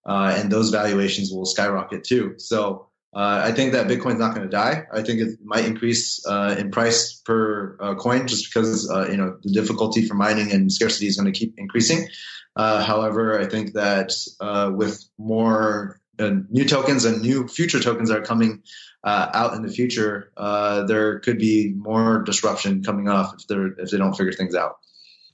uh, 0.06 0.34
and 0.36 0.52
those 0.52 0.68
valuations 0.68 1.32
will 1.32 1.46
skyrocket 1.46 2.04
too. 2.04 2.34
So. 2.36 2.87
Uh, 3.14 3.40
I 3.44 3.52
think 3.52 3.72
that 3.72 3.86
Bitcoin's 3.86 4.18
not 4.18 4.34
going 4.34 4.46
to 4.46 4.50
die. 4.50 4.86
I 4.92 5.02
think 5.02 5.20
it 5.20 5.38
might 5.42 5.64
increase 5.64 6.24
uh, 6.26 6.54
in 6.58 6.70
price 6.70 7.14
per 7.24 7.78
uh, 7.80 7.94
coin 7.94 8.26
just 8.26 8.52
because 8.52 8.90
uh, 8.90 9.08
you 9.10 9.16
know 9.16 9.38
the 9.42 9.50
difficulty 9.50 10.06
for 10.06 10.14
mining 10.14 10.52
and 10.52 10.70
scarcity 10.70 11.06
is 11.06 11.16
going 11.16 11.32
to 11.32 11.38
keep 11.38 11.54
increasing. 11.56 12.08
Uh, 12.54 12.82
however, 12.82 13.40
I 13.40 13.46
think 13.46 13.72
that 13.74 14.12
uh, 14.40 14.70
with 14.74 15.02
more 15.16 16.00
new 16.18 16.64
tokens 16.64 17.04
and 17.04 17.22
new 17.22 17.48
future 17.48 17.80
tokens 17.80 18.10
that 18.10 18.18
are 18.18 18.24
coming 18.24 18.62
out 19.04 19.54
in 19.54 19.62
the 19.62 19.72
future, 19.72 20.32
there 20.36 21.20
could 21.20 21.38
be 21.38 21.72
more 21.74 22.22
disruption 22.22 22.82
coming 22.82 23.08
off 23.08 23.34
if 23.38 23.46
they 23.46 23.82
if 23.82 23.90
they 23.90 23.96
don't 23.96 24.14
figure 24.14 24.32
things 24.32 24.54
out. 24.54 24.78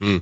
Hmm. 0.01 0.19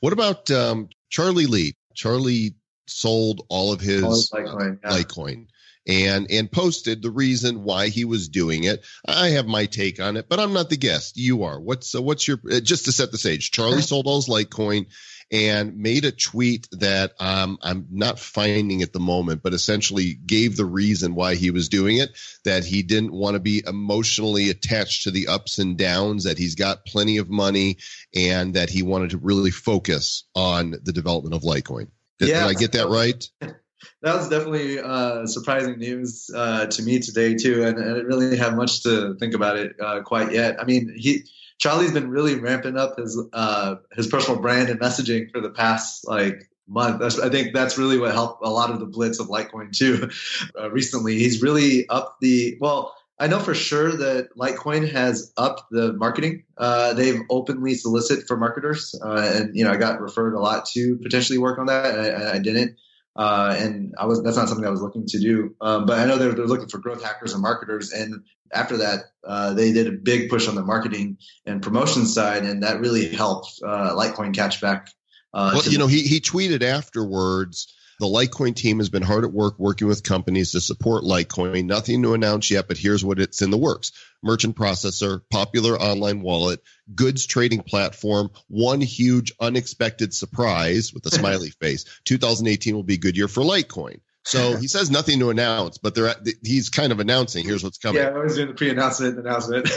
What 0.00 0.12
about 0.12 0.50
um, 0.50 0.88
Charlie 1.10 1.46
Lee? 1.46 1.74
Charlie 1.94 2.54
sold 2.86 3.44
all 3.48 3.72
of 3.72 3.80
his 3.80 4.02
Litecoin, 4.02 4.78
yeah. 4.84 4.90
Litecoin 4.90 5.46
and 5.86 6.30
and 6.30 6.50
posted 6.50 7.02
the 7.02 7.10
reason 7.10 7.64
why 7.64 7.88
he 7.88 8.04
was 8.04 8.28
doing 8.28 8.64
it. 8.64 8.84
I 9.06 9.30
have 9.30 9.46
my 9.46 9.66
take 9.66 10.00
on 10.00 10.16
it, 10.16 10.28
but 10.28 10.40
I'm 10.40 10.52
not 10.52 10.70
the 10.70 10.76
guest. 10.76 11.16
You 11.16 11.44
are. 11.44 11.60
What's 11.60 11.94
uh, 11.94 12.02
what's 12.02 12.26
your 12.26 12.38
uh, 12.50 12.60
just 12.60 12.84
to 12.86 12.92
set 12.92 13.10
the 13.12 13.18
stage? 13.18 13.50
Charlie 13.50 13.82
sold 13.82 14.06
all 14.06 14.16
his 14.16 14.28
Litecoin 14.28 14.86
and 15.30 15.78
made 15.78 16.04
a 16.04 16.12
tweet 16.12 16.68
that 16.72 17.14
um, 17.18 17.58
I'm 17.62 17.86
not 17.90 18.18
finding 18.18 18.82
at 18.82 18.92
the 18.92 19.00
moment, 19.00 19.42
but 19.42 19.54
essentially 19.54 20.12
gave 20.12 20.56
the 20.56 20.66
reason 20.66 21.14
why 21.14 21.36
he 21.36 21.50
was 21.50 21.70
doing 21.70 21.96
it. 21.96 22.10
That 22.44 22.64
he 22.64 22.82
didn't 22.82 23.12
want 23.12 23.34
to 23.34 23.40
be 23.40 23.62
emotionally 23.66 24.50
attached 24.50 25.04
to 25.04 25.10
the 25.10 25.28
ups 25.28 25.58
and 25.58 25.78
downs. 25.78 26.24
That 26.24 26.38
he's 26.38 26.54
got 26.54 26.84
plenty 26.84 27.16
of 27.16 27.30
money, 27.30 27.78
and 28.14 28.54
that 28.54 28.70
he 28.70 28.82
wanted 28.82 29.10
to 29.10 29.18
really 29.18 29.50
focus 29.50 30.24
on 30.34 30.74
the 30.82 30.92
development 30.92 31.34
of 31.34 31.42
Litecoin. 31.42 31.88
Did, 32.18 32.28
Yeah. 32.28 32.46
did 32.46 32.56
I 32.56 32.60
get 32.60 32.72
that 32.72 32.88
right? 32.88 33.28
that 34.02 34.14
was 34.14 34.28
definitely 34.28 34.78
uh, 34.78 35.26
surprising 35.26 35.78
news 35.78 36.30
uh, 36.34 36.66
to 36.66 36.82
me 36.82 36.98
today 37.00 37.34
too, 37.34 37.64
and, 37.64 37.78
and 37.78 37.90
I 37.90 37.94
didn't 37.94 38.06
really 38.06 38.36
have 38.36 38.54
much 38.54 38.82
to 38.82 39.14
think 39.14 39.34
about 39.34 39.56
it 39.56 39.76
uh, 39.80 40.02
quite 40.02 40.32
yet. 40.32 40.60
I 40.60 40.64
mean, 40.64 40.92
he 40.96 41.24
Charlie's 41.58 41.92
been 41.92 42.10
really 42.10 42.34
ramping 42.34 42.76
up 42.76 42.98
his 42.98 43.20
uh, 43.32 43.76
his 43.92 44.08
personal 44.08 44.40
brand 44.40 44.68
and 44.68 44.80
messaging 44.80 45.30
for 45.30 45.40
the 45.40 45.50
past 45.50 46.06
like 46.06 46.50
month. 46.66 47.00
That's, 47.00 47.20
I 47.20 47.28
think 47.28 47.54
that's 47.54 47.78
really 47.78 47.98
what 47.98 48.12
helped 48.12 48.44
a 48.44 48.50
lot 48.50 48.70
of 48.70 48.80
the 48.80 48.86
blitz 48.86 49.20
of 49.20 49.28
Litecoin 49.28 49.76
too. 49.76 50.10
Uh, 50.60 50.70
recently, 50.70 51.18
he's 51.18 51.40
really 51.40 51.88
up 51.88 52.16
the 52.20 52.56
well. 52.60 52.94
I 53.18 53.28
know 53.28 53.38
for 53.38 53.54
sure 53.54 53.92
that 53.92 54.36
Litecoin 54.36 54.90
has 54.90 55.32
upped 55.36 55.70
the 55.70 55.92
marketing. 55.92 56.42
Uh, 56.58 56.92
they've 56.94 57.20
openly 57.30 57.74
solicited 57.74 58.26
for 58.26 58.36
marketers, 58.36 58.98
uh, 59.00 59.32
and 59.34 59.56
you 59.56 59.64
know 59.64 59.70
I 59.70 59.76
got 59.76 60.00
referred 60.00 60.34
a 60.34 60.40
lot 60.40 60.66
to 60.74 60.96
potentially 60.96 61.38
work 61.38 61.58
on 61.58 61.66
that. 61.66 61.98
I, 61.98 62.34
I 62.34 62.38
didn't 62.38 62.76
uh, 63.16 63.54
and 63.58 63.94
I 63.98 64.06
was 64.06 64.22
that's 64.22 64.36
not 64.36 64.48
something 64.48 64.66
I 64.66 64.70
was 64.70 64.82
looking 64.82 65.06
to 65.06 65.18
do. 65.18 65.54
Um, 65.60 65.86
but 65.86 65.98
I 65.98 66.06
know 66.06 66.16
they're, 66.16 66.32
they're 66.32 66.46
looking 66.46 66.68
for 66.68 66.78
growth 66.78 67.02
hackers 67.02 67.32
and 67.32 67.42
marketers, 67.42 67.92
and 67.92 68.22
after 68.52 68.76
that, 68.78 69.04
uh, 69.26 69.54
they 69.54 69.72
did 69.72 69.86
a 69.86 69.92
big 69.92 70.28
push 70.28 70.48
on 70.48 70.54
the 70.54 70.62
marketing 70.62 71.18
and 71.46 71.62
promotion 71.62 72.06
side, 72.06 72.44
and 72.44 72.62
that 72.62 72.80
really 72.80 73.08
helped 73.08 73.60
uh, 73.64 73.94
Litecoin 73.94 74.34
catch 74.34 74.60
back. 74.60 74.88
Uh, 75.34 75.52
well, 75.54 75.64
you 75.64 75.78
know, 75.78 75.86
he 75.86 76.02
he 76.02 76.20
tweeted 76.20 76.62
afterwards. 76.62 77.74
The 78.02 78.08
Litecoin 78.08 78.56
team 78.56 78.78
has 78.78 78.88
been 78.88 79.04
hard 79.04 79.22
at 79.22 79.32
work 79.32 79.60
working 79.60 79.86
with 79.86 80.02
companies 80.02 80.50
to 80.52 80.60
support 80.60 81.04
Litecoin. 81.04 81.66
Nothing 81.66 82.02
to 82.02 82.14
announce 82.14 82.50
yet, 82.50 82.66
but 82.66 82.76
here's 82.76 83.04
what 83.04 83.20
it's 83.20 83.42
in 83.42 83.50
the 83.50 83.56
works: 83.56 83.92
merchant 84.24 84.56
processor, 84.56 85.20
popular 85.30 85.80
online 85.80 86.20
wallet, 86.20 86.64
goods 86.92 87.26
trading 87.26 87.62
platform. 87.62 88.32
One 88.48 88.80
huge 88.80 89.30
unexpected 89.38 90.12
surprise 90.12 90.92
with 90.92 91.06
a 91.06 91.10
smiley 91.16 91.50
face. 91.50 91.84
2018 92.04 92.74
will 92.74 92.82
be 92.82 92.94
a 92.94 92.98
good 92.98 93.16
year 93.16 93.28
for 93.28 93.44
Litecoin. 93.44 94.00
So 94.24 94.56
he 94.60 94.66
says 94.66 94.90
nothing 94.90 95.20
to 95.20 95.30
announce, 95.30 95.78
but 95.78 95.94
they're 95.94 96.12
he's 96.42 96.70
kind 96.70 96.90
of 96.90 96.98
announcing 96.98 97.44
here's 97.44 97.62
what's 97.62 97.78
coming. 97.78 98.02
Yeah, 98.02 98.08
I 98.08 98.18
was 98.18 98.34
doing 98.34 98.48
the 98.48 98.54
pre-announcement 98.54 99.16
announcement. 99.16 99.68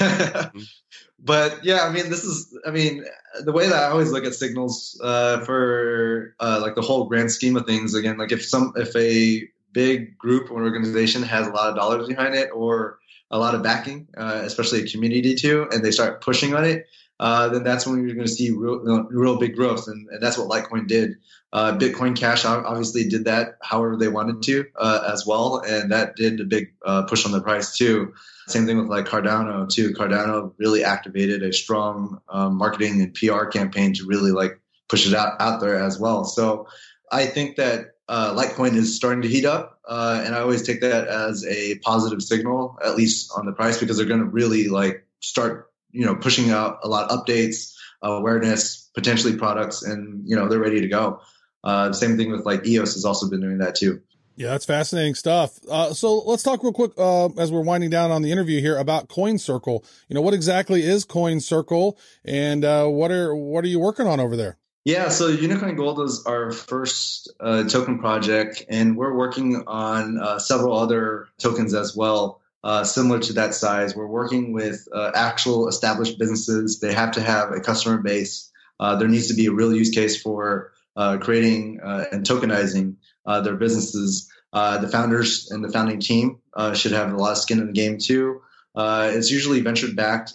But 1.26 1.66
yeah, 1.66 1.86
I 1.86 1.92
mean, 1.92 2.10
this 2.12 2.24
is, 2.24 2.56
I 2.68 2.72
mean, 2.72 3.04
the 3.42 3.52
way 3.52 3.68
that 3.68 3.84
I 3.84 3.88
always 3.90 4.12
look 4.12 4.26
at 4.26 4.36
signals 4.36 5.00
uh, 5.04 5.40
for 5.42 6.36
uh, 6.40 6.60
like 6.62 6.76
the 6.76 6.82
whole 6.82 7.06
grand 7.06 7.32
scheme 7.32 7.58
of 7.58 7.66
things. 7.66 7.96
Again, 7.96 8.18
like 8.18 8.32
if 8.32 8.46
some, 8.46 8.74
if 8.76 8.96
a 8.96 9.44
big 9.72 10.18
group 10.18 10.52
or 10.52 10.64
organization 10.64 11.24
has 11.24 11.48
a 11.48 11.52
lot 11.52 11.70
of 11.70 11.76
dollars 11.76 12.08
behind 12.08 12.36
it 12.36 12.50
or 12.54 13.00
a 13.32 13.40
lot 13.40 13.56
of 13.56 13.64
backing, 13.64 14.08
uh, 14.16 14.42
especially 14.44 14.84
a 14.84 14.88
community 14.88 15.34
too, 15.34 15.68
and 15.72 15.84
they 15.84 15.92
start 15.92 16.22
pushing 16.22 16.54
on 16.54 16.64
it, 16.64 16.86
uh, 17.20 17.50
then 17.50 17.64
that's 17.64 17.88
when 17.88 18.06
you're 18.06 18.16
going 18.16 18.28
to 18.28 18.32
see 18.32 18.52
real, 18.52 18.80
real 19.10 19.38
big 19.38 19.56
growth, 19.56 19.88
and, 19.88 20.08
and 20.10 20.22
that's 20.22 20.38
what 20.38 20.50
Litecoin 20.50 20.88
did. 20.88 21.16
Uh, 21.54 21.78
Bitcoin 21.78 22.18
Cash 22.18 22.44
obviously 22.44 23.08
did 23.08 23.26
that 23.26 23.58
however 23.62 23.96
they 23.96 24.10
wanted 24.10 24.42
to 24.44 24.66
uh, 24.76 25.10
as 25.12 25.26
well, 25.26 25.64
and 25.66 25.92
that 25.92 26.18
did 26.18 26.42
a 26.42 26.44
big 26.44 26.74
uh, 26.86 27.04
push 27.04 27.26
on 27.26 27.32
the 27.32 27.42
price 27.42 27.78
too. 27.78 28.14
Same 28.48 28.66
thing 28.66 28.78
with 28.78 28.88
like 28.88 29.06
Cardano 29.06 29.70
too. 29.70 29.92
Cardano 29.92 30.54
really 30.58 30.84
activated 30.84 31.42
a 31.42 31.54
strong 31.54 32.20
um, 32.28 32.58
marketing 32.58 33.02
and 33.02 33.14
PR 33.14 33.46
campaign 33.46 33.94
to 33.94 34.06
really 34.06 34.32
like 34.32 34.60
push 34.90 35.08
it 35.08 35.14
out 35.14 35.40
out 35.40 35.62
there 35.62 35.82
as 35.82 35.98
well. 35.98 36.26
So 36.26 36.68
I 37.10 37.26
think 37.26 37.56
that 37.56 37.92
uh, 38.10 38.36
Litecoin 38.36 38.76
is 38.76 38.94
starting 38.94 39.22
to 39.22 39.30
heat 39.30 39.46
up, 39.46 39.80
and 39.88 40.36
I 40.36 40.42
always 40.42 40.64
take 40.64 40.82
that 40.82 41.08
as 41.08 41.46
a 41.46 41.80
positive 41.80 42.22
signal, 42.22 42.78
at 42.84 42.98
least 42.98 43.32
on 43.38 43.46
the 43.46 43.54
price, 43.54 43.80
because 43.80 43.96
they're 43.96 44.06
going 44.06 44.20
to 44.20 44.26
really 44.26 44.68
like 44.68 45.08
start 45.22 45.72
you 45.96 46.06
know 46.06 46.16
pushing 46.16 46.52
out 46.52 46.80
a 46.84 46.88
lot 46.88 47.10
of 47.10 47.26
updates, 47.26 47.74
awareness, 48.02 48.90
potentially 48.94 49.38
products, 49.38 49.84
and 49.84 50.24
you 50.26 50.36
know 50.36 50.48
they're 50.48 50.60
ready 50.60 50.82
to 50.82 50.88
go. 50.88 51.20
Uh, 51.64 51.92
same 51.94 52.18
thing 52.18 52.32
with 52.32 52.46
like 52.46 52.66
EOS 52.68 52.94
has 52.94 53.06
also 53.06 53.30
been 53.30 53.42
doing 53.42 53.58
that 53.60 53.76
too. 53.76 54.02
Yeah, 54.38 54.50
that's 54.50 54.66
fascinating 54.66 55.16
stuff. 55.16 55.58
Uh, 55.70 55.94
so 55.94 56.18
let's 56.20 56.44
talk 56.44 56.62
real 56.62 56.74
quick 56.74 56.92
uh, 56.98 57.28
as 57.38 57.52
we're 57.52 57.62
winding 57.62 57.90
down 57.90 58.12
on 58.12 58.22
the 58.22 58.32
interview 58.32 58.60
here 58.60 58.78
about 58.78 59.08
Coin 59.08 59.38
Circle. 59.38 59.86
You 60.10 60.16
know, 60.16 60.22
what 60.22 60.34
exactly 60.34 60.84
is 60.84 61.06
Coin 61.06 61.40
Circle, 61.40 61.98
and 62.26 62.66
uh, 62.66 62.86
what 62.88 63.12
are 63.12 63.34
what 63.34 63.64
are 63.64 63.68
you 63.68 63.80
working 63.80 64.08
on 64.08 64.20
over 64.20 64.36
there? 64.36 64.58
Yeah, 64.84 65.10
so 65.10 65.36
Unikoin 65.36 65.78
Gold 65.78 66.00
is 66.02 66.26
our 66.28 66.52
first 66.52 67.34
uh, 67.40 67.64
token 67.64 67.98
project, 67.98 68.66
and 68.70 68.96
we're 68.96 69.16
working 69.16 69.64
on 69.66 70.20
uh, 70.20 70.38
several 70.38 70.78
other 70.78 71.28
tokens 71.40 71.74
as 71.74 71.96
well, 71.96 72.42
uh, 72.66 72.84
similar 72.84 73.20
to 73.20 73.34
that 73.34 73.54
size. 73.54 73.96
We're 73.96 74.08
working 74.08 74.52
with 74.52 74.86
uh, 74.94 75.12
actual 75.16 75.70
established 75.70 76.20
businesses. 76.20 76.82
They 76.82 76.94
have 76.94 77.12
to 77.14 77.22
have 77.22 77.52
a 77.52 77.62
customer 77.62 78.00
base. 78.00 78.52
Uh, 78.78 78.98
there 78.98 79.08
needs 79.08 79.28
to 79.30 79.34
be 79.34 79.46
a 79.46 79.54
real 79.54 79.74
use 79.74 79.92
case 79.92 80.22
for 80.22 80.74
uh, 80.98 81.18
creating 81.18 81.80
and 81.84 82.26
tokenizing 82.26 82.96
their 83.26 83.56
businesses. 83.56 84.30
the 84.52 84.90
founders 84.92 85.50
and 85.52 85.64
the 85.64 85.72
founding 85.72 86.02
team 86.02 86.40
should 86.74 86.92
have 86.92 87.14
a 87.14 87.18
lot 87.18 87.32
of 87.32 87.38
skin 87.38 87.60
in 87.60 87.68
the 87.68 87.74
game 87.74 87.98
too. 87.98 88.42
it's 88.76 89.32
usually 89.32 89.62
venture 89.62 89.94
backed 89.94 90.34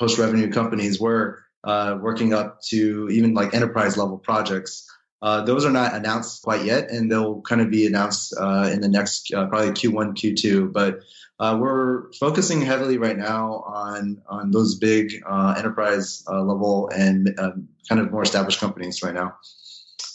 post 0.00 0.18
revenue 0.18 0.50
companies 0.50 1.00
where 1.00 1.44
uh, 1.62 1.98
working 2.00 2.32
up 2.32 2.62
to 2.62 3.08
even 3.10 3.34
like 3.34 3.54
enterprise 3.54 3.96
level 3.96 4.18
projects. 4.18 4.90
Uh, 5.22 5.42
those 5.44 5.66
are 5.66 5.70
not 5.70 5.94
announced 5.94 6.42
quite 6.42 6.64
yet, 6.64 6.90
and 6.90 7.12
they'll 7.12 7.42
kind 7.42 7.60
of 7.60 7.70
be 7.70 7.86
announced 7.86 8.34
uh, 8.40 8.70
in 8.72 8.80
the 8.80 8.88
next 8.88 9.32
uh, 9.34 9.46
probably 9.46 9.70
Q1, 9.70 10.14
Q2. 10.14 10.72
But 10.72 11.00
uh, 11.40 11.56
we're 11.58 12.12
focusing 12.12 12.60
heavily 12.60 12.98
right 12.98 13.16
now 13.16 13.64
on 13.66 14.22
on 14.28 14.50
those 14.50 14.74
big 14.74 15.22
uh, 15.26 15.54
enterprise 15.56 16.22
level 16.28 16.88
and 16.94 17.34
um, 17.40 17.68
kind 17.88 18.00
of 18.00 18.12
more 18.12 18.22
established 18.22 18.60
companies 18.60 19.02
right 19.02 19.14
now. 19.14 19.34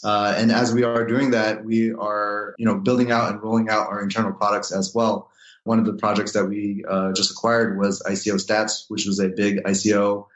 and 0.04 0.52
as 0.52 0.72
we 0.72 0.84
are 0.84 1.04
doing 1.04 1.32
that, 1.32 1.64
we 1.64 1.92
are 1.92 2.54
you 2.58 2.64
know 2.64 2.76
building 2.76 3.10
out 3.10 3.30
and 3.30 3.42
rolling 3.42 3.68
out 3.68 3.88
our 3.88 4.00
internal 4.00 4.32
products 4.32 4.72
as 4.72 4.94
well. 4.94 5.28
One 5.64 5.80
of 5.80 5.84
the 5.84 5.94
projects 5.94 6.32
that 6.32 6.44
we 6.44 6.84
just 7.14 7.32
acquired 7.32 7.76
was 7.76 8.00
ICO 8.06 8.36
Stats, 8.36 8.84
which 8.88 9.04
was 9.04 9.18
a 9.18 9.28
big 9.28 9.64
ICO 9.64 10.26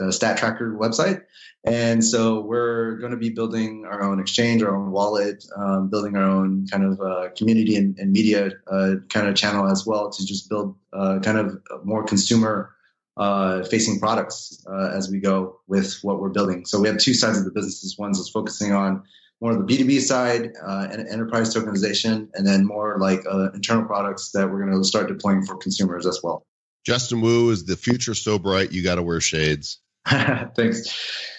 uh, 0.00 0.10
stat 0.10 0.38
tracker 0.38 0.76
website. 0.76 1.22
And 1.64 2.04
so 2.04 2.40
we're 2.40 2.96
going 2.98 3.12
to 3.12 3.16
be 3.16 3.30
building 3.30 3.86
our 3.86 4.02
own 4.02 4.20
exchange, 4.20 4.62
our 4.62 4.76
own 4.76 4.90
wallet, 4.90 5.44
um, 5.56 5.88
building 5.88 6.14
our 6.16 6.22
own 6.22 6.66
kind 6.66 6.84
of 6.84 7.00
uh, 7.00 7.30
community 7.36 7.76
and, 7.76 7.98
and 7.98 8.12
media 8.12 8.50
uh, 8.70 8.96
kind 9.08 9.28
of 9.28 9.34
channel 9.34 9.66
as 9.70 9.86
well 9.86 10.10
to 10.10 10.26
just 10.26 10.50
build 10.50 10.76
uh, 10.92 11.20
kind 11.20 11.38
of 11.38 11.58
more 11.84 12.04
consumer 12.04 12.74
uh, 13.16 13.62
facing 13.64 13.98
products 13.98 14.64
as 14.92 15.10
we 15.10 15.20
go 15.20 15.60
with 15.66 15.98
what 16.02 16.20
we're 16.20 16.28
building. 16.28 16.66
So 16.66 16.80
we 16.80 16.88
have 16.88 16.98
two 16.98 17.14
sides 17.14 17.38
of 17.38 17.44
the 17.44 17.52
businesses. 17.52 17.96
One 17.96 18.10
is 18.10 18.28
focusing 18.28 18.72
on 18.72 19.02
more 19.40 19.52
of 19.52 19.66
the 19.66 19.76
B2B 19.76 20.00
side 20.00 20.52
and 20.66 21.08
enterprise 21.08 21.54
tokenization, 21.54 22.28
and 22.34 22.46
then 22.46 22.66
more 22.66 22.98
like 22.98 23.20
internal 23.54 23.84
products 23.84 24.32
that 24.32 24.50
we're 24.50 24.66
going 24.66 24.76
to 24.76 24.84
start 24.84 25.08
deploying 25.08 25.44
for 25.46 25.56
consumers 25.56 26.06
as 26.06 26.20
well. 26.22 26.44
Justin 26.84 27.20
Wu 27.20 27.50
is 27.50 27.64
the 27.64 27.76
future 27.76 28.14
so 28.14 28.38
bright 28.38 28.72
you 28.72 28.82
got 28.82 28.96
to 28.96 29.02
wear 29.02 29.20
shades. 29.20 29.78
Thanks. 30.06 31.32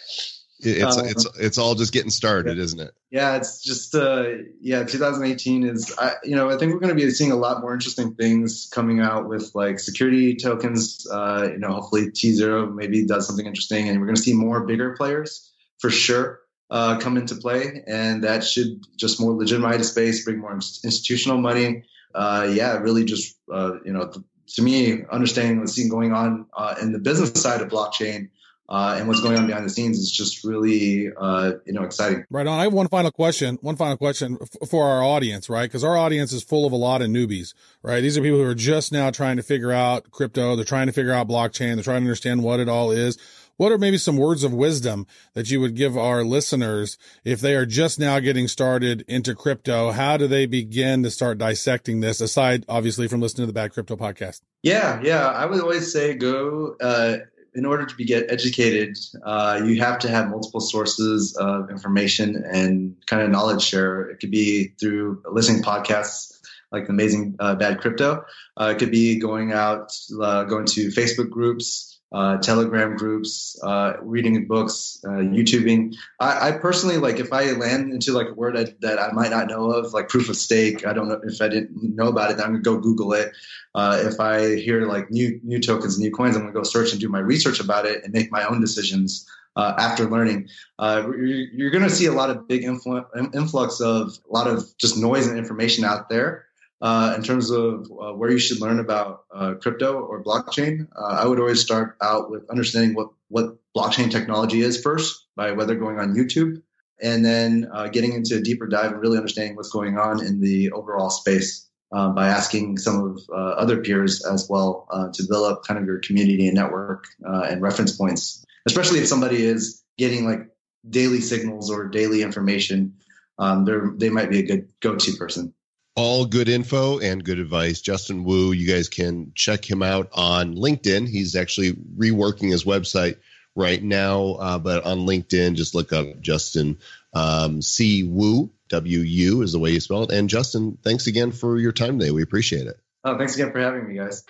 It's 0.59 0.97
um, 0.97 1.05
it's 1.05 1.27
it's 1.39 1.57
all 1.57 1.75
just 1.75 1.93
getting 1.93 2.09
started, 2.09 2.57
yeah. 2.57 2.63
isn't 2.63 2.79
it? 2.79 2.91
Yeah, 3.11 3.35
it's 3.35 3.61
just 3.61 3.93
uh, 3.93 4.25
yeah. 4.59 4.83
2018 4.83 5.63
is 5.63 5.93
I, 5.97 6.13
you 6.23 6.35
know 6.35 6.49
I 6.49 6.57
think 6.57 6.73
we're 6.73 6.79
going 6.79 6.95
to 6.97 7.05
be 7.05 7.09
seeing 7.11 7.31
a 7.31 7.35
lot 7.35 7.61
more 7.61 7.73
interesting 7.73 8.15
things 8.15 8.67
coming 8.73 8.99
out 8.99 9.27
with 9.27 9.51
like 9.53 9.79
security 9.79 10.35
tokens. 10.35 11.05
Uh, 11.09 11.49
you 11.51 11.59
know, 11.59 11.73
hopefully 11.73 12.07
tZERO 12.07 12.73
maybe 12.73 13.05
does 13.05 13.27
something 13.27 13.45
interesting, 13.45 13.89
and 13.89 13.99
we're 13.99 14.07
going 14.07 14.15
to 14.15 14.21
see 14.21 14.33
more 14.33 14.65
bigger 14.65 14.95
players 14.95 15.51
for 15.79 15.91
sure 15.91 16.39
uh, 16.71 16.97
come 16.99 17.17
into 17.17 17.35
play, 17.35 17.83
and 17.85 18.23
that 18.23 18.43
should 18.43 18.83
just 18.97 19.19
more 19.21 19.33
legitimize 19.33 19.77
the 19.77 19.83
space, 19.83 20.25
bring 20.25 20.39
more 20.39 20.53
institutional 20.53 21.37
money. 21.37 21.83
Uh, 22.13 22.49
yeah, 22.51 22.77
really 22.77 23.03
just 23.03 23.37
uh, 23.53 23.73
you 23.83 23.93
know 23.93 24.11
to 24.47 24.61
me, 24.61 25.03
understanding 25.11 25.59
what's 25.59 25.89
going 25.89 26.13
on 26.13 26.45
uh, 26.55 26.75
in 26.81 26.91
the 26.91 26.99
business 26.99 27.41
side 27.41 27.61
of 27.61 27.69
blockchain 27.69 28.29
uh, 28.67 28.95
and 28.97 29.07
what's 29.07 29.21
going 29.21 29.37
on 29.37 29.45
behind 29.45 29.63
the 29.63 29.69
scenes 29.69 29.99
is 29.99 30.11
just 30.11 30.43
really, 30.43 31.11
uh, 31.15 31.53
you 31.65 31.73
know, 31.73 31.83
exciting. 31.83 32.25
Right 32.31 32.47
on. 32.47 32.59
I 32.59 32.63
have 32.63 32.73
one 32.73 32.87
final 32.87 33.11
question. 33.11 33.59
One 33.61 33.75
final 33.75 33.95
question 33.95 34.39
f- 34.41 34.69
for 34.69 34.85
our 34.85 35.03
audience, 35.03 35.49
right? 35.49 35.69
Because 35.69 35.83
our 35.83 35.95
audience 35.95 36.33
is 36.33 36.43
full 36.43 36.65
of 36.65 36.73
a 36.73 36.75
lot 36.75 37.03
of 37.03 37.09
newbies, 37.09 37.53
right? 37.83 38.01
These 38.01 38.17
are 38.17 38.21
people 38.21 38.39
who 38.39 38.45
are 38.45 38.55
just 38.55 38.91
now 38.91 39.11
trying 39.11 39.37
to 39.37 39.43
figure 39.43 39.71
out 39.71 40.09
crypto. 40.09 40.55
They're 40.55 40.65
trying 40.65 40.87
to 40.87 40.93
figure 40.93 41.13
out 41.13 41.27
blockchain. 41.27 41.75
They're 41.75 41.83
trying 41.83 42.01
to 42.01 42.07
understand 42.07 42.41
what 42.41 42.59
it 42.59 42.67
all 42.67 42.89
is. 42.89 43.19
What 43.57 43.71
are 43.71 43.77
maybe 43.77 43.97
some 43.97 44.17
words 44.17 44.43
of 44.43 44.53
wisdom 44.53 45.07
that 45.33 45.49
you 45.49 45.61
would 45.61 45.75
give 45.75 45.97
our 45.97 46.23
listeners 46.23 46.97
if 47.23 47.39
they 47.39 47.55
are 47.55 47.65
just 47.65 47.99
now 47.99 48.19
getting 48.19 48.49
started 48.49 49.05
into 49.07 49.33
crypto? 49.33 49.91
How 49.91 50.17
do 50.17 50.27
they 50.27 50.45
begin 50.45 51.03
to 51.03 51.09
start 51.09 51.37
dissecting 51.37 52.01
this 52.01 52.19
aside, 52.19 52.65
obviously, 52.67 53.07
from 53.07 53.21
listening 53.21 53.43
to 53.43 53.47
the 53.47 53.53
Bad 53.53 53.71
Crypto 53.71 53.95
podcast? 53.95 54.41
Yeah, 54.61 54.99
yeah. 55.03 55.27
I 55.27 55.45
would 55.45 55.61
always 55.61 55.91
say 55.91 56.15
go, 56.15 56.75
uh, 56.81 57.17
in 57.53 57.65
order 57.65 57.85
to 57.85 57.95
be 57.95 58.03
get 58.03 58.29
educated, 58.29 58.97
uh, 59.23 59.61
you 59.63 59.79
have 59.79 59.99
to 59.99 60.09
have 60.09 60.29
multiple 60.29 60.59
sources 60.59 61.35
of 61.37 61.69
information 61.69 62.43
and 62.51 62.95
kind 63.05 63.21
of 63.21 63.29
knowledge 63.29 63.61
share. 63.61 64.01
It 64.09 64.19
could 64.19 64.31
be 64.31 64.73
through 64.79 65.23
listening 65.31 65.63
podcasts 65.63 66.33
like 66.73 66.89
Amazing 66.89 67.37
uh, 67.39 67.55
Bad 67.55 67.79
Crypto. 67.79 68.25
Uh, 68.59 68.73
it 68.75 68.79
could 68.79 68.91
be 68.91 69.17
going 69.17 69.53
out, 69.53 69.93
uh, 70.21 70.43
going 70.43 70.65
to 70.65 70.89
Facebook 70.89 71.29
groups, 71.29 71.94
uh, 72.15 72.37
Telegram 72.37 72.95
groups, 72.95 73.59
uh, 73.61 73.97
reading 74.01 74.47
books, 74.47 75.01
uh, 75.03 75.19
YouTubing. 75.19 75.93
I, 76.21 76.47
I, 76.47 76.51
personally 76.53 76.95
like 76.95 77.19
if 77.19 77.33
I 77.33 77.51
land 77.51 77.91
into 77.91 78.13
like 78.13 78.29
a 78.29 78.33
word 78.33 78.55
that, 78.55 78.79
that, 78.79 78.99
I 78.99 79.11
might 79.11 79.31
not 79.31 79.47
know 79.47 79.69
of, 79.69 79.91
like 79.91 80.07
proof 80.07 80.29
of 80.29 80.37
stake. 80.37 80.87
I 80.87 80.93
don't 80.93 81.09
know 81.09 81.19
if 81.25 81.41
I 81.41 81.49
didn't 81.49 81.93
know 81.93 82.07
about 82.07 82.31
it. 82.31 82.39
I'm 82.39 82.53
gonna 82.53 82.59
go 82.59 82.77
Google 82.77 83.11
it. 83.11 83.33
Uh, 83.75 84.01
if 84.05 84.21
I 84.21 84.55
hear 84.55 84.87
like 84.87 85.11
new 85.11 85.41
new 85.43 85.59
tokens, 85.59 85.99
new 85.99 86.09
coins, 86.09 86.37
I'm 86.37 86.43
gonna 86.43 86.53
go 86.53 86.63
search 86.63 86.93
and 86.93 87.01
do 87.01 87.09
my 87.09 87.19
research 87.19 87.59
about 87.59 87.85
it 87.85 88.05
and 88.05 88.13
make 88.13 88.31
my 88.31 88.45
own 88.45 88.61
decisions. 88.61 89.29
Uh, 89.57 89.73
after 89.77 90.09
learning, 90.09 90.49
uh, 90.79 91.01
you're, 91.05 91.25
you're 91.25 91.69
going 91.69 91.81
to 91.81 91.89
see 91.89 92.07
a 92.07 92.11
lot 92.11 92.29
of 92.29 92.45
big 92.45 92.63
influ- 92.63 93.05
influx 93.33 93.79
of 93.79 94.19
a 94.29 94.33
lot 94.33 94.47
of 94.47 94.65
just 94.77 94.97
noise 94.97 95.27
and 95.27 95.37
information 95.37 95.85
out 95.85 96.09
there 96.09 96.44
uh, 96.85 97.15
in 97.15 97.23
terms 97.23 97.49
of 97.49 97.91
uh, 97.99 98.13
where 98.13 98.29
you 98.29 98.37
should 98.37 98.61
learn 98.61 98.79
about 98.79 99.23
uh, 99.33 99.55
crypto 99.55 99.95
or 100.01 100.23
blockchain, 100.23 100.87
uh, 100.95 101.15
I 101.19 101.25
would 101.25 101.39
always 101.39 101.59
start 101.59 101.97
out 101.99 102.29
with 102.29 102.47
understanding 102.47 102.93
what, 102.93 103.09
what 103.27 103.55
blockchain 103.75 104.11
technology 104.11 104.61
is 104.61 104.79
first, 104.79 105.25
by 105.35 105.53
whether 105.53 105.73
going 105.73 105.97
on 105.97 106.13
YouTube, 106.13 106.61
and 107.01 107.25
then 107.25 107.67
uh, 107.73 107.87
getting 107.87 108.13
into 108.13 108.35
a 108.35 108.39
deeper 108.39 108.67
dive 108.67 108.91
and 108.91 109.01
really 109.01 109.17
understanding 109.17 109.55
what's 109.55 109.71
going 109.71 109.97
on 109.97 110.23
in 110.23 110.39
the 110.41 110.71
overall 110.73 111.09
space 111.09 111.67
um, 111.91 112.13
by 112.13 112.27
asking 112.27 112.77
some 112.77 113.03
of 113.03 113.19
other 113.57 113.81
peers 113.81 114.23
as 114.23 114.47
well 114.47 114.87
to 115.15 115.23
build 115.27 115.51
up 115.51 115.63
kind 115.63 115.79
of 115.79 115.87
your 115.87 115.97
community 115.97 116.45
and 116.45 116.55
network 116.55 117.05
and 117.23 117.63
reference 117.63 117.97
points, 117.97 118.45
especially 118.67 118.99
if 118.99 119.07
somebody 119.07 119.43
is 119.43 119.81
getting 119.97 120.23
like 120.23 120.41
daily 120.87 121.21
signals 121.21 121.71
or 121.71 121.87
daily 121.87 122.21
information. 122.21 122.93
Um, 123.39 123.97
they 123.97 124.11
might 124.11 124.29
be 124.29 124.39
a 124.39 124.45
good 124.45 124.69
go-to 124.81 125.13
person 125.13 125.51
all 125.95 126.25
good 126.25 126.49
info 126.49 126.99
and 126.99 127.23
good 127.23 127.39
advice. 127.39 127.81
Justin 127.81 128.23
Wu, 128.23 128.51
you 128.51 128.67
guys 128.67 128.89
can 128.89 129.31
check 129.33 129.69
him 129.69 129.81
out 129.81 130.09
on 130.13 130.55
LinkedIn. 130.55 131.07
He's 131.07 131.35
actually 131.35 131.73
reworking 131.73 132.51
his 132.51 132.65
website 132.65 133.17
right 133.55 133.81
now, 133.81 134.33
uh, 134.33 134.59
but 134.59 134.85
on 134.85 134.99
LinkedIn, 134.99 135.55
just 135.55 135.73
look 135.73 135.93
up 135.93 136.19
Justin 136.19 136.77
um, 137.13 137.61
C 137.61 138.03
Wu. 138.03 138.51
W 138.69 138.99
U 138.99 139.41
is 139.43 139.51
the 139.51 139.59
way 139.59 139.69
you 139.69 139.79
spell 139.79 140.03
it. 140.03 140.11
And 140.11 140.27
Justin, 140.27 140.77
thanks 140.83 141.05
again 141.05 141.31
for 141.31 141.59
your 141.59 141.71
time 141.71 141.99
today. 141.99 142.11
We 142.11 142.23
appreciate 142.23 142.65
it. 142.65 142.79
Oh, 143.03 143.15
thanks 143.17 143.35
again 143.35 143.51
for 143.51 143.59
having 143.59 143.87
me, 143.87 143.95
guys. 143.95 144.25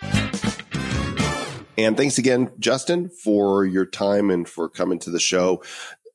And 1.78 1.96
thanks 1.96 2.18
again, 2.18 2.52
Justin, 2.58 3.08
for 3.08 3.64
your 3.64 3.86
time 3.86 4.30
and 4.30 4.46
for 4.46 4.68
coming 4.68 4.98
to 5.00 5.10
the 5.10 5.18
show 5.18 5.62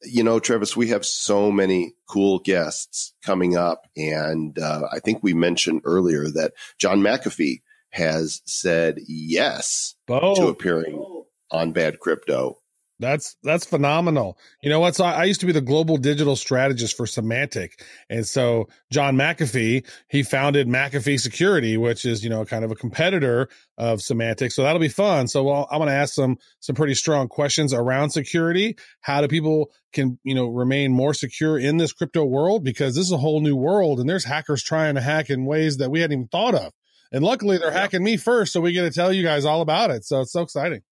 you 0.04 0.24
know, 0.24 0.40
Travis, 0.40 0.76
we 0.76 0.88
have 0.88 1.06
so 1.06 1.52
many 1.52 1.94
cool 2.08 2.40
guests 2.40 3.14
coming 3.24 3.56
up. 3.56 3.88
And 3.96 4.58
uh, 4.58 4.88
I 4.92 5.00
think 5.00 5.22
we 5.22 5.34
mentioned 5.34 5.82
earlier 5.84 6.30
that 6.32 6.54
John 6.78 7.02
McAfee 7.02 7.62
has 7.92 8.42
said 8.46 9.00
yes 9.08 9.96
to 10.36 10.48
appearing 10.48 11.04
on 11.52 11.74
Bad 11.74 12.00
Crypto. 12.00 12.61
That's 13.02 13.36
that's 13.42 13.66
phenomenal. 13.66 14.38
You 14.62 14.70
know 14.70 14.80
what? 14.80 14.96
So 14.96 15.04
I, 15.04 15.12
I, 15.14 15.24
used 15.24 15.40
to 15.40 15.48
be 15.48 15.52
the 15.52 15.60
global 15.60 15.98
digital 15.98 16.36
strategist 16.36 16.96
for 16.96 17.08
Symantec, 17.08 17.72
and 18.12 18.28
so 18.28 18.70
John 18.92 19.18
McAfee 19.18 19.88
he 20.08 20.22
founded 20.22 20.68
McAfee 20.68 21.20
Security, 21.20 21.78
which 21.78 22.06
is 22.06 22.24
you 22.24 22.30
know 22.30 22.46
kind 22.46 22.64
of 22.64 22.70
a 22.70 22.76
competitor 22.76 23.50
of 23.76 24.02
Symantec. 24.02 24.52
So 24.52 24.62
that'll 24.62 24.80
be 24.80 24.88
fun. 24.88 25.28
So 25.28 25.44
well, 25.44 25.68
I'm 25.72 25.80
going 25.80 25.90
to 25.90 25.96
ask 25.96 26.14
some 26.14 26.38
some 26.60 26.76
pretty 26.76 26.94
strong 26.94 27.28
questions 27.28 27.74
around 27.74 28.12
security. 28.12 28.78
How 29.02 29.22
do 29.22 29.28
people 29.28 29.72
can 29.92 30.20
you 30.24 30.36
know 30.36 30.48
remain 30.48 30.94
more 30.94 31.16
secure 31.16 31.58
in 31.58 31.78
this 31.78 31.94
crypto 31.94 32.24
world? 32.24 32.64
Because 32.64 32.94
this 32.94 33.06
is 33.06 33.12
a 33.12 33.18
whole 33.18 33.42
new 33.42 33.56
world, 33.56 34.00
and 34.00 34.08
there's 34.08 34.26
hackers 34.26 34.62
trying 34.62 34.94
to 34.94 35.02
hack 35.02 35.32
in 35.32 35.46
ways 35.46 35.78
that 35.78 35.90
we 35.90 36.02
hadn't 36.02 36.14
even 36.20 36.28
thought 36.28 36.54
of. 36.54 36.72
And 37.12 37.24
luckily, 37.24 37.58
they're 37.58 37.72
hacking 37.72 38.04
me 38.04 38.16
first, 38.16 38.54
so 38.54 38.62
we 38.62 38.74
get 38.74 38.84
to 38.84 38.92
tell 38.92 39.12
you 39.12 39.24
guys 39.24 39.44
all 39.44 39.62
about 39.62 39.90
it. 39.90 40.06
So 40.06 40.22
it's 40.22 40.32
so 40.32 40.44
exciting. 40.44 40.84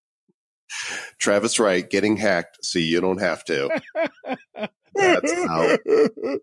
Travis 1.17 1.59
Wright 1.59 1.89
getting 1.89 2.17
hacked 2.17 2.59
so 2.61 2.80
you 2.80 3.01
don't 3.01 3.22
have 3.22 3.43
to. 3.45 3.82
That's 4.95 5.34
how 5.34 5.78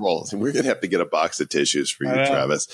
rolls. 0.00 0.32
And 0.32 0.40
we're 0.40 0.52
going 0.52 0.64
to 0.64 0.68
have 0.68 0.80
to 0.80 0.88
get 0.88 1.00
a 1.00 1.06
box 1.06 1.40
of 1.40 1.48
tissues 1.48 1.90
for 1.90 2.04
you, 2.04 2.12
Travis. 2.12 2.68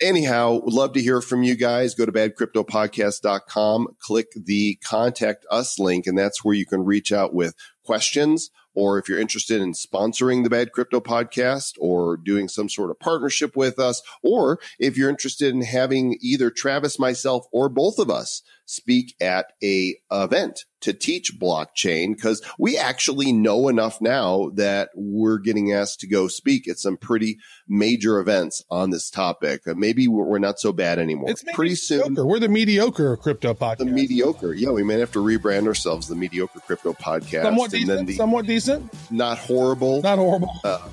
Anyhow, 0.00 0.60
would 0.62 0.74
love 0.74 0.92
to 0.92 1.00
hear 1.00 1.22
from 1.22 1.42
you 1.42 1.56
guys. 1.56 1.94
Go 1.94 2.04
to 2.04 2.12
badcryptopodcast.com, 2.12 3.88
click 3.98 4.26
the 4.36 4.78
contact 4.84 5.46
us 5.50 5.78
link, 5.78 6.06
and 6.06 6.18
that's 6.18 6.44
where 6.44 6.54
you 6.54 6.66
can 6.66 6.84
reach 6.84 7.12
out 7.12 7.32
with 7.32 7.54
questions 7.82 8.50
or 8.76 8.98
if 8.98 9.08
you're 9.08 9.18
interested 9.18 9.60
in 9.60 9.72
sponsoring 9.72 10.44
the 10.44 10.50
Bad 10.50 10.70
Crypto 10.70 11.00
podcast 11.00 11.72
or 11.80 12.16
doing 12.16 12.46
some 12.46 12.68
sort 12.68 12.90
of 12.90 13.00
partnership 13.00 13.56
with 13.56 13.78
us, 13.78 14.02
or 14.22 14.60
if 14.78 14.96
you're 14.96 15.08
interested 15.08 15.52
in 15.52 15.62
having 15.62 16.18
either 16.20 16.50
Travis, 16.50 16.98
myself, 16.98 17.46
or 17.50 17.68
both 17.68 17.98
of 17.98 18.10
us 18.10 18.42
speak 18.66 19.14
at 19.20 19.52
a 19.62 19.96
event 20.10 20.64
to 20.80 20.92
teach 20.92 21.32
blockchain 21.40 22.14
because 22.14 22.42
we 22.58 22.76
actually 22.76 23.32
know 23.32 23.68
enough 23.68 24.00
now 24.00 24.50
that 24.54 24.90
we're 24.94 25.38
getting 25.38 25.72
asked 25.72 26.00
to 26.00 26.06
go 26.06 26.28
speak 26.28 26.68
at 26.68 26.78
some 26.78 26.96
pretty 26.96 27.38
major 27.68 28.18
events 28.20 28.62
on 28.70 28.90
this 28.90 29.08
topic. 29.08 29.62
Uh, 29.66 29.74
Maybe 29.74 30.06
we're 30.08 30.38
not 30.38 30.58
so 30.60 30.72
bad 30.72 30.98
anymore. 30.98 31.30
It's 31.30 31.44
pretty 31.54 31.76
soon. 31.76 32.00
mediocre. 32.00 32.26
We're 32.26 32.38
the 32.40 32.48
mediocre 32.48 33.16
crypto 33.16 33.54
podcast. 33.54 33.78
The 33.78 33.84
mediocre. 33.86 34.52
Yeah, 34.52 34.70
we 34.70 34.82
may 34.82 34.98
have 35.00 35.12
to 35.12 35.20
rebrand 35.20 35.66
ourselves 35.66 36.08
the 36.08 36.14
mediocre 36.16 36.60
crypto 36.60 36.92
podcast. 36.92 37.42
somewhat 37.42 37.72
and 37.72 37.82
decent. 37.82 37.88
then 37.96 38.06
the 38.06 38.14
somewhat 38.16 38.46
decent. 38.46 38.92
not 39.10 39.38
horrible, 39.38 40.02
Not 40.02 40.18
horrible. 40.18 40.52
uh, 40.64 40.88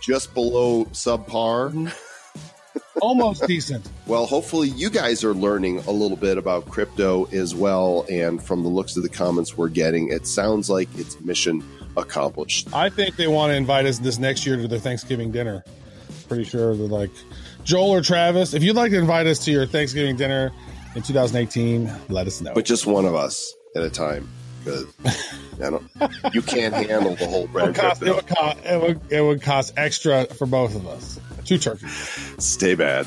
just 0.00 0.32
below 0.34 0.86
subpar. 0.86 1.92
Almost 3.00 3.46
decent. 3.46 3.90
Well, 4.06 4.26
hopefully 4.26 4.68
you 4.68 4.90
guys 4.90 5.24
are 5.24 5.34
learning 5.34 5.80
a 5.80 5.90
little 5.90 6.16
bit 6.16 6.38
about 6.38 6.68
crypto 6.68 7.24
as 7.26 7.54
well. 7.54 8.06
And 8.10 8.42
from 8.42 8.62
the 8.62 8.68
looks 8.68 8.96
of 8.96 9.02
the 9.02 9.08
comments 9.08 9.56
we're 9.56 9.68
getting, 9.68 10.10
it 10.10 10.26
sounds 10.26 10.70
like 10.70 10.88
it's 10.96 11.20
mission 11.20 11.64
accomplished. 11.96 12.72
I 12.74 12.90
think 12.90 13.16
they 13.16 13.26
want 13.26 13.50
to 13.50 13.56
invite 13.56 13.86
us 13.86 13.98
this 13.98 14.18
next 14.18 14.46
year 14.46 14.56
to 14.56 14.68
their 14.68 14.78
Thanksgiving 14.78 15.30
dinner. 15.30 15.64
Pretty 16.28 16.44
sure 16.44 16.74
they're 16.74 16.86
like 16.86 17.10
Joel 17.64 17.90
or 17.90 18.02
Travis. 18.02 18.54
If 18.54 18.62
you'd 18.62 18.76
like 18.76 18.90
to 18.92 18.98
invite 18.98 19.26
us 19.26 19.38
to 19.44 19.50
your 19.50 19.66
Thanksgiving 19.66 20.16
dinner 20.16 20.52
in 20.94 21.02
2018, 21.02 21.90
let 22.08 22.26
us 22.26 22.40
know. 22.40 22.52
But 22.54 22.64
just 22.64 22.86
one 22.86 23.04
of 23.04 23.14
us 23.14 23.52
at 23.76 23.82
a 23.82 23.90
time. 23.90 24.28
Because 24.64 24.86
I 25.62 25.70
don't, 25.70 25.90
you 26.32 26.42
can't 26.42 26.74
handle 26.74 27.14
the 27.16 27.26
whole 27.26 27.44
it 27.46 27.52
would, 27.52 27.74
cost, 27.74 28.02
it, 28.02 28.14
would 28.14 28.26
cost, 28.26 28.58
it, 28.64 28.80
would, 28.80 29.00
it 29.10 29.20
would 29.20 29.42
cost 29.42 29.74
extra 29.76 30.24
for 30.26 30.46
both 30.46 30.74
of 30.74 30.86
us. 30.86 31.20
Two 31.44 31.58
turkeys. 31.58 31.92
Stay 32.38 32.74
bad. 32.74 33.06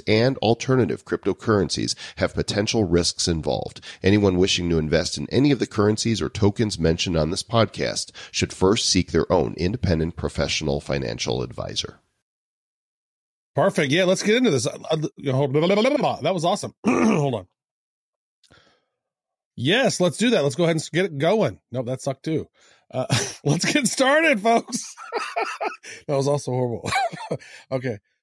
and 0.07 0.37
alternative 0.37 1.05
cryptocurrencies 1.05 1.95
have 2.17 2.33
potential 2.33 2.83
risks 2.83 3.27
involved. 3.27 3.81
Anyone 4.03 4.37
wishing 4.37 4.69
to 4.69 4.77
invest 4.77 5.17
in 5.17 5.27
any 5.29 5.51
of 5.51 5.59
the 5.59 5.67
currencies 5.67 6.21
or 6.21 6.29
tokens 6.29 6.79
mentioned 6.79 7.17
on 7.17 7.31
this 7.31 7.43
podcast 7.43 8.11
should 8.31 8.53
first 8.53 8.89
seek 8.89 9.11
their 9.11 9.31
own 9.31 9.53
independent 9.55 10.15
professional 10.15 10.81
financial 10.81 11.41
advisor. 11.41 11.99
Perfect. 13.55 13.91
Yeah, 13.91 14.05
let's 14.05 14.23
get 14.23 14.37
into 14.37 14.51
this. 14.51 14.65
Uh. 14.65 14.77
That 16.21 16.33
was 16.33 16.45
awesome. 16.45 16.73
hold 16.85 17.35
on. 17.35 17.47
Yes, 19.55 19.99
let's 19.99 20.17
do 20.17 20.31
that. 20.31 20.43
Let's 20.43 20.55
go 20.55 20.63
ahead 20.63 20.77
and 20.77 20.89
get 20.91 21.05
it 21.05 21.17
going. 21.17 21.59
Nope, 21.71 21.85
that 21.87 22.01
sucked 22.01 22.23
too. 22.23 22.47
Uh, 22.89 23.05
let's 23.43 23.71
get 23.71 23.87
started, 23.87 24.41
folks. 24.41 24.95
that 26.07 26.15
was 26.15 26.27
also 26.27 26.51
horrible. 26.51 26.89
okay. 27.71 27.99